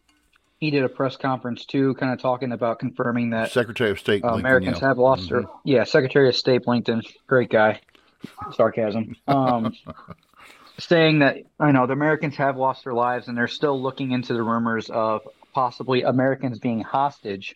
he 0.58 0.70
did 0.70 0.84
a 0.84 0.88
press 0.88 1.16
conference 1.16 1.64
too, 1.64 1.94
kind 1.94 2.12
of 2.12 2.20
talking 2.20 2.52
about 2.52 2.78
confirming 2.78 3.30
that 3.30 3.50
Secretary 3.50 3.90
of 3.90 3.98
State 3.98 4.24
uh, 4.24 4.30
Blinken, 4.32 4.38
Americans 4.40 4.78
yeah. 4.80 4.88
have 4.88 4.98
lost 4.98 5.22
Mm-hmm. 5.24 5.34
their 5.34 5.44
yeah 5.64 5.84
Secretary 5.84 6.28
of 6.28 6.36
State 6.36 6.62
Blinken, 6.64 7.02
great 7.26 7.50
guy, 7.50 7.80
sarcasm. 8.52 9.16
Um, 9.26 9.74
saying 10.78 11.20
that 11.20 11.38
I 11.60 11.72
know 11.72 11.86
the 11.86 11.92
Americans 11.92 12.36
have 12.36 12.56
lost 12.56 12.84
their 12.84 12.94
lives 12.94 13.28
and 13.28 13.36
they're 13.36 13.48
still 13.48 13.80
looking 13.80 14.12
into 14.12 14.32
the 14.34 14.42
rumors 14.42 14.90
of 14.90 15.22
possibly 15.54 16.02
Americans 16.02 16.58
being 16.58 16.80
hostage. 16.80 17.54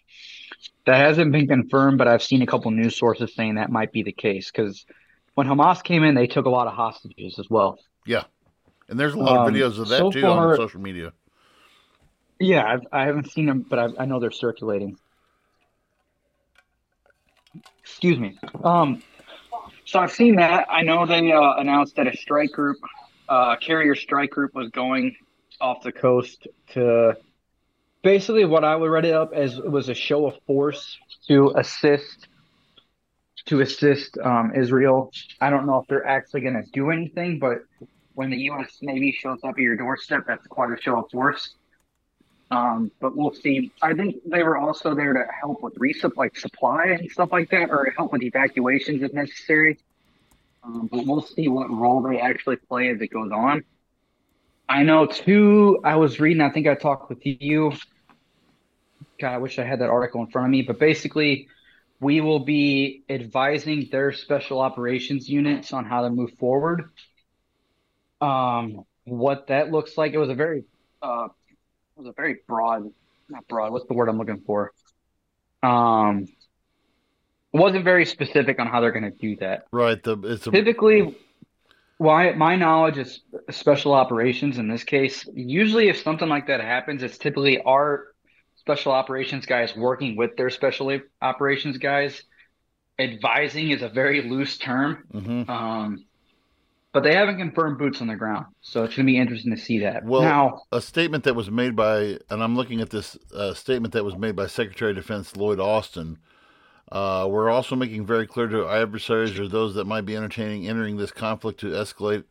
That 0.84 0.96
hasn't 0.96 1.32
been 1.32 1.48
confirmed, 1.48 1.98
but 1.98 2.08
I've 2.08 2.22
seen 2.22 2.42
a 2.42 2.46
couple 2.46 2.70
news 2.70 2.96
sources 2.96 3.34
saying 3.34 3.56
that 3.56 3.70
might 3.70 3.90
be 3.92 4.02
the 4.02 4.12
case 4.12 4.50
because 4.50 4.86
when 5.34 5.46
Hamas 5.46 5.82
came 5.82 6.04
in, 6.04 6.14
they 6.14 6.26
took 6.26 6.46
a 6.46 6.50
lot 6.50 6.66
of 6.66 6.74
hostages 6.74 7.38
as 7.38 7.50
well. 7.50 7.78
Yeah, 8.04 8.24
and 8.88 8.98
there's 8.98 9.14
a 9.14 9.18
lot 9.18 9.36
of 9.40 9.48
Um, 9.48 9.54
videos 9.54 9.78
of 9.80 9.88
that 9.88 9.98
so 9.98 10.10
too 10.10 10.22
far- 10.22 10.52
on 10.52 10.56
social 10.56 10.80
media. 10.80 11.12
Yeah, 12.38 12.64
I've, 12.64 12.86
I 12.92 13.06
haven't 13.06 13.30
seen 13.30 13.46
them, 13.46 13.64
but 13.68 13.78
I, 13.78 13.88
I 14.00 14.04
know 14.04 14.20
they're 14.20 14.30
circulating. 14.30 14.98
Excuse 17.80 18.18
me. 18.18 18.38
Um, 18.62 19.02
so 19.86 19.98
I've 20.00 20.12
seen 20.12 20.36
that. 20.36 20.66
I 20.70 20.82
know 20.82 21.06
they 21.06 21.32
uh, 21.32 21.54
announced 21.56 21.96
that 21.96 22.06
a 22.06 22.16
strike 22.16 22.52
group, 22.52 22.76
uh, 23.28 23.56
carrier 23.56 23.94
strike 23.94 24.30
group, 24.30 24.54
was 24.54 24.70
going 24.70 25.16
off 25.60 25.82
the 25.82 25.92
coast 25.92 26.46
to 26.72 27.16
basically 28.02 28.44
what 28.44 28.64
I 28.64 28.76
would 28.76 28.90
read 28.90 29.04
it 29.04 29.14
up 29.14 29.32
as 29.34 29.58
was 29.58 29.88
a 29.88 29.94
show 29.94 30.26
of 30.26 30.34
force 30.46 30.98
to 31.28 31.52
assist 31.56 32.28
to 33.46 33.60
assist 33.60 34.18
um, 34.18 34.52
Israel. 34.54 35.12
I 35.40 35.50
don't 35.50 35.66
know 35.66 35.78
if 35.78 35.86
they're 35.86 36.06
actually 36.06 36.40
going 36.40 36.54
to 36.54 36.64
do 36.72 36.90
anything, 36.90 37.38
but 37.38 37.58
when 38.14 38.30
the 38.30 38.38
U.S. 38.50 38.78
Navy 38.82 39.12
shows 39.12 39.38
up 39.44 39.52
at 39.52 39.58
your 39.58 39.76
doorstep, 39.76 40.24
that's 40.26 40.46
quite 40.48 40.76
a 40.76 40.80
show 40.80 40.98
of 40.98 41.10
force. 41.10 41.54
Um, 42.50 42.90
but 43.00 43.16
we'll 43.16 43.34
see. 43.34 43.72
I 43.82 43.92
think 43.94 44.16
they 44.24 44.42
were 44.42 44.56
also 44.56 44.94
there 44.94 45.12
to 45.12 45.24
help 45.40 45.62
with 45.62 45.74
resupply, 45.74 46.16
like 46.16 46.36
supply 46.36 46.96
and 46.98 47.10
stuff 47.10 47.30
like 47.32 47.50
that, 47.50 47.70
or 47.70 47.92
help 47.96 48.12
with 48.12 48.22
evacuations 48.22 49.02
if 49.02 49.12
necessary. 49.12 49.78
Um, 50.66 50.88
but 50.90 51.06
we'll 51.06 51.22
see 51.22 51.48
what 51.48 51.70
role 51.70 52.02
they 52.02 52.18
actually 52.18 52.56
play 52.56 52.88
as 52.88 53.00
it 53.00 53.08
goes 53.08 53.30
on. 53.30 53.64
I 54.68 54.82
know 54.82 55.06
too. 55.06 55.80
I 55.84 55.96
was 55.96 56.18
reading. 56.18 56.42
I 56.42 56.50
think 56.50 56.66
I 56.66 56.74
talked 56.74 57.08
with 57.08 57.24
you. 57.24 57.72
God, 59.20 59.32
I 59.32 59.38
wish 59.38 59.58
I 59.58 59.64
had 59.64 59.80
that 59.80 59.90
article 59.90 60.20
in 60.22 60.26
front 60.26 60.46
of 60.46 60.50
me. 60.50 60.62
But 60.62 60.80
basically, 60.80 61.48
we 62.00 62.20
will 62.20 62.40
be 62.40 63.04
advising 63.08 63.88
their 63.92 64.12
special 64.12 64.60
operations 64.60 65.28
units 65.28 65.72
on 65.72 65.84
how 65.84 66.02
to 66.02 66.10
move 66.10 66.32
forward. 66.32 66.90
Um, 68.20 68.84
what 69.04 69.46
that 69.48 69.70
looks 69.70 69.96
like. 69.96 70.12
It 70.12 70.18
was 70.18 70.30
a 70.30 70.34
very 70.34 70.64
uh, 71.00 71.28
it 71.96 72.00
was 72.00 72.08
a 72.08 72.12
very 72.12 72.38
broad, 72.48 72.90
not 73.28 73.46
broad. 73.46 73.72
What's 73.72 73.86
the 73.86 73.94
word 73.94 74.08
I'm 74.08 74.18
looking 74.18 74.42
for? 74.44 74.72
Um, 75.62 76.26
wasn't 77.56 77.84
very 77.84 78.04
specific 78.04 78.58
on 78.58 78.66
how 78.66 78.80
they're 78.80 78.92
going 78.92 79.10
to 79.10 79.18
do 79.18 79.36
that. 79.36 79.66
Right. 79.72 80.02
The 80.02 80.18
it's 80.24 80.46
a, 80.46 80.50
Typically, 80.50 81.16
why 81.98 82.32
my 82.32 82.56
knowledge 82.56 82.98
is 82.98 83.20
special 83.50 83.94
operations 83.94 84.58
in 84.58 84.68
this 84.68 84.84
case. 84.84 85.26
Usually, 85.34 85.88
if 85.88 86.02
something 86.02 86.28
like 86.28 86.46
that 86.48 86.60
happens, 86.60 87.02
it's 87.02 87.18
typically 87.18 87.60
our 87.62 88.08
special 88.56 88.92
operations 88.92 89.46
guys 89.46 89.74
working 89.76 90.16
with 90.16 90.36
their 90.36 90.50
special 90.50 90.98
operations 91.22 91.78
guys. 91.78 92.22
Advising 92.98 93.70
is 93.70 93.82
a 93.82 93.88
very 93.88 94.22
loose 94.22 94.56
term. 94.58 95.04
Mhm. 95.12 95.48
Um, 95.48 96.04
but 96.92 97.02
they 97.02 97.14
haven't 97.14 97.36
confirmed 97.36 97.76
boots 97.76 98.00
on 98.00 98.06
the 98.06 98.16
ground, 98.16 98.46
so 98.62 98.82
it's 98.82 98.96
going 98.96 99.04
to 99.06 99.12
be 99.12 99.18
interesting 99.18 99.54
to 99.54 99.60
see 99.60 99.80
that. 99.80 100.02
Well, 100.02 100.22
now, 100.22 100.62
a 100.72 100.80
statement 100.80 101.24
that 101.24 101.36
was 101.36 101.50
made 101.50 101.76
by, 101.76 102.18
and 102.30 102.42
I'm 102.42 102.56
looking 102.56 102.80
at 102.80 102.88
this 102.88 103.18
uh, 103.34 103.52
statement 103.52 103.92
that 103.92 104.02
was 104.02 104.16
made 104.16 104.34
by 104.34 104.46
Secretary 104.46 104.92
of 104.92 104.96
Defense 104.96 105.36
Lloyd 105.36 105.60
Austin. 105.60 106.16
Uh, 106.90 107.26
we're 107.28 107.50
also 107.50 107.74
making 107.74 108.06
very 108.06 108.26
clear 108.26 108.46
to 108.46 108.66
our 108.66 108.76
adversaries 108.76 109.38
or 109.38 109.48
those 109.48 109.74
that 109.74 109.86
might 109.86 110.06
be 110.06 110.16
entertaining 110.16 110.68
entering 110.68 110.96
this 110.96 111.10
conflict 111.10 111.58
to 111.60 111.66
escalate 111.66 112.24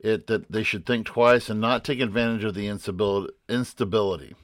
it 0.00 0.26
that 0.28 0.50
they 0.50 0.62
should 0.62 0.86
think 0.86 1.06
twice 1.06 1.50
and 1.50 1.60
not 1.60 1.84
take 1.84 2.00
advantage 2.00 2.44
of 2.44 2.54
the 2.54 2.66
instability. 2.68 3.34
instability. 3.48 4.34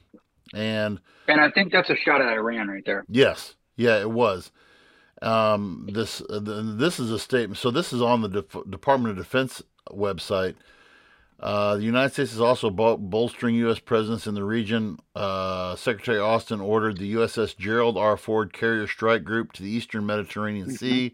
And 0.53 0.99
and 1.27 1.41
I 1.41 1.49
think 1.49 1.71
that's 1.71 1.89
a 1.89 1.95
shot 1.95 2.21
at 2.21 2.31
Iran 2.31 2.67
right 2.67 2.85
there. 2.85 3.03
Yes, 3.09 3.55
yeah, 3.75 3.99
it 3.99 4.11
was. 4.11 4.51
Um, 5.21 5.89
this 5.91 6.21
uh, 6.21 6.39
th- 6.39 6.77
this 6.77 6.99
is 6.99 7.09
a 7.09 7.17
statement. 7.17 7.57
So 7.57 7.71
this 7.71 7.91
is 7.91 8.01
on 8.01 8.21
the 8.21 8.29
Def- 8.29 8.69
Department 8.69 9.17
of 9.17 9.17
Defense 9.17 9.63
website. 9.89 10.55
Uh, 11.39 11.75
the 11.75 11.83
United 11.83 12.13
States 12.13 12.33
is 12.33 12.39
also 12.41 12.69
bol- 12.69 12.97
bolstering 12.97 13.55
U.S. 13.55 13.79
presence 13.79 14.25
in 14.25 14.35
the 14.35 14.43
region. 14.43 14.97
Uh, 15.13 15.75
Secretary 15.75 16.17
Austin 16.19 16.61
ordered 16.61 16.97
the 16.97 17.13
USS 17.15 17.57
Gerald 17.57 17.97
R. 17.97 18.15
Ford 18.17 18.53
carrier 18.53 18.87
strike 18.87 19.23
group 19.23 19.51
to 19.53 19.63
the 19.63 19.69
eastern 19.69 20.05
Mediterranean 20.05 20.71
Sea. 20.71 21.13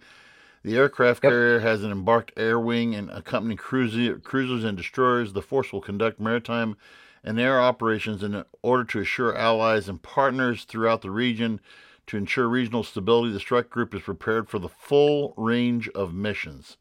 The 0.64 0.78
aircraft 0.78 1.24
Yep. 1.24 1.32
carrier 1.32 1.60
has 1.62 1.84
an 1.84 1.92
embarked 1.92 2.34
air 2.38 2.60
wing 2.60 2.94
and 2.94 3.10
accompanying 3.10 3.58
cruiser, 3.58 4.20
cruisers 4.20 4.64
and 4.64 4.78
destroyers. 4.78 5.34
The 5.34 5.42
force 5.42 5.74
will 5.74 5.82
conduct 5.82 6.20
maritime 6.20 6.78
and 7.24 7.40
air 7.40 7.60
operations 7.60 8.22
in 8.22 8.44
order 8.62 8.84
to 8.84 9.00
assure 9.00 9.36
allies 9.36 9.90
and 9.90 10.02
partners 10.02 10.64
throughout 10.64 11.02
the 11.02 11.10
region 11.12 11.60
to 12.08 12.18
ensure 12.18 12.48
regional 12.48 12.84
stability. 12.84 13.34
The 13.34 13.40
strike 13.40 13.70
group 13.72 13.96
is 13.96 14.02
prepared 14.04 14.50
for 14.50 14.60
the 14.60 14.70
full 14.70 15.34
range 15.36 15.90
of 15.90 16.14
missions. 16.14 16.78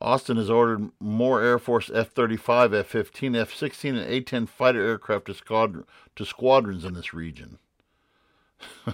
Austin 0.00 0.36
has 0.36 0.50
ordered 0.50 0.90
more 1.00 1.42
Air 1.42 1.58
Force 1.58 1.90
F 1.92 2.10
35, 2.10 2.74
F 2.74 2.86
15, 2.86 3.34
F 3.34 3.54
16, 3.54 3.96
and 3.96 4.10
A 4.10 4.20
10 4.20 4.46
fighter 4.46 4.82
aircraft 4.86 5.26
to, 5.26 5.34
squad- 5.34 5.84
to 6.14 6.24
squadrons 6.24 6.84
in 6.84 6.94
this 6.94 7.14
region. 7.14 7.58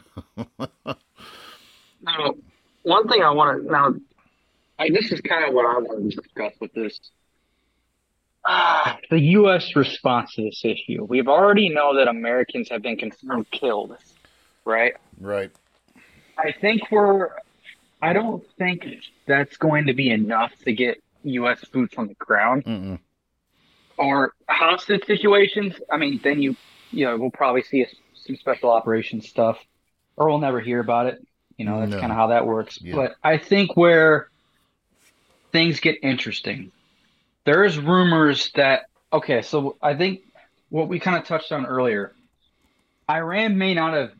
Now, 2.03 2.35
one 2.83 3.07
thing 3.09 3.23
I 3.23 3.31
want 3.31 3.63
to 3.65 3.71
now, 3.71 3.95
I, 4.79 4.91
this 4.91 5.13
is 5.13 5.21
kind 5.21 5.45
of 5.47 5.55
what 5.55 5.65
I 5.65 5.79
want 5.79 6.11
to 6.11 6.21
discuss 6.21 6.53
with 6.61 6.73
this. 6.75 6.99
Ah, 8.45 8.99
the 9.09 9.21
U.S. 9.21 9.77
response 9.77 10.35
to 10.35 10.43
this 10.43 10.65
issue. 10.65 11.05
We've 11.05 11.29
already 11.29 11.69
know 11.69 11.97
that 11.97 12.09
Americans 12.09 12.69
have 12.71 12.83
been 12.83 12.97
confirmed 12.97 13.49
killed, 13.53 13.97
right? 14.65 14.95
Right. 15.21 15.53
I 16.37 16.53
think 16.61 16.83
we're. 16.91 17.31
I 18.03 18.13
don't 18.13 18.45
think 18.59 18.87
that's 19.27 19.57
going 19.57 19.87
to 19.87 19.95
be 19.95 20.11
enough 20.11 20.53
to 20.65 20.73
get 20.73 21.01
U.S. 21.25 21.65
boots 21.67 21.95
on 21.97 22.09
the 22.09 22.15
ground 22.15 22.65
Mm-mm. 22.65 22.99
or 23.97 24.33
hostage 24.49 25.05
situations. 25.07 25.75
I 25.91 25.97
mean, 25.97 26.21
then 26.23 26.43
you, 26.43 26.57
you 26.91 27.07
know, 27.07 27.17
we'll 27.17 27.31
probably 27.31 27.63
see 27.63 27.87
some 28.27 28.37
special 28.37 28.71
operations 28.71 29.29
stuff, 29.29 29.59
or 30.17 30.29
we'll 30.29 30.39
never 30.39 30.61
hear 30.61 30.81
about 30.81 31.07
it. 31.07 31.25
You 31.57 31.65
know, 31.65 31.81
that's 31.81 31.93
No. 31.93 32.01
kind 32.01 32.11
of 32.11 32.19
how 32.19 32.29
that 32.29 32.47
works. 32.47 32.79
Yeah. 32.83 32.97
But 32.97 33.15
I 33.23 33.39
think 33.39 33.77
where 33.77 34.29
things 35.53 35.81
get 35.81 35.99
interesting, 36.03 36.73
there's 37.45 37.79
rumors 37.79 38.51
that 38.57 38.87
okay, 39.13 39.43
so 39.43 39.77
I 39.83 39.95
think 39.95 40.23
what 40.71 40.89
we 40.89 40.99
kind 40.99 41.19
of 41.19 41.27
touched 41.27 41.53
on 41.53 41.67
earlier, 41.67 42.13
Iran 43.09 43.59
may 43.59 43.75
not 43.75 43.95
have 43.95 44.13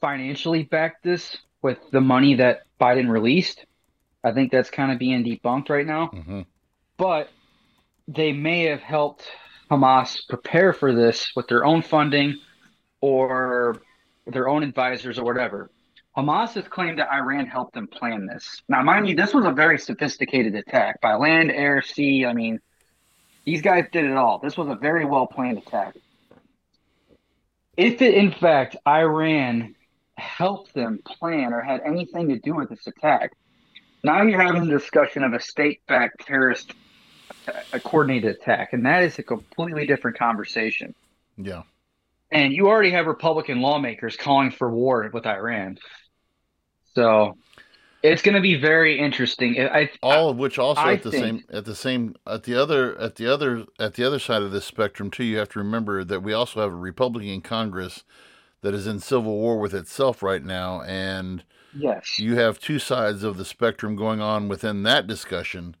financially 0.00 0.62
backed 0.62 1.02
this 1.02 1.36
with 1.62 1.78
the 1.90 2.00
money 2.00 2.36
that 2.36 2.62
Biden 2.80 3.08
released. 3.08 3.64
I 4.24 4.32
think 4.32 4.50
that's 4.50 4.70
kind 4.70 4.92
of 4.92 4.98
being 4.98 5.24
debunked 5.24 5.68
right 5.70 5.86
now 5.86 6.08
hmm 6.08 6.42
but 6.98 7.30
they 8.08 8.32
may 8.32 8.64
have 8.64 8.80
helped 8.80 9.24
Hamas 9.70 10.18
prepare 10.28 10.72
for 10.72 10.94
this 10.94 11.30
with 11.34 11.46
their 11.46 11.64
own 11.64 11.80
funding 11.80 12.38
or 13.00 13.80
their 14.26 14.48
own 14.48 14.62
advisors 14.62 15.18
or 15.18 15.24
whatever. 15.24 15.70
Hamas 16.16 16.54
has 16.54 16.66
claimed 16.66 16.98
that 16.98 17.08
Iran 17.12 17.46
helped 17.46 17.74
them 17.74 17.86
plan 17.86 18.26
this. 18.26 18.60
Now, 18.68 18.82
mind 18.82 19.08
you, 19.08 19.14
this 19.14 19.32
was 19.32 19.44
a 19.44 19.52
very 19.52 19.78
sophisticated 19.78 20.54
attack 20.56 21.00
by 21.00 21.14
land, 21.14 21.52
air, 21.52 21.80
sea. 21.80 22.26
I 22.26 22.32
mean, 22.32 22.58
these 23.44 23.62
guys 23.62 23.84
did 23.92 24.04
it 24.04 24.16
all. 24.16 24.40
This 24.40 24.56
was 24.56 24.68
a 24.68 24.74
very 24.74 25.04
well 25.04 25.28
planned 25.28 25.58
attack. 25.58 25.94
If 27.76 28.02
it, 28.02 28.14
in 28.14 28.32
fact, 28.32 28.74
Iran 28.86 29.76
helped 30.18 30.74
them 30.74 31.00
plan 31.04 31.52
or 31.52 31.60
had 31.60 31.80
anything 31.84 32.28
to 32.28 32.38
do 32.38 32.54
with 32.54 32.68
this 32.68 32.86
attack, 32.86 33.32
now 34.02 34.22
you're 34.22 34.40
having 34.40 34.62
a 34.62 34.70
discussion 34.70 35.24
of 35.24 35.32
a 35.32 35.40
state-backed 35.40 36.26
terrorist 36.26 36.74
a 37.72 37.80
coordinated 37.80 38.36
attack, 38.36 38.72
and 38.72 38.84
that 38.86 39.02
is 39.02 39.18
a 39.18 39.22
completely 39.22 39.86
different 39.86 40.18
conversation. 40.18 40.94
Yeah. 41.36 41.62
And 42.30 42.52
you 42.52 42.68
already 42.68 42.90
have 42.90 43.06
Republican 43.06 43.60
lawmakers 43.60 44.16
calling 44.16 44.50
for 44.50 44.70
war 44.70 45.08
with 45.12 45.26
Iran. 45.26 45.78
So 46.94 47.36
it's 48.02 48.22
going 48.22 48.34
to 48.34 48.40
be 48.40 48.54
very 48.56 48.98
interesting. 48.98 49.58
I, 49.60 49.90
all 50.02 50.30
of 50.30 50.36
which 50.36 50.58
also 50.58 50.80
I 50.80 50.94
at 50.94 51.02
the 51.02 51.10
think- 51.10 51.24
same 51.24 51.44
at 51.50 51.64
the 51.64 51.74
same 51.74 52.16
at 52.26 52.42
the 52.42 52.54
other 52.60 52.98
at 52.98 53.16
the 53.16 53.32
other 53.32 53.64
at 53.78 53.94
the 53.94 54.04
other 54.04 54.18
side 54.18 54.42
of 54.42 54.52
this 54.52 54.64
spectrum 54.64 55.10
too. 55.10 55.24
You 55.24 55.38
have 55.38 55.48
to 55.50 55.58
remember 55.58 56.04
that 56.04 56.22
we 56.22 56.32
also 56.32 56.60
have 56.60 56.72
a 56.72 56.76
Republican 56.76 57.40
Congress 57.40 58.04
that 58.62 58.74
is 58.74 58.86
in 58.86 58.98
civil 59.00 59.36
war 59.36 59.58
with 59.58 59.74
itself 59.74 60.22
right 60.22 60.44
now, 60.44 60.82
and 60.82 61.44
yes, 61.74 62.18
you 62.18 62.36
have 62.36 62.58
two 62.58 62.78
sides 62.78 63.22
of 63.22 63.36
the 63.36 63.44
spectrum 63.44 63.96
going 63.96 64.20
on 64.20 64.48
within 64.48 64.82
that 64.84 65.06
discussion. 65.06 65.76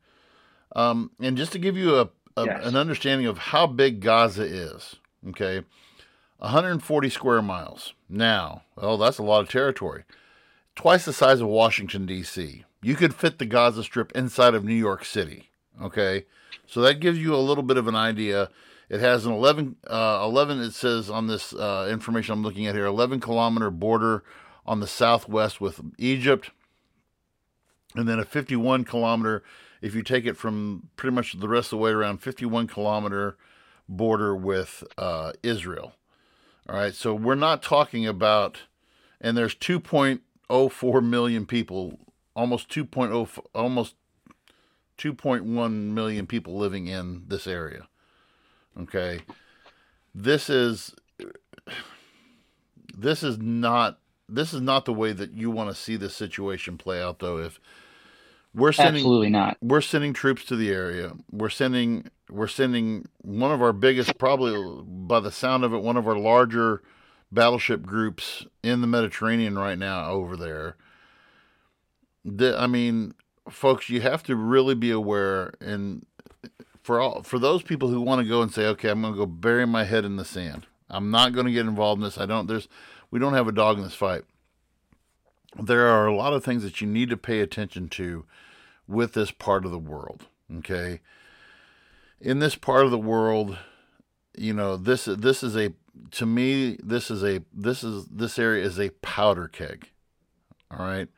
Um, 0.76 1.10
and 1.20 1.36
just 1.36 1.52
to 1.52 1.58
give 1.58 1.76
you 1.76 1.96
a, 1.96 2.10
a 2.36 2.44
Yes. 2.46 2.66
an 2.66 2.76
understanding 2.76 3.26
of 3.26 3.38
how 3.38 3.66
big 3.66 4.00
Gaza 4.00 4.44
is, 4.44 4.96
okay, 5.28 5.64
140 6.38 7.10
square 7.10 7.42
miles. 7.42 7.94
Now, 8.08 8.62
oh, 8.76 8.96
that's 8.96 9.18
a 9.18 9.22
lot 9.22 9.40
of 9.40 9.48
territory. 9.50 10.04
Twice 10.76 11.04
the 11.04 11.12
size 11.12 11.40
of 11.40 11.48
Washington 11.48 12.06
D.C. 12.06 12.64
You 12.82 12.94
could 12.94 13.14
fit 13.14 13.38
the 13.38 13.44
Gaza 13.46 13.82
Strip 13.82 14.12
inside 14.12 14.54
of 14.54 14.64
New 14.64 14.74
York 14.74 15.04
City. 15.04 15.50
Okay, 15.82 16.26
so 16.66 16.80
that 16.80 17.00
gives 17.00 17.18
you 17.18 17.34
a 17.34 17.38
little 17.38 17.64
bit 17.64 17.76
of 17.76 17.88
an 17.88 17.96
idea. 17.96 18.50
It 18.88 19.00
has 19.00 19.26
an 19.26 19.32
11, 19.32 19.76
uh, 19.86 20.20
11 20.22 20.60
it 20.60 20.72
says 20.72 21.10
on 21.10 21.26
this 21.26 21.52
uh, 21.52 21.88
information 21.90 22.32
I'm 22.32 22.42
looking 22.42 22.66
at 22.66 22.74
here, 22.74 22.86
11 22.86 23.20
kilometer 23.20 23.70
border 23.70 24.24
on 24.64 24.80
the 24.80 24.86
southwest 24.86 25.60
with 25.60 25.80
Egypt, 25.98 26.50
and 27.94 28.08
then 28.08 28.18
a 28.18 28.24
51 28.24 28.84
kilometer, 28.84 29.42
if 29.82 29.94
you 29.94 30.02
take 30.02 30.24
it 30.24 30.36
from 30.36 30.88
pretty 30.96 31.14
much 31.14 31.38
the 31.38 31.48
rest 31.48 31.66
of 31.66 31.70
the 31.70 31.76
way 31.78 31.90
around, 31.90 32.18
51 32.18 32.66
kilometer 32.66 33.36
border 33.88 34.34
with 34.34 34.84
uh, 34.96 35.32
Israel. 35.42 35.94
All 36.68 36.76
right, 36.76 36.94
so 36.94 37.14
we're 37.14 37.34
not 37.34 37.62
talking 37.62 38.06
about, 38.06 38.58
and 39.20 39.36
there's 39.36 39.54
2.04 39.54 41.04
million 41.04 41.46
people, 41.46 41.98
almost 42.34 42.68
2.0, 42.70 43.38
almost 43.54 43.94
2.1 44.98 45.72
million 45.72 46.26
people 46.26 46.56
living 46.56 46.86
in 46.86 47.24
this 47.28 47.46
area. 47.46 47.88
Okay, 48.80 49.20
this 50.14 50.48
is 50.48 50.94
this 52.96 53.22
is 53.22 53.38
not 53.38 53.98
this 54.28 54.52
is 54.52 54.60
not 54.60 54.84
the 54.84 54.92
way 54.92 55.12
that 55.12 55.32
you 55.32 55.50
want 55.50 55.70
to 55.70 55.74
see 55.74 55.96
this 55.96 56.14
situation 56.14 56.76
play 56.76 57.02
out 57.02 57.18
though. 57.18 57.38
If 57.38 57.60
we're 58.54 58.72
sending 58.72 59.00
absolutely 59.00 59.30
not. 59.30 59.56
we're 59.60 59.80
sending 59.80 60.12
troops 60.12 60.44
to 60.46 60.56
the 60.56 60.70
area. 60.70 61.12
We're 61.30 61.48
sending 61.48 62.08
we're 62.30 62.46
sending 62.46 63.06
one 63.22 63.52
of 63.52 63.62
our 63.62 63.72
biggest 63.72 64.18
probably 64.18 64.84
by 64.84 65.20
the 65.20 65.32
sound 65.32 65.64
of 65.64 65.72
it 65.72 65.82
one 65.82 65.96
of 65.96 66.06
our 66.06 66.18
larger 66.18 66.82
battleship 67.30 67.82
groups 67.82 68.46
in 68.62 68.80
the 68.80 68.86
mediterranean 68.86 69.58
right 69.58 69.78
now 69.78 70.10
over 70.10 70.36
there. 70.36 70.76
The, 72.24 72.58
i 72.58 72.66
mean 72.66 73.14
folks 73.48 73.88
you 73.88 74.02
have 74.02 74.22
to 74.24 74.36
really 74.36 74.74
be 74.74 74.90
aware 74.90 75.54
and 75.60 76.04
for 76.88 77.00
all 77.00 77.22
for 77.22 77.38
those 77.38 77.62
people 77.62 77.88
who 77.88 78.00
want 78.00 78.20
to 78.20 78.26
go 78.26 78.40
and 78.40 78.50
say 78.52 78.66
okay 78.66 78.88
i'm 78.88 79.02
going 79.02 79.12
to 79.12 79.18
go 79.18 79.26
bury 79.26 79.66
my 79.66 79.84
head 79.84 80.04
in 80.06 80.16
the 80.16 80.24
sand 80.24 80.66
i'm 80.88 81.10
not 81.10 81.34
going 81.34 81.44
to 81.46 81.52
get 81.52 81.66
involved 81.66 82.00
in 82.00 82.04
this 82.04 82.16
i 82.16 82.24
don't 82.24 82.46
there's 82.46 82.66
we 83.10 83.18
don't 83.18 83.34
have 83.34 83.46
a 83.46 83.52
dog 83.52 83.76
in 83.76 83.84
this 83.84 83.94
fight 83.94 84.24
there 85.58 85.86
are 85.86 86.06
a 86.06 86.14
lot 86.14 86.32
of 86.32 86.44
things 86.44 86.62
that 86.62 86.80
you 86.80 86.86
need 86.86 87.10
to 87.10 87.16
pay 87.16 87.40
attention 87.40 87.88
to 87.88 88.24
with 88.86 89.14
this 89.14 89.30
part 89.30 89.64
of 89.64 89.70
the 89.70 89.78
world. 89.78 90.26
Okay, 90.58 91.00
in 92.20 92.38
this 92.38 92.54
part 92.54 92.84
of 92.84 92.90
the 92.90 92.98
world, 92.98 93.58
you 94.36 94.52
know 94.52 94.76
this 94.76 95.04
this 95.04 95.42
is 95.42 95.56
a 95.56 95.72
to 96.12 96.26
me 96.26 96.78
this 96.82 97.10
is 97.10 97.22
a 97.22 97.42
this 97.52 97.82
is 97.82 98.06
this 98.06 98.38
area 98.38 98.64
is 98.64 98.78
a 98.78 98.90
powder 99.02 99.48
keg. 99.48 99.90
All 100.70 100.84
right, 100.84 101.08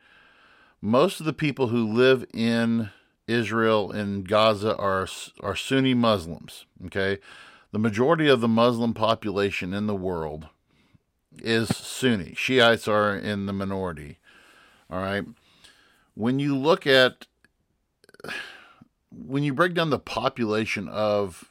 most 0.81 1.19
of 1.19 1.25
the 1.25 1.33
people 1.33 1.67
who 1.67 1.85
live 1.85 2.25
in 2.33 2.89
Israel 3.27 3.91
and 3.91 4.27
Gaza 4.27 4.75
are 4.77 5.07
are 5.41 5.55
Sunni 5.55 5.93
Muslims. 5.93 6.65
Okay, 6.85 7.19
the 7.71 7.79
majority 7.79 8.27
of 8.27 8.41
the 8.41 8.47
Muslim 8.47 8.93
population 8.93 9.73
in 9.73 9.87
the 9.87 9.95
world 9.95 10.47
is 11.39 11.75
Sunni. 11.75 12.33
Shiites 12.35 12.87
are 12.87 13.15
in 13.15 13.45
the 13.45 13.53
minority. 13.53 14.17
All 14.89 14.99
right. 14.99 15.23
When 16.13 16.39
you 16.39 16.57
look 16.57 16.85
at, 16.85 17.27
when 19.11 19.43
you 19.43 19.53
break 19.53 19.73
down 19.73 19.89
the 19.89 19.99
population 19.99 20.89
of 20.89 21.49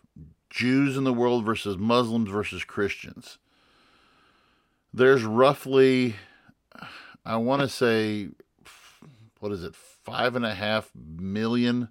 Jews 0.51 0.97
in 0.97 1.05
the 1.05 1.15
world 1.15 1.47
versus 1.47 1.79
Muslims 1.79 2.31
versus 2.31 2.65
Christians, 2.65 3.39
there's 4.93 5.25
roughly, 5.25 6.17
I 7.25 7.37
want 7.37 7.63
to 7.63 7.69
say, 7.69 8.29
what 9.39 9.53
is 9.53 9.65
it, 9.65 9.75
five 10.11 10.37
and 10.37 10.45
a 10.45 10.55
half 10.55 10.91
million, 10.95 11.89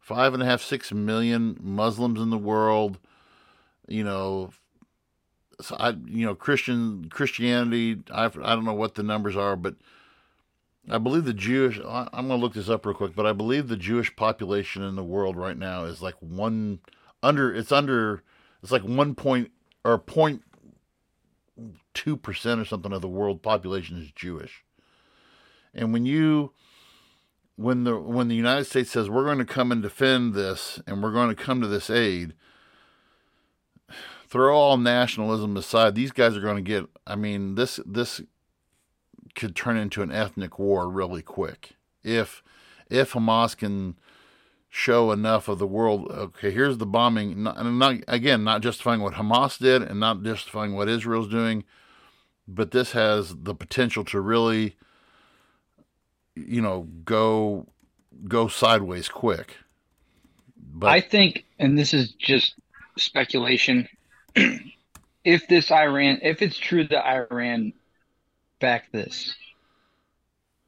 five 0.00 0.34
and 0.34 0.42
a 0.42 0.46
half, 0.46 0.62
six 0.62 0.92
million 0.92 1.58
Muslims 1.60 2.20
in 2.20 2.30
the 2.30 2.38
world. 2.38 2.98
You 3.86 4.04
know, 4.04 4.50
so 5.60 5.76
I, 5.78 5.90
you 5.90 6.24
know, 6.24 6.34
Christian 6.34 7.08
Christianity. 7.10 8.02
I, 8.10 8.26
I 8.26 8.54
don't 8.54 8.64
know 8.64 8.74
what 8.74 8.94
the 8.94 9.02
numbers 9.02 9.36
are, 9.36 9.56
but 9.56 9.76
I 10.88 10.98
believe 10.98 11.24
the 11.24 11.34
Jewish. 11.34 11.78
I'm 11.84 12.08
going 12.12 12.28
to 12.28 12.36
look 12.36 12.54
this 12.54 12.68
up 12.68 12.86
real 12.86 12.94
quick, 12.94 13.14
but 13.14 13.26
I 13.26 13.32
believe 13.32 13.68
the 13.68 13.76
Jewish 13.76 14.14
population 14.16 14.82
in 14.82 14.96
the 14.96 15.04
world 15.04 15.36
right 15.36 15.56
now 15.56 15.84
is 15.84 16.00
like 16.00 16.16
one 16.20 16.80
under. 17.22 17.54
It's 17.54 17.72
under. 17.72 18.22
It's 18.62 18.72
like 18.72 18.82
one 18.82 19.14
point 19.14 19.50
or 19.84 19.98
point 19.98 20.42
two 21.92 22.16
percent 22.16 22.60
or 22.60 22.64
something 22.64 22.92
of 22.92 23.02
the 23.02 23.08
world 23.08 23.42
population 23.42 23.98
is 23.98 24.10
Jewish. 24.12 24.64
And 25.74 25.92
when 25.92 26.06
you, 26.06 26.52
when 27.56 27.84
the 27.84 27.98
when 27.98 28.28
the 28.28 28.34
United 28.34 28.64
States 28.64 28.90
says 28.90 29.08
we're 29.08 29.24
going 29.24 29.38
to 29.38 29.44
come 29.44 29.70
and 29.70 29.82
defend 29.82 30.34
this 30.34 30.80
and 30.86 31.02
we're 31.02 31.12
going 31.12 31.34
to 31.34 31.42
come 31.42 31.60
to 31.60 31.68
this 31.68 31.90
aid, 31.90 32.34
throw 34.28 34.56
all 34.56 34.76
nationalism 34.76 35.56
aside. 35.56 35.94
These 35.94 36.12
guys 36.12 36.36
are 36.36 36.40
going 36.40 36.56
to 36.56 36.62
get. 36.62 36.86
I 37.06 37.16
mean, 37.16 37.54
this 37.54 37.80
this 37.86 38.20
could 39.34 39.56
turn 39.56 39.76
into 39.76 40.02
an 40.02 40.12
ethnic 40.12 40.58
war 40.58 40.88
really 40.88 41.22
quick 41.22 41.72
if 42.02 42.42
if 42.90 43.12
Hamas 43.12 43.56
can 43.56 43.96
show 44.68 45.12
enough 45.12 45.46
of 45.46 45.60
the 45.60 45.66
world. 45.66 46.10
Okay, 46.10 46.50
here's 46.50 46.78
the 46.78 46.86
bombing. 46.86 47.44
Not, 47.44 47.64
not 47.64 47.96
again, 48.08 48.42
not 48.42 48.60
justifying 48.60 49.00
what 49.00 49.14
Hamas 49.14 49.58
did 49.58 49.82
and 49.82 50.00
not 50.00 50.24
justifying 50.24 50.74
what 50.74 50.88
Israel's 50.88 51.28
doing, 51.28 51.62
but 52.48 52.72
this 52.72 52.90
has 52.90 53.36
the 53.36 53.54
potential 53.54 54.04
to 54.06 54.20
really, 54.20 54.76
you 56.34 56.60
know, 56.60 56.88
go 57.04 57.66
go 58.26 58.48
sideways 58.48 59.08
quick. 59.08 59.56
But 60.56 60.90
I 60.90 61.00
think, 61.00 61.44
and 61.58 61.78
this 61.78 61.94
is 61.94 62.12
just 62.12 62.54
speculation, 62.98 63.88
if 65.24 65.46
this 65.48 65.70
Iran, 65.70 66.20
if 66.22 66.42
it's 66.42 66.58
true 66.58 66.86
that 66.88 67.06
Iran 67.06 67.72
backed 68.60 68.92
this, 68.92 69.34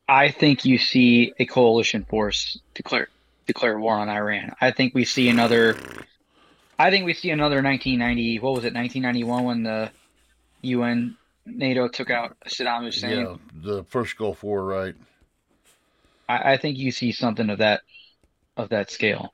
I 0.08 0.30
think 0.30 0.64
you 0.64 0.78
see 0.78 1.32
a 1.38 1.46
coalition 1.46 2.04
force 2.04 2.58
declare 2.74 3.08
declare 3.46 3.78
war 3.78 3.94
on 3.94 4.08
Iran. 4.08 4.54
I 4.60 4.70
think 4.70 4.94
we 4.94 5.04
see 5.04 5.28
another. 5.28 5.76
I 6.78 6.90
think 6.90 7.06
we 7.06 7.14
see 7.14 7.30
another 7.30 7.62
1990. 7.62 8.38
What 8.40 8.54
was 8.54 8.64
it? 8.64 8.74
1991 8.74 9.44
when 9.44 9.62
the 9.62 9.90
UN 10.62 11.16
NATO 11.46 11.88
took 11.88 12.10
out 12.10 12.36
Saddam 12.46 12.84
Hussein. 12.84 13.18
yeah, 13.18 13.36
the 13.54 13.84
first 13.84 14.16
Gulf 14.16 14.42
War, 14.42 14.64
right? 14.64 14.94
I, 16.28 16.52
I 16.52 16.56
think 16.56 16.78
you 16.78 16.90
see 16.90 17.12
something 17.12 17.50
of 17.50 17.58
that 17.58 17.82
of 18.56 18.70
that 18.70 18.90
scale. 18.90 19.32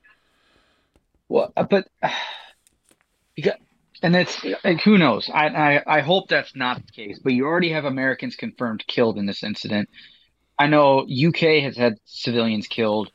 Well, 1.29 1.53
uh, 1.55 1.63
but 1.63 1.87
you 3.35 3.43
got, 3.43 3.57
and 4.01 4.15
it's 4.15 4.43
like 4.63 4.81
who 4.81 4.97
knows? 4.97 5.29
I, 5.33 5.47
I 5.47 5.83
I 5.97 5.99
hope 6.01 6.27
that's 6.27 6.55
not 6.55 6.85
the 6.85 6.91
case. 6.91 7.19
But 7.19 7.33
you 7.33 7.45
already 7.45 7.71
have 7.71 7.85
Americans 7.85 8.35
confirmed 8.35 8.83
killed 8.87 9.17
in 9.17 9.25
this 9.25 9.43
incident. 9.43 9.89
I 10.57 10.67
know 10.67 10.99
UK 10.99 11.63
has 11.63 11.75
had 11.75 11.97
civilians 12.05 12.67
killed. 12.67 13.11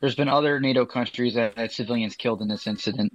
There's 0.00 0.14
been 0.14 0.28
other 0.28 0.60
NATO 0.60 0.86
countries 0.86 1.34
that 1.34 1.56
had 1.56 1.72
civilians 1.72 2.16
killed 2.16 2.40
in 2.40 2.48
this 2.48 2.66
incident. 2.66 3.12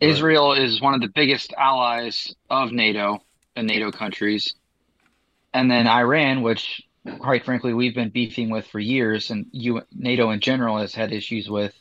Right. 0.00 0.10
Israel 0.10 0.52
is 0.52 0.80
one 0.80 0.94
of 0.94 1.00
the 1.00 1.08
biggest 1.08 1.52
allies 1.56 2.34
of 2.50 2.72
NATO 2.72 3.20
and 3.56 3.66
NATO 3.66 3.90
countries. 3.90 4.54
And 5.54 5.70
then 5.70 5.86
Iran, 5.86 6.42
which 6.42 6.82
quite 7.18 7.44
frankly 7.44 7.74
we've 7.74 7.94
been 7.94 8.10
beefing 8.10 8.50
with 8.50 8.66
for 8.66 8.78
years 8.78 9.30
and 9.30 9.46
you 9.52 9.82
NATO 9.92 10.30
in 10.30 10.40
general 10.40 10.78
has 10.78 10.94
had 10.94 11.12
issues 11.12 11.48
with. 11.48 11.74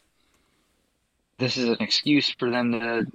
This 1.38 1.58
is 1.58 1.70
an 1.70 1.78
excuse 1.80 2.30
for 2.32 2.50
them 2.50 2.72
to 2.72 3.06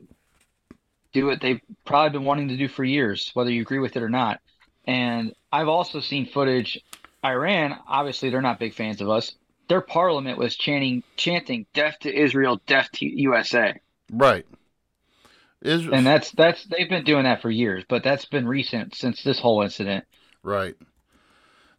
do 1.13 1.27
what 1.27 1.41
they've 1.41 1.61
probably 1.85 2.19
been 2.19 2.25
wanting 2.25 2.49
to 2.49 2.57
do 2.57 2.69
for 2.69 2.85
years, 2.85 3.31
whether 3.35 3.51
you 3.51 3.63
agree 3.63 3.81
with 3.81 3.97
it 3.97 4.03
or 4.03 4.09
not. 4.09 4.41
And 4.87 5.35
I've 5.53 5.69
also 5.69 6.01
seen 6.01 6.27
footage 6.27 6.81
Iran, 7.25 7.79
obviously 7.87 8.31
they're 8.31 8.43
not 8.43 8.59
big 8.59 8.75
fans 8.75 9.01
of 9.01 9.09
us. 9.09 9.35
Their 9.69 9.81
parliament 9.81 10.39
was 10.39 10.57
chanting 10.57 11.03
chanting 11.17 11.67
death 11.73 11.99
to 12.01 12.15
Israel, 12.15 12.61
death 12.67 12.91
to 12.95 13.07
USA. 13.07 13.75
Right. 14.11 14.45
Israel, 15.63 15.95
And 15.95 16.07
that's 16.07 16.33
that's 16.33 16.65
they've 16.65 16.89
been 16.89 17.05
doing 17.05 17.25
that 17.25 17.41
for 17.41 17.51
years, 17.51 17.85
but 17.89 18.03
that's 18.03 18.25
been 18.25 18.47
recent 18.47 18.97
since 18.97 19.23
this 19.23 19.39
whole 19.39 19.63
incident. 19.63 20.05
Right. 20.43 20.75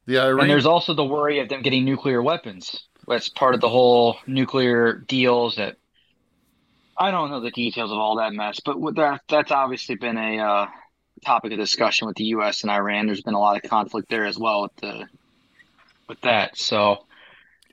The 0.06 0.20
Iran- 0.20 0.41
and 0.41 0.49
there's 0.49 0.66
also 0.66 0.93
the 0.93 1.06
worry 1.06 1.39
of 1.39 1.49
them 1.49 1.62
getting 1.62 1.86
nuclear 1.86 2.22
weapons. 2.22 2.88
That's 3.08 3.30
part 3.30 3.56
of 3.56 3.62
the 3.62 3.70
whole 3.70 4.18
nuclear 4.28 4.93
deals 4.93 5.56
that 5.58 5.78
I 6.97 7.12
don't 7.12 7.32
know 7.32 7.41
the 7.41 7.51
details 7.51 7.91
of 7.91 7.97
all 7.97 8.18
that 8.18 8.34
mess, 8.34 8.60
but 8.60 8.78
that 8.95 9.22
that's 9.28 9.51
obviously 9.51 9.95
been 9.95 10.18
a 10.18 10.38
uh, 10.39 10.68
topic 11.26 11.51
of 11.51 11.60
discussion 11.60 12.08
with 12.08 12.16
the 12.16 12.26
U.S. 12.26 12.64
and 12.64 12.72
Iran. 12.72 13.08
There's 13.08 13.22
been 13.22 13.34
a 13.34 13.39
lot 13.39 13.62
of 13.62 13.70
conflict 13.70 14.10
there 14.10 14.26
as 14.26 14.38
well 14.38 14.64
with 14.64 14.76
the 14.78 15.08
with 16.08 16.22
that. 16.22 16.58
So 16.58 17.06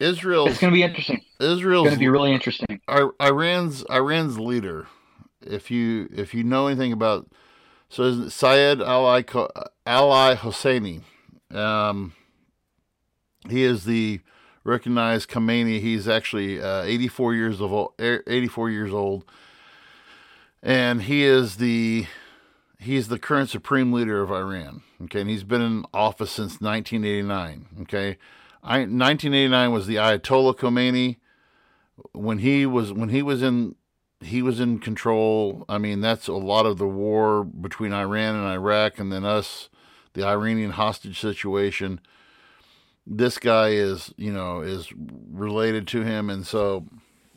Israel. 0.01 0.47
It's 0.47 0.59
going 0.59 0.73
to 0.73 0.77
be 0.77 0.83
interesting. 0.83 1.23
Israel's 1.39 1.89
going 1.89 1.97
to 1.97 2.01
be 2.01 2.09
really 2.09 2.33
interesting. 2.33 2.81
Iran's 2.89 3.85
Iran's 3.91 4.39
leader. 4.39 4.89
If 5.43 5.71
you 5.71 6.09
if 6.13 6.35
you 6.35 6.43
know 6.43 6.67
anything 6.67 6.93
about 6.93 7.31
so 7.89 8.29
Syed 8.29 8.81
Ali 8.81 9.25
Ali 9.87 10.37
Hosseini, 10.37 11.03
um, 11.55 12.15
he 13.49 13.63
is 13.63 13.85
the 13.85 14.21
recognized 14.65 15.29
Khamenei. 15.31 15.81
He's 15.81 16.09
actually 16.09 16.61
uh, 16.61 16.83
84 16.83 17.35
years 17.35 17.61
of 17.61 17.73
old, 17.73 17.93
84 17.99 18.71
years 18.71 18.93
old, 18.93 19.25
and 20.63 21.03
he 21.03 21.25
is 21.25 21.57
the 21.57 22.07
he's 22.79 23.09
the 23.09 23.19
current 23.19 23.51
supreme 23.51 23.93
leader 23.93 24.23
of 24.23 24.31
Iran. 24.31 24.83
Okay, 25.05 25.23
and 25.23 25.31
he's 25.31 25.45
been 25.45 25.63
in 25.63 25.85
office 25.95 26.31
since 26.31 26.61
1989. 26.61 27.83
Okay, 27.83 28.19
I, 28.63 28.81
1989 28.81 29.73
was 29.73 29.87
the 29.87 29.97
Ayatollah 29.97 30.57
Khomeini. 30.57 31.17
When 32.13 32.39
he 32.39 32.65
was 32.67 32.93
when 32.93 33.11
he 33.11 33.23
was 33.23 33.43
in 33.43 33.77
he 34.21 34.43
was 34.43 34.61
in 34.61 34.79
control. 34.79 35.65
I 35.69 35.79
mean, 35.79 36.01
that's 36.01 36.29
a 36.29 36.35
lot 36.35 36.67
of 36.67 36.79
the 36.79 36.87
war 36.87 37.45
between 37.45 37.93
Iran 37.93 38.37
and 38.37 38.45
Iraq, 38.47 38.99
and 38.99 39.11
then 39.11 39.25
us, 39.25 39.69
the 40.13 40.25
Iranian 40.25 40.73
hostage 40.73 41.19
situation. 41.19 42.01
This 43.07 43.39
guy 43.39 43.71
is, 43.71 44.13
you 44.17 44.33
know, 44.33 44.61
is 44.61 44.93
related 45.31 45.89
to 45.89 46.03
him, 46.03 46.31
and 46.31 46.47
so 46.47 46.87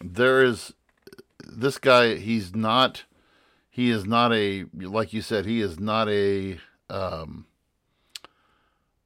there 0.03 0.43
is 0.43 0.73
this 1.39 1.77
guy. 1.77 2.15
He's 2.15 2.53
not. 2.55 3.03
He 3.69 3.89
is 3.89 4.05
not 4.05 4.33
a 4.33 4.65
like 4.73 5.13
you 5.13 5.21
said. 5.21 5.45
He 5.45 5.61
is 5.61 5.79
not 5.79 6.09
a 6.09 6.59
um, 6.89 7.45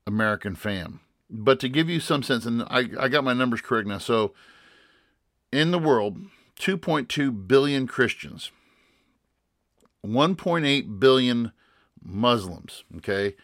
American 0.06 0.56
fan. 0.56 1.00
But 1.30 1.60
to 1.60 1.70
give 1.70 1.90
you 1.90 2.00
some 2.00 2.24
sense, 2.24 2.46
and 2.46 2.64
I, 2.64 2.86
I 3.00 3.08
got 3.10 3.24
my 3.24 3.34
numbers 3.34 3.62
correct 3.62 3.88
now. 3.88 3.98
So 3.98 4.34
in 5.52 5.72
the 5.72 5.80
world, 5.80 6.18
2.2 6.60 7.48
billion 7.48 7.86
Christians, 7.86 8.52
1.8 10.06 11.00
billion 11.00 11.52
Muslims, 12.02 12.84
okay? 12.98 13.36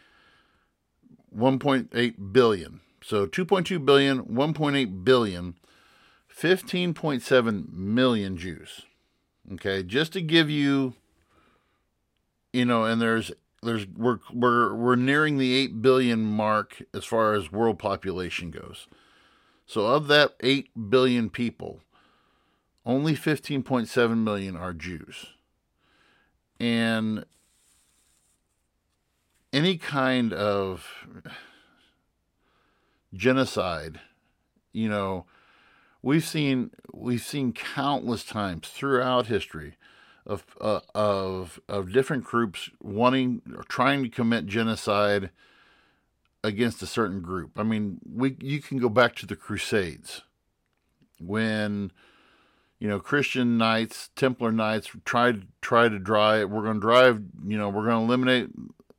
1.8 1.37 2.33
billion. 2.33 2.79
So 3.03 3.27
2.2 3.27 3.85
billion, 3.85 4.23
1.8 4.23 5.03
billion, 5.03 5.55
15.7 6.35 7.73
million 7.73 8.37
Jews. 8.37 8.83
Okay, 9.53 9.83
just 9.83 10.13
to 10.13 10.21
give 10.21 10.49
you 10.49 10.93
you 12.53 12.65
know, 12.65 12.85
and 12.85 13.01
there's 13.01 13.31
there's 13.63 13.87
we're 13.87 14.19
we're 14.31 14.73
we're 14.75 14.95
nearing 14.95 15.37
the 15.39 15.53
8 15.55 15.81
billion 15.81 16.23
mark 16.23 16.81
as 16.93 17.03
far 17.03 17.33
as 17.33 17.51
world 17.51 17.79
population 17.79 18.51
goes. 18.51 18.87
So 19.65 19.87
of 19.87 20.07
that 20.07 20.35
8 20.41 20.89
billion 20.89 21.29
people, 21.29 21.81
only 22.85 23.15
15.7 23.15 24.17
million 24.17 24.55
are 24.55 24.73
Jews. 24.73 25.27
And 26.59 27.25
any 29.51 29.77
kind 29.77 30.31
of 30.31 30.87
genocide, 33.13 33.99
you 34.71 34.89
know, 34.89 35.25
we've 36.01 36.25
seen 36.25 36.71
we've 36.93 37.23
seen 37.23 37.53
countless 37.53 38.23
times 38.23 38.67
throughout 38.67 39.27
history 39.27 39.77
of 40.25 40.45
uh, 40.61 40.81
of 40.93 41.59
of 41.67 41.91
different 41.91 42.23
groups 42.23 42.69
wanting 42.81 43.41
or 43.55 43.63
trying 43.63 44.03
to 44.03 44.09
commit 44.09 44.45
genocide 44.45 45.29
against 46.43 46.81
a 46.81 46.87
certain 46.87 47.21
group. 47.21 47.57
I 47.57 47.63
mean, 47.63 47.99
we 48.05 48.35
you 48.41 48.61
can 48.61 48.77
go 48.77 48.89
back 48.89 49.15
to 49.15 49.25
the 49.25 49.35
Crusades 49.35 50.21
when 51.19 51.91
you 52.79 52.87
know 52.87 52.99
Christian 52.99 53.57
knights, 53.57 54.09
Templar 54.15 54.51
knights 54.51 54.89
tried 55.05 55.47
try 55.61 55.89
to 55.89 55.99
drive. 55.99 56.49
We're 56.49 56.63
going 56.63 56.75
to 56.75 56.81
drive. 56.81 57.21
You 57.45 57.57
know, 57.57 57.69
we're 57.69 57.85
going 57.85 57.99
to 57.99 58.13
eliminate 58.13 58.49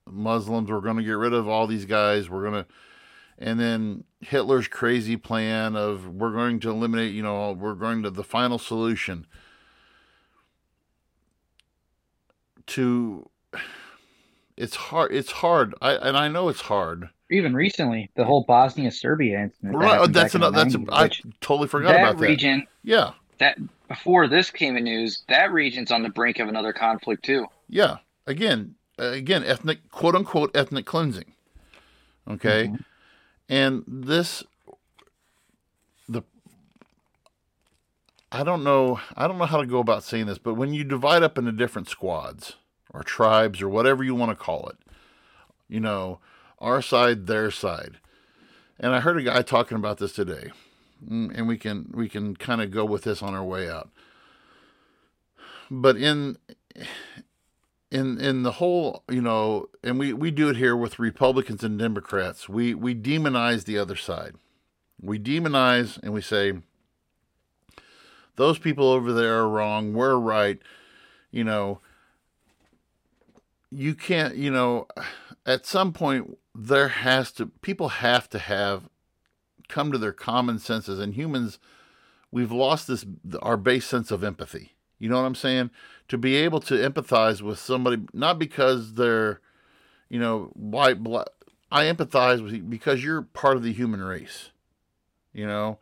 Muslims. 0.06 0.70
We're 0.70 0.80
going 0.80 0.96
to 0.96 1.02
get 1.02 1.12
rid 1.12 1.32
of 1.32 1.48
all 1.48 1.66
these 1.66 1.84
guys. 1.84 2.30
We're 2.30 2.42
going 2.42 2.64
to, 2.64 2.66
and 3.38 3.58
then 3.58 4.04
Hitler's 4.20 4.68
crazy 4.68 5.16
plan 5.16 5.76
of 5.76 6.08
we're 6.08 6.32
going 6.32 6.60
to 6.60 6.70
eliminate. 6.70 7.14
You 7.14 7.22
know, 7.22 7.52
we're 7.52 7.74
going 7.74 8.02
to 8.02 8.10
the 8.10 8.24
final 8.24 8.58
solution 8.58 9.26
to. 12.68 13.28
It's 14.56 14.76
hard. 14.76 15.12
It's 15.12 15.32
hard. 15.32 15.74
I 15.82 15.94
and 15.94 16.16
I 16.16 16.28
know 16.28 16.48
it's 16.48 16.62
hard 16.62 17.10
even 17.30 17.54
recently, 17.54 18.10
the 18.16 18.24
whole 18.24 18.44
Bosnia 18.44 18.90
Serbia 18.90 19.40
incident. 19.40 19.76
Right, 19.76 20.00
that 20.00 20.12
that's 20.12 20.34
another. 20.34 20.56
That's 20.56 20.76
90s, 20.76 20.88
a, 20.88 20.94
I 20.94 21.10
totally 21.40 21.68
forgot 21.68 21.92
that 21.92 22.00
about 22.00 22.18
that 22.18 22.26
region. 22.26 22.66
Yeah, 22.82 23.12
that 23.38 23.58
before 23.88 24.28
this 24.28 24.50
came 24.50 24.76
in 24.76 24.84
news, 24.84 25.22
that 25.28 25.52
region's 25.52 25.90
on 25.90 26.02
the 26.02 26.10
brink 26.10 26.38
of 26.38 26.48
another 26.48 26.72
conflict 26.72 27.24
too. 27.24 27.46
Yeah, 27.68 27.98
again, 28.26 28.74
again, 28.98 29.44
ethnic 29.44 29.90
quote 29.90 30.14
unquote 30.14 30.54
ethnic 30.54 30.86
cleansing. 30.86 31.32
Okay, 32.28 32.66
mm-hmm. 32.68 32.76
And 33.48 33.84
this 33.86 34.42
the 36.08 36.22
I 38.32 38.42
don't 38.42 38.64
know 38.64 39.00
I 39.16 39.26
don't 39.26 39.38
know 39.38 39.44
how 39.46 39.60
to 39.60 39.66
go 39.66 39.78
about 39.78 40.04
saying 40.04 40.26
this, 40.26 40.38
but 40.38 40.54
when 40.54 40.74
you 40.74 40.84
divide 40.84 41.22
up 41.22 41.38
into 41.38 41.52
different 41.52 41.88
squads 41.88 42.56
or 42.92 43.02
tribes 43.02 43.60
or 43.60 43.68
whatever 43.68 44.02
you 44.04 44.14
want 44.14 44.30
to 44.30 44.36
call 44.36 44.68
it, 44.68 44.76
you 45.68 45.80
know 45.80 46.20
our 46.58 46.80
side, 46.80 47.26
their 47.26 47.50
side. 47.50 47.98
And 48.78 48.94
I 48.94 49.00
heard 49.00 49.18
a 49.18 49.22
guy 49.22 49.42
talking 49.42 49.76
about 49.76 49.98
this 49.98 50.12
today, 50.12 50.50
mm, 51.06 51.30
and 51.36 51.46
we 51.46 51.56
can 51.56 51.92
we 51.94 52.08
can 52.08 52.34
kind 52.36 52.60
of 52.60 52.70
go 52.70 52.84
with 52.84 53.04
this 53.04 53.22
on 53.22 53.34
our 53.34 53.44
way 53.44 53.68
out. 53.70 53.90
But 55.70 55.96
in 55.96 56.38
in 57.94 58.20
in 58.20 58.42
the 58.42 58.52
whole, 58.52 59.04
you 59.08 59.22
know, 59.22 59.68
and 59.84 59.98
we 59.98 60.12
we 60.12 60.32
do 60.32 60.48
it 60.48 60.56
here 60.56 60.76
with 60.76 60.98
Republicans 60.98 61.62
and 61.62 61.78
Democrats. 61.78 62.48
We 62.48 62.74
we 62.74 62.94
demonize 62.94 63.64
the 63.64 63.78
other 63.78 63.94
side. 63.94 64.34
We 65.00 65.18
demonize 65.18 66.02
and 66.02 66.12
we 66.12 66.20
say 66.20 66.54
those 68.34 68.58
people 68.58 68.88
over 68.88 69.12
there 69.12 69.36
are 69.36 69.48
wrong, 69.48 69.94
we're 69.94 70.16
right. 70.16 70.58
You 71.30 71.44
know, 71.44 71.80
you 73.70 73.94
can't, 73.94 74.34
you 74.34 74.50
know, 74.50 74.88
at 75.46 75.64
some 75.64 75.92
point 75.92 76.36
there 76.52 76.88
has 76.88 77.30
to 77.32 77.46
people 77.46 77.88
have 77.88 78.28
to 78.30 78.40
have 78.40 78.88
come 79.68 79.92
to 79.92 79.98
their 79.98 80.12
common 80.12 80.58
senses 80.58 80.98
and 80.98 81.14
humans 81.14 81.58
we've 82.30 82.52
lost 82.52 82.86
this 82.86 83.06
our 83.40 83.56
base 83.56 83.86
sense 83.86 84.10
of 84.10 84.22
empathy 84.22 84.73
you 85.04 85.10
know 85.10 85.20
what 85.20 85.26
i'm 85.26 85.34
saying? 85.34 85.70
To 86.08 86.16
be 86.16 86.36
able 86.36 86.60
to 86.60 86.74
empathize 86.74 87.42
with 87.42 87.58
somebody 87.58 88.02
not 88.14 88.38
because 88.38 88.94
they're 88.94 89.40
you 90.08 90.18
know 90.18 90.50
white 90.54 91.02
black 91.02 91.26
i 91.70 91.84
empathize 91.84 92.42
with 92.42 92.54
you 92.54 92.62
because 92.62 93.04
you're 93.04 93.20
part 93.20 93.56
of 93.56 93.62
the 93.62 93.72
human 93.72 94.02
race 94.02 94.50
you 95.34 95.46
know? 95.46 95.78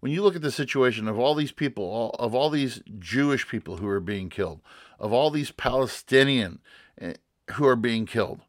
When 0.00 0.10
you 0.10 0.22
look 0.22 0.34
at 0.34 0.42
the 0.42 0.50
situation 0.50 1.06
of 1.08 1.18
all 1.18 1.34
these 1.34 1.52
people 1.52 1.84
all, 1.84 2.10
of 2.18 2.34
all 2.34 2.50
these 2.50 2.82
jewish 2.98 3.48
people 3.48 3.78
who 3.78 3.88
are 3.88 4.00
being 4.00 4.28
killed 4.28 4.60
of 4.98 5.10
all 5.10 5.30
these 5.30 5.50
palestinian 5.50 6.58
eh, 7.00 7.14
who 7.52 7.66
are 7.66 7.76
being 7.76 8.04
killed 8.04 8.40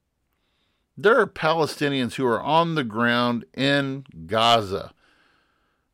there 0.97 1.17
are 1.19 1.25
Palestinians 1.25 2.15
who 2.15 2.25
are 2.27 2.41
on 2.41 2.75
the 2.75 2.83
ground 2.83 3.45
in 3.55 4.05
Gaza 4.27 4.93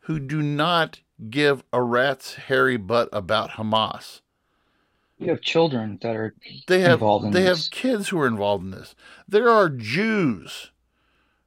who 0.01 0.20
do 0.20 0.41
not 0.41 1.01
give 1.30 1.63
a 1.74 1.82
rat's 1.82 2.36
hairy 2.36 2.78
butt 2.78 3.09
about 3.11 3.51
Hamas. 3.51 4.22
You 5.20 5.30
have 5.30 5.41
children 5.41 5.97
that 6.01 6.15
are 6.15 6.36
they 6.68 6.82
have 6.82 6.93
involved 6.93 7.26
in 7.26 7.32
they 7.32 7.43
this. 7.43 7.65
have 7.65 7.72
kids 7.72 8.09
who 8.09 8.20
are 8.20 8.28
involved 8.28 8.63
in 8.63 8.72
this. 8.72 8.95
There 9.28 9.49
are 9.49 9.70
Jews 9.70 10.72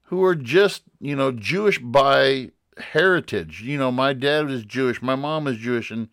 who 0.04 0.24
are 0.24 0.34
just 0.34 0.82
you 1.00 1.14
know 1.14 1.30
Jewish 1.30 1.78
by 1.78 2.50
heritage. 2.78 3.62
You 3.62 3.78
know, 3.78 3.92
my 3.92 4.12
dad 4.12 4.50
is 4.50 4.64
Jewish, 4.64 5.00
my 5.00 5.14
mom 5.14 5.46
is 5.46 5.58
Jewish, 5.58 5.90
and 5.90 6.08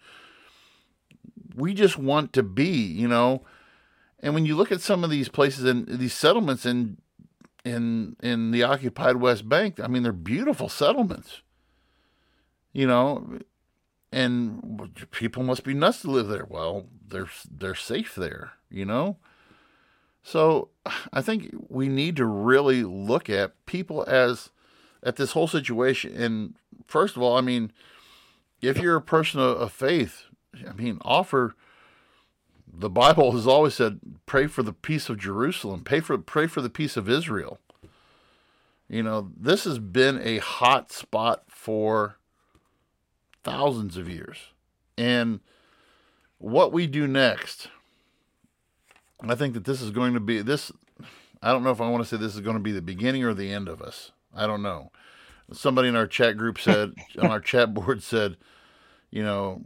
we 1.55 1.74
just 1.74 1.97
want 1.97 2.32
to 2.34 2.43
be. 2.43 2.70
You 2.70 3.08
know, 3.08 3.41
and 4.20 4.36
when 4.36 4.45
you 4.45 4.55
look 4.55 4.72
at 4.72 4.82
some 4.82 5.03
of 5.03 5.10
these 5.10 5.30
places 5.30 5.64
and 5.64 5.88
these 5.88 6.14
settlements 6.14 6.64
in 6.64 6.97
in 7.68 8.16
in 8.22 8.51
the 8.51 8.64
occupied 8.64 9.18
West 9.18 9.47
Bank. 9.47 9.80
I 9.80 9.88
mean, 9.88 10.03
they're 10.03 10.12
beautiful 10.12 10.70
settlements. 10.70 11.41
You 12.74 12.88
know, 12.88 13.39
and 14.12 14.91
people 15.12 15.43
must 15.43 15.64
be 15.64 15.74
nuts 15.74 16.01
to 16.01 16.12
live 16.12 16.28
there. 16.28 16.45
Well, 16.47 16.86
they're 17.08 17.30
they're 17.49 17.76
safe 17.76 18.16
there. 18.16 18.53
You 18.70 18.86
know. 18.86 19.18
So 20.24 20.70
I 21.14 21.22
think 21.22 21.55
we 21.70 21.88
need 21.88 22.18
to 22.18 22.26
really 22.26 22.84
look 22.84 23.30
at 23.30 23.66
people 23.66 24.03
as 24.08 24.49
at 25.03 25.16
this 25.16 25.32
whole 25.32 25.47
situation. 25.47 26.16
And 26.16 26.55
first 26.86 27.16
of 27.16 27.22
all, 27.22 27.38
I 27.38 27.41
mean, 27.41 27.72
if 28.62 28.78
you're 28.78 28.97
a 28.97 29.01
person 29.01 29.39
of, 29.39 29.72
faith, 29.72 30.24
I 30.68 30.74
mean, 30.74 30.99
offer. 31.03 31.55
The 32.80 32.89
Bible 32.89 33.32
has 33.32 33.47
always 33.47 33.74
said, 33.74 33.99
"Pray 34.26 34.45
for 34.45 34.62
the 34.62 34.74
peace 34.74 35.10
of 35.10 35.18
Jerusalem. 35.18 35.84
Pray 35.84 35.99
for 35.99 36.18
pray 36.18 36.45
for 36.45 36.62
the 36.62 36.70
peace 36.70 36.95
of 36.97 37.10
Israel." 37.10 37.60
You 38.89 39.03
know, 39.03 39.32
this 39.36 39.64
has 39.64 39.80
been 39.80 40.20
a 40.22 40.38
hot 40.38 40.91
spot 40.91 41.43
for 41.47 42.18
thousands 43.48 43.98
of 43.98 44.10
years, 44.10 44.38
and 44.98 45.39
what 46.38 46.72
we 46.72 46.88
do 46.88 47.08
next, 47.08 47.70
I 49.22 49.36
think 49.36 49.54
that 49.54 49.66
this 49.66 49.82
is 49.82 49.91
going 49.91 50.14
to 50.14 50.20
be 50.20 50.41
this. 50.41 50.72
I 51.41 51.52
don't 51.52 51.64
know 51.64 51.72
if 51.72 51.82
I 51.82 51.89
want 51.89 52.04
to 52.04 52.10
say 52.10 52.18
this 52.18 52.36
is 52.36 52.41
going 52.41 52.56
to 52.58 52.64
be 52.64 52.72
the 52.72 52.82
beginning 52.82 53.24
or 53.24 53.34
the 53.34 53.52
end 53.52 53.68
of 53.68 53.82
us. 53.82 54.12
I 54.36 54.48
don't 54.48 54.62
know. 54.64 54.91
Somebody 55.54 55.88
in 55.88 55.95
our 55.95 56.08
chat 56.08 56.38
group 56.38 56.60
said, 56.60 56.93
on 57.20 57.32
our 57.32 57.39
chat 57.39 57.74
board 57.74 58.04
said, 58.04 58.38
you 59.12 59.24
know, 59.24 59.62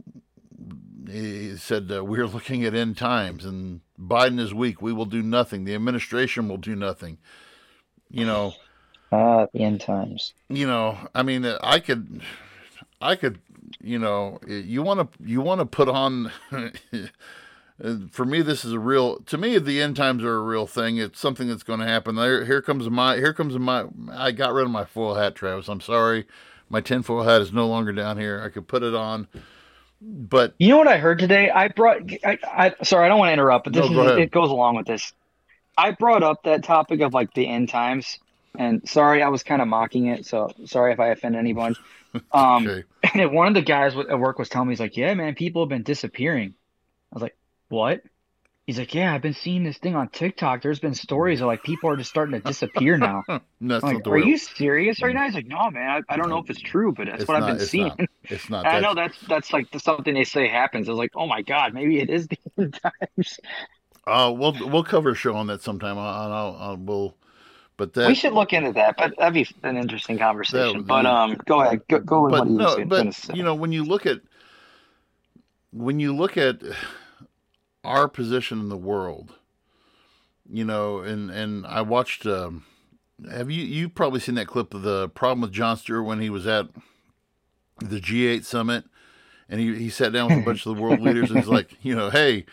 he 1.10 1.56
said, 1.56 1.90
uh, 1.92 2.04
We're 2.04 2.26
looking 2.26 2.64
at 2.64 2.74
end 2.74 2.96
times 2.96 3.44
and 3.44 3.80
Biden 3.98 4.38
is 4.38 4.54
weak. 4.54 4.80
We 4.80 4.92
will 4.92 5.06
do 5.06 5.22
nothing. 5.22 5.64
The 5.64 5.74
administration 5.74 6.48
will 6.48 6.56
do 6.58 6.76
nothing. 6.76 7.18
You 8.10 8.26
know, 8.26 8.54
ah, 9.10 9.46
the 9.52 9.60
end 9.60 9.80
times. 9.80 10.34
You 10.48 10.66
know, 10.66 10.98
I 11.14 11.22
mean, 11.22 11.44
I 11.44 11.80
could, 11.80 12.20
I 13.00 13.16
could, 13.16 13.38
you 13.80 13.98
know, 13.98 14.40
you 14.46 14.82
want 14.82 15.00
to, 15.00 15.24
you 15.24 15.40
want 15.40 15.60
to 15.60 15.66
put 15.66 15.88
on, 15.88 16.32
for 18.10 18.24
me, 18.24 18.42
this 18.42 18.64
is 18.64 18.72
a 18.72 18.78
real, 18.78 19.18
to 19.20 19.38
me, 19.38 19.58
the 19.58 19.80
end 19.80 19.96
times 19.96 20.22
are 20.24 20.36
a 20.36 20.42
real 20.42 20.66
thing. 20.66 20.98
It's 20.98 21.20
something 21.20 21.48
that's 21.48 21.62
going 21.62 21.80
to 21.80 21.86
happen. 21.86 22.16
There, 22.16 22.44
here 22.44 22.62
comes 22.62 22.88
my, 22.90 23.16
here 23.16 23.32
comes 23.32 23.58
my, 23.58 23.86
I 24.12 24.32
got 24.32 24.52
rid 24.52 24.64
of 24.64 24.70
my 24.70 24.84
foil 24.84 25.14
hat, 25.14 25.34
Travis. 25.34 25.68
I'm 25.68 25.80
sorry. 25.80 26.26
My 26.68 26.80
tinfoil 26.80 27.24
hat 27.24 27.42
is 27.42 27.52
no 27.52 27.68
longer 27.68 27.92
down 27.92 28.18
here. 28.18 28.42
I 28.42 28.48
could 28.48 28.66
put 28.66 28.82
it 28.82 28.94
on 28.94 29.28
but 30.04 30.54
you 30.58 30.68
know 30.68 30.78
what 30.78 30.88
I 30.88 30.98
heard 30.98 31.18
today? 31.18 31.50
I 31.50 31.68
brought. 31.68 32.10
I, 32.24 32.38
I 32.44 32.74
sorry, 32.82 33.06
I 33.06 33.08
don't 33.08 33.18
want 33.18 33.28
to 33.28 33.34
interrupt, 33.34 33.64
but 33.64 33.72
this 33.72 33.88
no, 33.88 34.08
is, 34.08 34.18
it 34.18 34.30
goes 34.30 34.50
along 34.50 34.76
with 34.76 34.86
this. 34.86 35.12
I 35.78 35.92
brought 35.92 36.22
up 36.22 36.42
that 36.42 36.64
topic 36.64 37.00
of 37.00 37.14
like 37.14 37.32
the 37.34 37.48
end 37.48 37.68
times, 37.68 38.18
and 38.58 38.86
sorry, 38.88 39.22
I 39.22 39.28
was 39.28 39.42
kind 39.42 39.62
of 39.62 39.68
mocking 39.68 40.06
it. 40.06 40.26
So 40.26 40.52
sorry 40.66 40.92
if 40.92 41.00
I 41.00 41.08
offend 41.08 41.36
anyone. 41.36 41.76
Um, 42.32 42.66
okay. 42.66 42.84
and 43.14 43.32
one 43.32 43.48
of 43.48 43.54
the 43.54 43.62
guys 43.62 43.94
at 43.96 44.18
work 44.18 44.38
was 44.38 44.48
telling 44.48 44.68
me, 44.68 44.72
he's 44.72 44.80
like, 44.80 44.96
"Yeah, 44.96 45.14
man, 45.14 45.34
people 45.34 45.62
have 45.62 45.70
been 45.70 45.82
disappearing." 45.82 46.54
I 47.10 47.14
was 47.14 47.22
like, 47.22 47.36
"What?" 47.68 48.02
He's 48.66 48.78
like, 48.78 48.94
yeah, 48.94 49.12
I've 49.12 49.22
been 49.22 49.34
seeing 49.34 49.64
this 49.64 49.78
thing 49.78 49.96
on 49.96 50.08
TikTok. 50.08 50.62
There's 50.62 50.78
been 50.78 50.94
stories 50.94 51.40
of 51.40 51.48
like 51.48 51.64
people 51.64 51.90
are 51.90 51.96
just 51.96 52.10
starting 52.10 52.40
to 52.40 52.46
disappear 52.46 52.96
now. 52.96 53.24
like, 53.60 54.06
are 54.06 54.18
you 54.18 54.38
serious 54.38 55.02
right 55.02 55.12
now? 55.12 55.24
He's 55.24 55.34
like, 55.34 55.48
no, 55.48 55.68
man, 55.70 56.04
I, 56.08 56.14
I 56.14 56.16
don't 56.16 56.28
know 56.28 56.38
if 56.38 56.48
it's 56.48 56.60
true, 56.60 56.92
but 56.92 57.06
that's 57.06 57.22
it's 57.22 57.28
what 57.28 57.40
not, 57.40 57.50
I've 57.50 57.58
been 57.58 57.66
seeing. 57.66 57.88
Not, 57.88 58.08
it's 58.22 58.48
not. 58.48 58.64
I 58.64 58.78
know 58.78 58.94
that's 58.94 59.18
that's 59.22 59.52
like 59.52 59.66
something 59.78 60.14
they 60.14 60.22
say 60.22 60.46
happens. 60.46 60.88
I 60.88 60.92
was 60.92 60.98
like, 60.98 61.10
oh 61.16 61.26
my 61.26 61.42
god, 61.42 61.74
maybe 61.74 61.98
it 61.98 62.08
is 62.08 62.28
the 62.28 62.38
end 62.56 62.78
times. 62.80 63.40
Uh, 64.06 64.32
we'll 64.34 64.54
we'll 64.68 64.84
cover 64.84 65.10
a 65.10 65.14
show 65.14 65.34
on 65.34 65.48
that 65.48 65.60
sometime. 65.60 65.98
I'll, 65.98 66.32
I'll, 66.32 66.56
I'll 66.60 66.76
we'll, 66.76 67.16
but 67.76 67.94
that 67.94 68.08
we 68.08 68.14
should 68.14 68.32
look 68.32 68.52
into 68.52 68.72
that. 68.72 68.96
But 68.96 69.14
that'd 69.18 69.34
be 69.34 69.46
an 69.62 69.76
interesting 69.76 70.18
conversation. 70.18 70.78
That, 70.78 70.86
but 70.86 71.06
um, 71.06 71.36
go 71.46 71.60
ahead, 71.62 71.82
go, 71.88 71.98
go 72.00 72.22
with 72.22 72.32
but, 72.32 72.46
what 72.46 72.78
you 72.78 72.84
no, 72.84 72.86
but 72.86 73.36
you 73.36 73.42
know, 73.42 73.54
when 73.54 73.72
you 73.72 73.84
look 73.84 74.06
at 74.06 74.20
when 75.72 75.98
you 76.00 76.14
look 76.14 76.36
at 76.36 76.62
our 77.84 78.08
position 78.08 78.60
in 78.60 78.68
the 78.68 78.76
world. 78.76 79.34
You 80.50 80.64
know, 80.64 80.98
and 80.98 81.30
and 81.30 81.66
I 81.66 81.82
watched. 81.82 82.26
Um, 82.26 82.64
have 83.30 83.50
you 83.50 83.64
you 83.64 83.88
probably 83.88 84.20
seen 84.20 84.34
that 84.34 84.48
clip 84.48 84.74
of 84.74 84.82
the 84.82 85.08
problem 85.10 85.40
with 85.40 85.52
Jon 85.52 85.76
Stewart 85.76 86.04
when 86.04 86.20
he 86.20 86.30
was 86.30 86.46
at 86.46 86.68
the 87.78 88.00
G8 88.00 88.44
summit, 88.44 88.84
and 89.48 89.60
he 89.60 89.74
he 89.76 89.88
sat 89.88 90.12
down 90.12 90.28
with 90.28 90.38
a 90.38 90.42
bunch 90.42 90.66
of 90.66 90.76
the 90.76 90.82
world 90.82 91.00
leaders 91.00 91.30
and 91.30 91.38
he's 91.38 91.48
like, 91.48 91.76
you 91.82 91.94
know, 91.94 92.10
hey, 92.10 92.44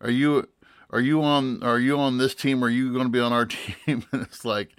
are 0.00 0.10
you 0.10 0.48
are 0.90 1.00
you 1.00 1.22
on 1.22 1.62
are 1.62 1.78
you 1.78 1.98
on 1.98 2.18
this 2.18 2.34
team? 2.34 2.62
Or 2.62 2.66
are 2.66 2.70
you 2.70 2.92
going 2.92 3.04
to 3.04 3.10
be 3.10 3.20
on 3.20 3.32
our 3.32 3.46
team? 3.86 4.04
and 4.12 4.22
it's 4.22 4.44
like, 4.44 4.70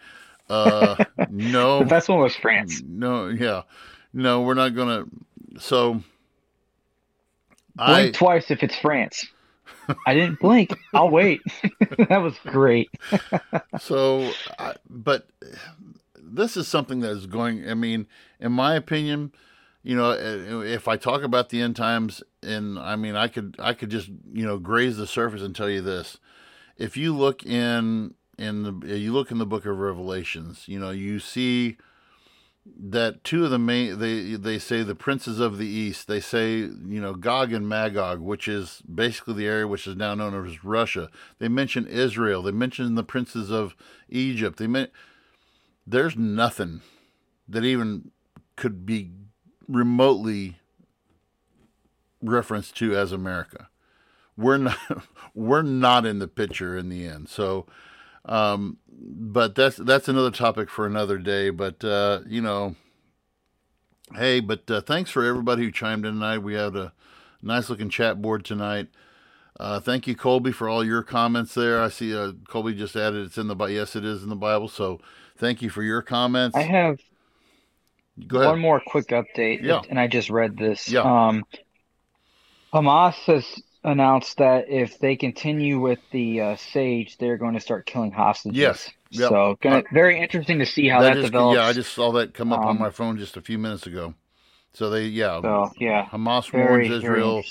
uh, 0.49 1.03
no. 1.29 1.79
the 1.83 1.85
best 1.85 2.09
one 2.09 2.19
was 2.19 2.35
France. 2.35 2.81
No, 2.85 3.27
yeah, 3.27 3.63
no, 4.13 4.41
we're 4.41 4.55
not 4.55 4.75
going 4.75 4.87
to. 5.05 5.59
So, 5.59 5.93
blink 7.75 8.09
I, 8.09 8.11
twice 8.11 8.51
if 8.51 8.63
it's 8.63 8.75
France. 8.75 9.27
I 10.05 10.13
didn't 10.13 10.39
blink. 10.39 10.77
I'll 10.93 11.09
wait. 11.09 11.41
that 12.09 12.21
was 12.21 12.35
great. 12.45 12.89
so, 13.79 14.31
but 14.87 15.27
this 16.15 16.57
is 16.57 16.67
something 16.67 16.99
that 17.01 17.11
is 17.11 17.25
going. 17.25 17.67
I 17.69 17.73
mean, 17.73 18.07
in 18.39 18.51
my 18.51 18.75
opinion, 18.75 19.31
you 19.83 19.95
know, 19.95 20.11
uh, 20.11 20.61
if 20.61 20.87
I 20.87 20.97
talk 20.97 21.23
about 21.23 21.49
the 21.49 21.61
end 21.61 21.75
times, 21.75 22.21
and 22.43 22.77
I 22.77 22.95
mean, 22.95 23.15
I 23.15 23.27
could 23.27 23.55
I 23.59 23.73
could 23.73 23.89
just 23.89 24.09
you 24.31 24.45
know 24.45 24.57
graze 24.57 24.97
the 24.97 25.07
surface 25.07 25.41
and 25.41 25.55
tell 25.55 25.69
you 25.69 25.81
this. 25.81 26.17
If 26.77 26.97
you 26.97 27.15
look 27.15 27.45
in 27.45 28.15
in 28.37 28.63
the 28.63 28.93
uh, 28.93 28.95
you 28.95 29.13
look 29.13 29.31
in 29.31 29.37
the 29.37 29.45
book 29.45 29.65
of 29.65 29.77
Revelations, 29.77 30.67
you 30.67 30.79
know, 30.79 30.91
you 30.91 31.19
see 31.19 31.77
that 32.77 33.23
two 33.23 33.45
of 33.45 33.51
the 33.51 33.59
main 33.59 33.99
they 33.99 34.35
they 34.35 34.59
say 34.59 34.83
the 34.83 34.95
princes 34.95 35.39
of 35.39 35.57
the 35.57 35.65
east 35.65 36.07
they 36.07 36.19
say 36.19 36.57
you 36.57 37.01
know 37.01 37.13
Gog 37.13 37.51
and 37.51 37.67
Magog 37.67 38.19
which 38.19 38.47
is 38.47 38.83
basically 38.93 39.33
the 39.33 39.47
area 39.47 39.67
which 39.67 39.87
is 39.87 39.95
now 39.95 40.13
known 40.13 40.45
as 40.45 40.63
Russia. 40.63 41.09
They 41.39 41.47
mention 41.47 41.87
Israel. 41.87 42.41
They 42.41 42.51
mention 42.51 42.95
the 42.95 43.03
princes 43.03 43.49
of 43.49 43.75
Egypt. 44.09 44.59
They 44.59 44.67
meant 44.67 44.91
there's 45.87 46.15
nothing 46.17 46.81
that 47.47 47.63
even 47.63 48.11
could 48.55 48.85
be 48.85 49.11
remotely 49.69 50.59
referenced 52.21 52.75
to 52.77 52.95
as 52.97 53.13
America 53.13 53.69
we're 54.37 54.57
not 54.57 54.77
we're 55.35 55.61
not 55.61 56.05
in 56.05 56.19
the 56.19 56.27
picture 56.27 56.77
in 56.77 56.89
the 56.89 57.05
end 57.05 57.29
so 57.29 57.65
um, 58.25 58.77
but 58.91 59.55
that's 59.55 59.77
that's 59.77 60.07
another 60.07 60.31
topic 60.31 60.69
for 60.69 60.85
another 60.85 61.17
day. 61.17 61.49
But 61.49 61.83
uh, 61.83 62.21
you 62.27 62.41
know, 62.41 62.75
hey, 64.15 64.39
but 64.39 64.69
uh, 64.69 64.81
thanks 64.81 65.09
for 65.09 65.25
everybody 65.25 65.63
who 65.63 65.71
chimed 65.71 66.05
in 66.05 66.13
tonight. 66.13 66.39
We 66.39 66.53
had 66.53 66.75
a 66.75 66.93
nice 67.41 67.69
looking 67.69 67.89
chat 67.89 68.21
board 68.21 68.45
tonight. 68.45 68.89
Uh, 69.59 69.79
thank 69.79 70.07
you, 70.07 70.15
Colby, 70.15 70.51
for 70.51 70.69
all 70.69 70.85
your 70.85 71.03
comments 71.03 71.53
there. 71.53 71.81
I 71.81 71.89
see 71.89 72.15
uh, 72.15 72.33
Colby 72.47 72.73
just 72.73 72.95
added 72.95 73.25
it's 73.25 73.37
in 73.37 73.47
the 73.47 73.55
Bible. 73.55 73.73
yes, 73.73 73.95
it 73.95 74.05
is 74.05 74.23
in 74.23 74.29
the 74.29 74.35
Bible. 74.35 74.67
So 74.69 75.01
thank 75.37 75.61
you 75.61 75.69
for 75.69 75.83
your 75.83 76.01
comments. 76.01 76.55
I 76.55 76.61
have 76.61 76.99
one 78.29 78.59
more 78.59 78.81
quick 78.85 79.07
update, 79.07 79.61
yeah. 79.61 79.81
and 79.89 79.99
I 79.99 80.07
just 80.07 80.29
read 80.29 80.57
this. 80.57 80.89
Yeah. 80.89 81.01
Um, 81.01 81.45
Hamas 82.73 83.15
has 83.25 83.45
announced 83.83 84.37
that 84.37 84.69
if 84.69 84.99
they 84.99 85.15
continue 85.15 85.79
with 85.79 85.99
the 86.11 86.41
uh, 86.41 86.55
Sage, 86.57 87.17
they're 87.17 87.37
going 87.37 87.53
to 87.53 87.59
start 87.59 87.85
killing 87.85 88.11
hostages. 88.11 88.57
Yes. 88.57 88.89
Yep. 89.11 89.29
So, 89.29 89.57
gonna, 89.61 89.77
uh, 89.77 89.81
very 89.91 90.19
interesting 90.19 90.59
to 90.59 90.65
see 90.65 90.87
how 90.87 91.01
that, 91.01 91.15
that 91.15 91.21
just, 91.21 91.31
develops. 91.31 91.57
Yeah, 91.57 91.65
I 91.65 91.73
just 91.73 91.93
saw 91.93 92.11
that 92.13 92.33
come 92.33 92.53
up 92.53 92.59
um, 92.59 92.67
on 92.67 92.79
my 92.79 92.91
phone 92.91 93.17
just 93.17 93.37
a 93.37 93.41
few 93.41 93.57
minutes 93.57 93.87
ago. 93.87 94.13
So 94.73 94.91
they, 94.91 95.05
yeah, 95.05 95.41
so, 95.41 95.71
yeah, 95.79 96.05
Hamas 96.05 96.51
very, 96.51 96.89
warns 96.89 97.03
Israel 97.03 97.43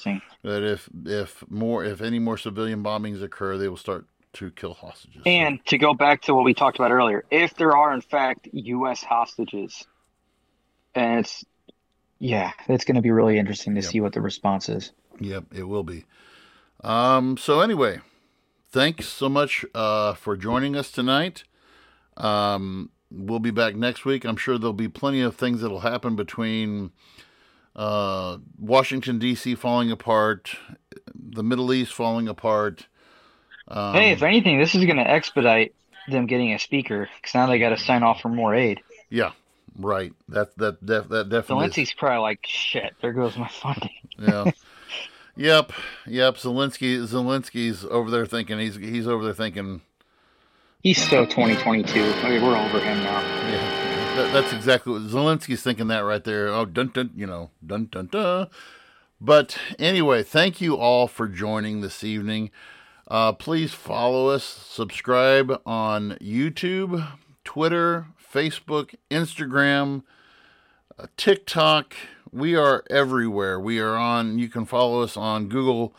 that 0.45 0.63
if 0.63 0.89
if 1.05 1.43
more 1.51 1.85
if 1.85 2.01
any 2.01 2.21
more 2.21 2.39
civilian 2.39 2.85
bombings 2.85 3.23
occur, 3.23 3.59
they 3.59 3.69
will 3.69 3.77
start 3.77 4.07
to 4.35 4.53
kill 4.53 4.75
hostages. 4.75 5.23
And 5.27 5.59
to 5.67 5.79
go 5.79 5.95
back 5.95 6.23
to 6.23 6.35
what 6.35 6.45
we 6.45 6.55
talked 6.55 6.79
about 6.79 6.93
earlier, 6.93 7.25
if 7.31 7.57
there 7.57 7.77
are 7.77 7.93
in 7.93 8.03
fact 8.03 8.49
U.S. 8.53 9.03
hostages, 9.03 9.85
and 10.95 11.21
it's 11.21 11.45
yeah, 12.19 12.53
it's 12.69 12.85
going 12.85 12.97
to 12.97 13.03
be 13.03 13.11
really 13.11 13.39
interesting 13.39 13.75
to 13.75 13.81
yep. 13.81 13.91
see 13.91 14.01
what 14.01 14.13
the 14.13 14.21
response 14.21 14.69
is. 14.69 14.93
Yep, 15.21 15.45
it 15.55 15.65
will 15.65 15.85
be. 15.85 16.05
Um, 16.83 17.37
so 17.37 17.61
anyway, 17.61 18.01
thanks 18.71 19.07
so 19.07 19.29
much 19.29 19.65
uh, 19.75 20.15
for 20.15 20.37
joining 20.37 20.77
us 20.77 20.91
tonight. 20.91 21.45
Um, 22.17 22.91
we'll 23.11 23.39
be 23.39 23.51
back 23.51 23.77
next 23.77 24.05
week. 24.05 24.25
I'm 24.25 24.37
sure 24.37 24.59
there'll 24.59 24.73
be 24.73 24.89
plenty 24.89 25.21
of 25.21 25.37
things 25.37 25.61
that'll 25.61 25.81
happen 25.81 26.17
between 26.17 26.91
uh, 27.77 28.39
Washington 28.59 29.19
D.C. 29.19 29.55
falling 29.55 29.91
apart, 29.91 30.57
the 31.15 31.45
Middle 31.45 31.73
East 31.73 31.95
falling 31.95 32.29
apart. 32.29 32.87
Um, 33.69 33.95
hey, 33.95 34.13
if 34.13 34.23
anything, 34.23 34.59
this 34.59 34.75
is 34.75 34.85
going 34.85 34.97
to 34.97 35.09
expedite 35.09 35.75
them 36.09 36.27
getting 36.27 36.53
a 36.55 36.59
speaker 36.59 37.09
because 37.17 37.35
now 37.35 37.47
they 37.47 37.59
got 37.59 37.71
to 37.71 37.79
sign 37.79 38.03
off 38.03 38.21
for 38.21 38.29
more 38.29 38.55
aid. 38.55 38.81
Yeah, 39.11 39.33
right. 39.79 40.13
That 40.29 40.57
that 40.59 40.85
that, 40.87 41.09
that 41.09 41.29
definitely. 41.29 41.69
Zelensky's 41.69 41.89
is. 41.89 41.95
probably 41.95 42.19
like, 42.19 42.47
shit. 42.47 42.95
There 43.01 43.13
goes 43.13 43.37
my 43.37 43.49
funding. 43.49 43.91
Yeah. 44.21 44.51
Yep, 45.37 45.73
yep. 46.09 46.35
Zelensky, 46.35 46.99
Zelensky's 47.07 47.85
over 47.85 48.11
there 48.11 48.27
thinking 48.27 48.59
he's 48.59 48.75
he's 48.75 49.07
over 49.07 49.23
there 49.23 49.33
thinking. 49.33 49.83
He's 50.83 51.01
still 51.01 51.27
2022. 51.27 52.03
I 52.03 52.29
mean, 52.29 52.43
we're 52.43 52.57
over 52.57 52.81
him 52.81 52.99
now. 53.05 53.21
Yeah, 53.21 54.17
that, 54.17 54.33
that's 54.33 54.53
exactly 54.53 54.93
what 54.93 55.03
Zelensky's 55.03 55.63
thinking. 55.63 55.87
That 55.87 56.01
right 56.01 56.25
there. 56.25 56.49
Oh, 56.49 56.65
dun 56.65 56.89
dun. 56.89 57.13
You 57.15 57.27
know, 57.27 57.51
dun 57.65 57.89
dun 57.93 58.07
dun. 58.07 58.49
But 59.21 59.57
anyway, 59.79 60.25
thank 60.25 60.61
you 60.61 60.77
all 60.77 61.07
for 61.07 61.29
joining 61.29 61.83
this 61.83 62.03
evening. 62.03 62.51
Uh, 63.07 63.33
please 63.33 63.73
follow 63.73 64.29
us, 64.29 64.45
subscribe 64.45 65.61
on 65.65 66.19
YouTube, 66.21 67.09
Twitter, 67.43 68.07
Facebook, 68.33 68.95
Instagram, 69.11 70.03
uh, 70.99 71.07
TikTok. 71.17 71.95
We 72.31 72.55
are 72.55 72.85
everywhere. 72.91 73.59
We 73.59 73.79
are 73.79 73.97
on, 73.97 74.39
you 74.39 74.49
can 74.49 74.67
follow 74.67 75.03
us 75.03 75.17
on 75.17 75.49
Google 75.49 75.95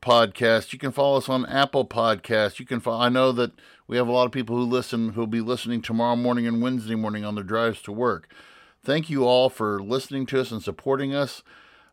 Podcast. 0.00 0.72
You 0.72 0.78
can 0.78 0.92
follow 0.92 1.18
us 1.18 1.28
on 1.28 1.44
Apple 1.46 1.84
Podcast. 1.84 2.58
You 2.58 2.66
can 2.66 2.80
follow, 2.80 3.00
I 3.00 3.08
know 3.08 3.32
that 3.32 3.52
we 3.86 3.96
have 3.96 4.08
a 4.08 4.12
lot 4.12 4.24
of 4.24 4.32
people 4.32 4.56
who 4.56 4.62
listen 4.62 5.10
who'll 5.10 5.26
be 5.26 5.40
listening 5.40 5.82
tomorrow 5.82 6.16
morning 6.16 6.46
and 6.46 6.62
Wednesday 6.62 6.94
morning 6.94 7.24
on 7.24 7.34
their 7.34 7.44
drives 7.44 7.82
to 7.82 7.92
work. 7.92 8.28
Thank 8.82 9.10
you 9.10 9.24
all 9.24 9.50
for 9.50 9.82
listening 9.82 10.26
to 10.26 10.40
us 10.40 10.50
and 10.50 10.62
supporting 10.62 11.14
us. 11.14 11.42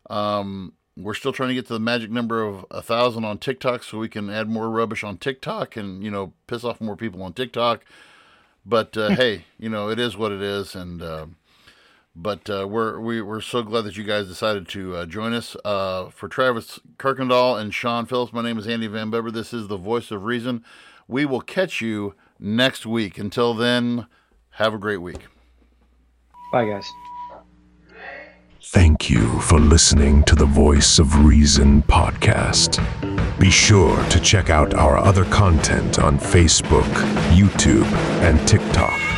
Um, 0.08 0.74
we're 0.96 1.14
still 1.14 1.32
trying 1.32 1.48
to 1.48 1.54
get 1.54 1.66
to 1.66 1.72
the 1.72 1.80
magic 1.80 2.10
number 2.10 2.42
of 2.42 2.64
a 2.70 2.80
thousand 2.80 3.24
on 3.24 3.38
TikTok 3.38 3.82
so 3.82 3.98
we 3.98 4.08
can 4.08 4.30
add 4.30 4.48
more 4.48 4.70
rubbish 4.70 5.02
on 5.02 5.18
TikTok 5.18 5.76
and 5.76 6.04
you 6.04 6.10
know 6.10 6.32
piss 6.46 6.62
off 6.62 6.80
more 6.80 6.96
people 6.96 7.22
on 7.22 7.32
TikTok. 7.32 7.84
But 8.66 8.96
uh, 8.96 9.10
hey, 9.10 9.44
you 9.58 9.68
know 9.68 9.88
it 9.90 9.98
is 9.98 10.16
what 10.16 10.32
it 10.32 10.42
is, 10.42 10.74
and 10.74 11.02
uh, 11.02 11.26
but 12.16 12.48
uh, 12.48 12.66
we're 12.68 12.98
we, 13.00 13.20
we're 13.20 13.40
so 13.40 13.62
glad 13.62 13.82
that 13.82 13.96
you 13.96 14.04
guys 14.04 14.26
decided 14.26 14.68
to 14.68 14.96
uh, 14.96 15.06
join 15.06 15.32
us. 15.32 15.56
Uh, 15.64 16.08
for 16.10 16.28
Travis 16.28 16.80
Kirkendall 16.96 17.60
and 17.60 17.74
Sean 17.74 18.06
Phillips, 18.06 18.32
my 18.32 18.42
name 18.42 18.58
is 18.58 18.66
Andy 18.66 18.86
Van 18.86 19.10
Beber. 19.10 19.32
This 19.32 19.52
is 19.52 19.68
the 19.68 19.76
Voice 19.76 20.10
of 20.10 20.24
Reason. 20.24 20.64
We 21.06 21.26
will 21.26 21.42
catch 21.42 21.80
you 21.80 22.14
next 22.38 22.86
week. 22.86 23.18
Until 23.18 23.52
then, 23.52 24.06
have 24.50 24.72
a 24.72 24.78
great 24.78 25.02
week. 25.02 25.26
Bye, 26.52 26.66
guys. 26.66 26.86
Thank 28.68 29.10
you 29.10 29.40
for 29.40 29.60
listening 29.60 30.24
to 30.24 30.34
the 30.34 30.46
Voice 30.46 30.98
of 30.98 31.24
Reason 31.24 31.82
podcast. 31.82 32.80
Be 33.44 33.50
sure 33.50 34.02
to 34.08 34.20
check 34.20 34.48
out 34.48 34.72
our 34.72 34.96
other 34.96 35.26
content 35.26 35.98
on 35.98 36.16
Facebook, 36.16 36.90
YouTube, 37.34 37.84
and 38.22 38.48
TikTok 38.48 39.13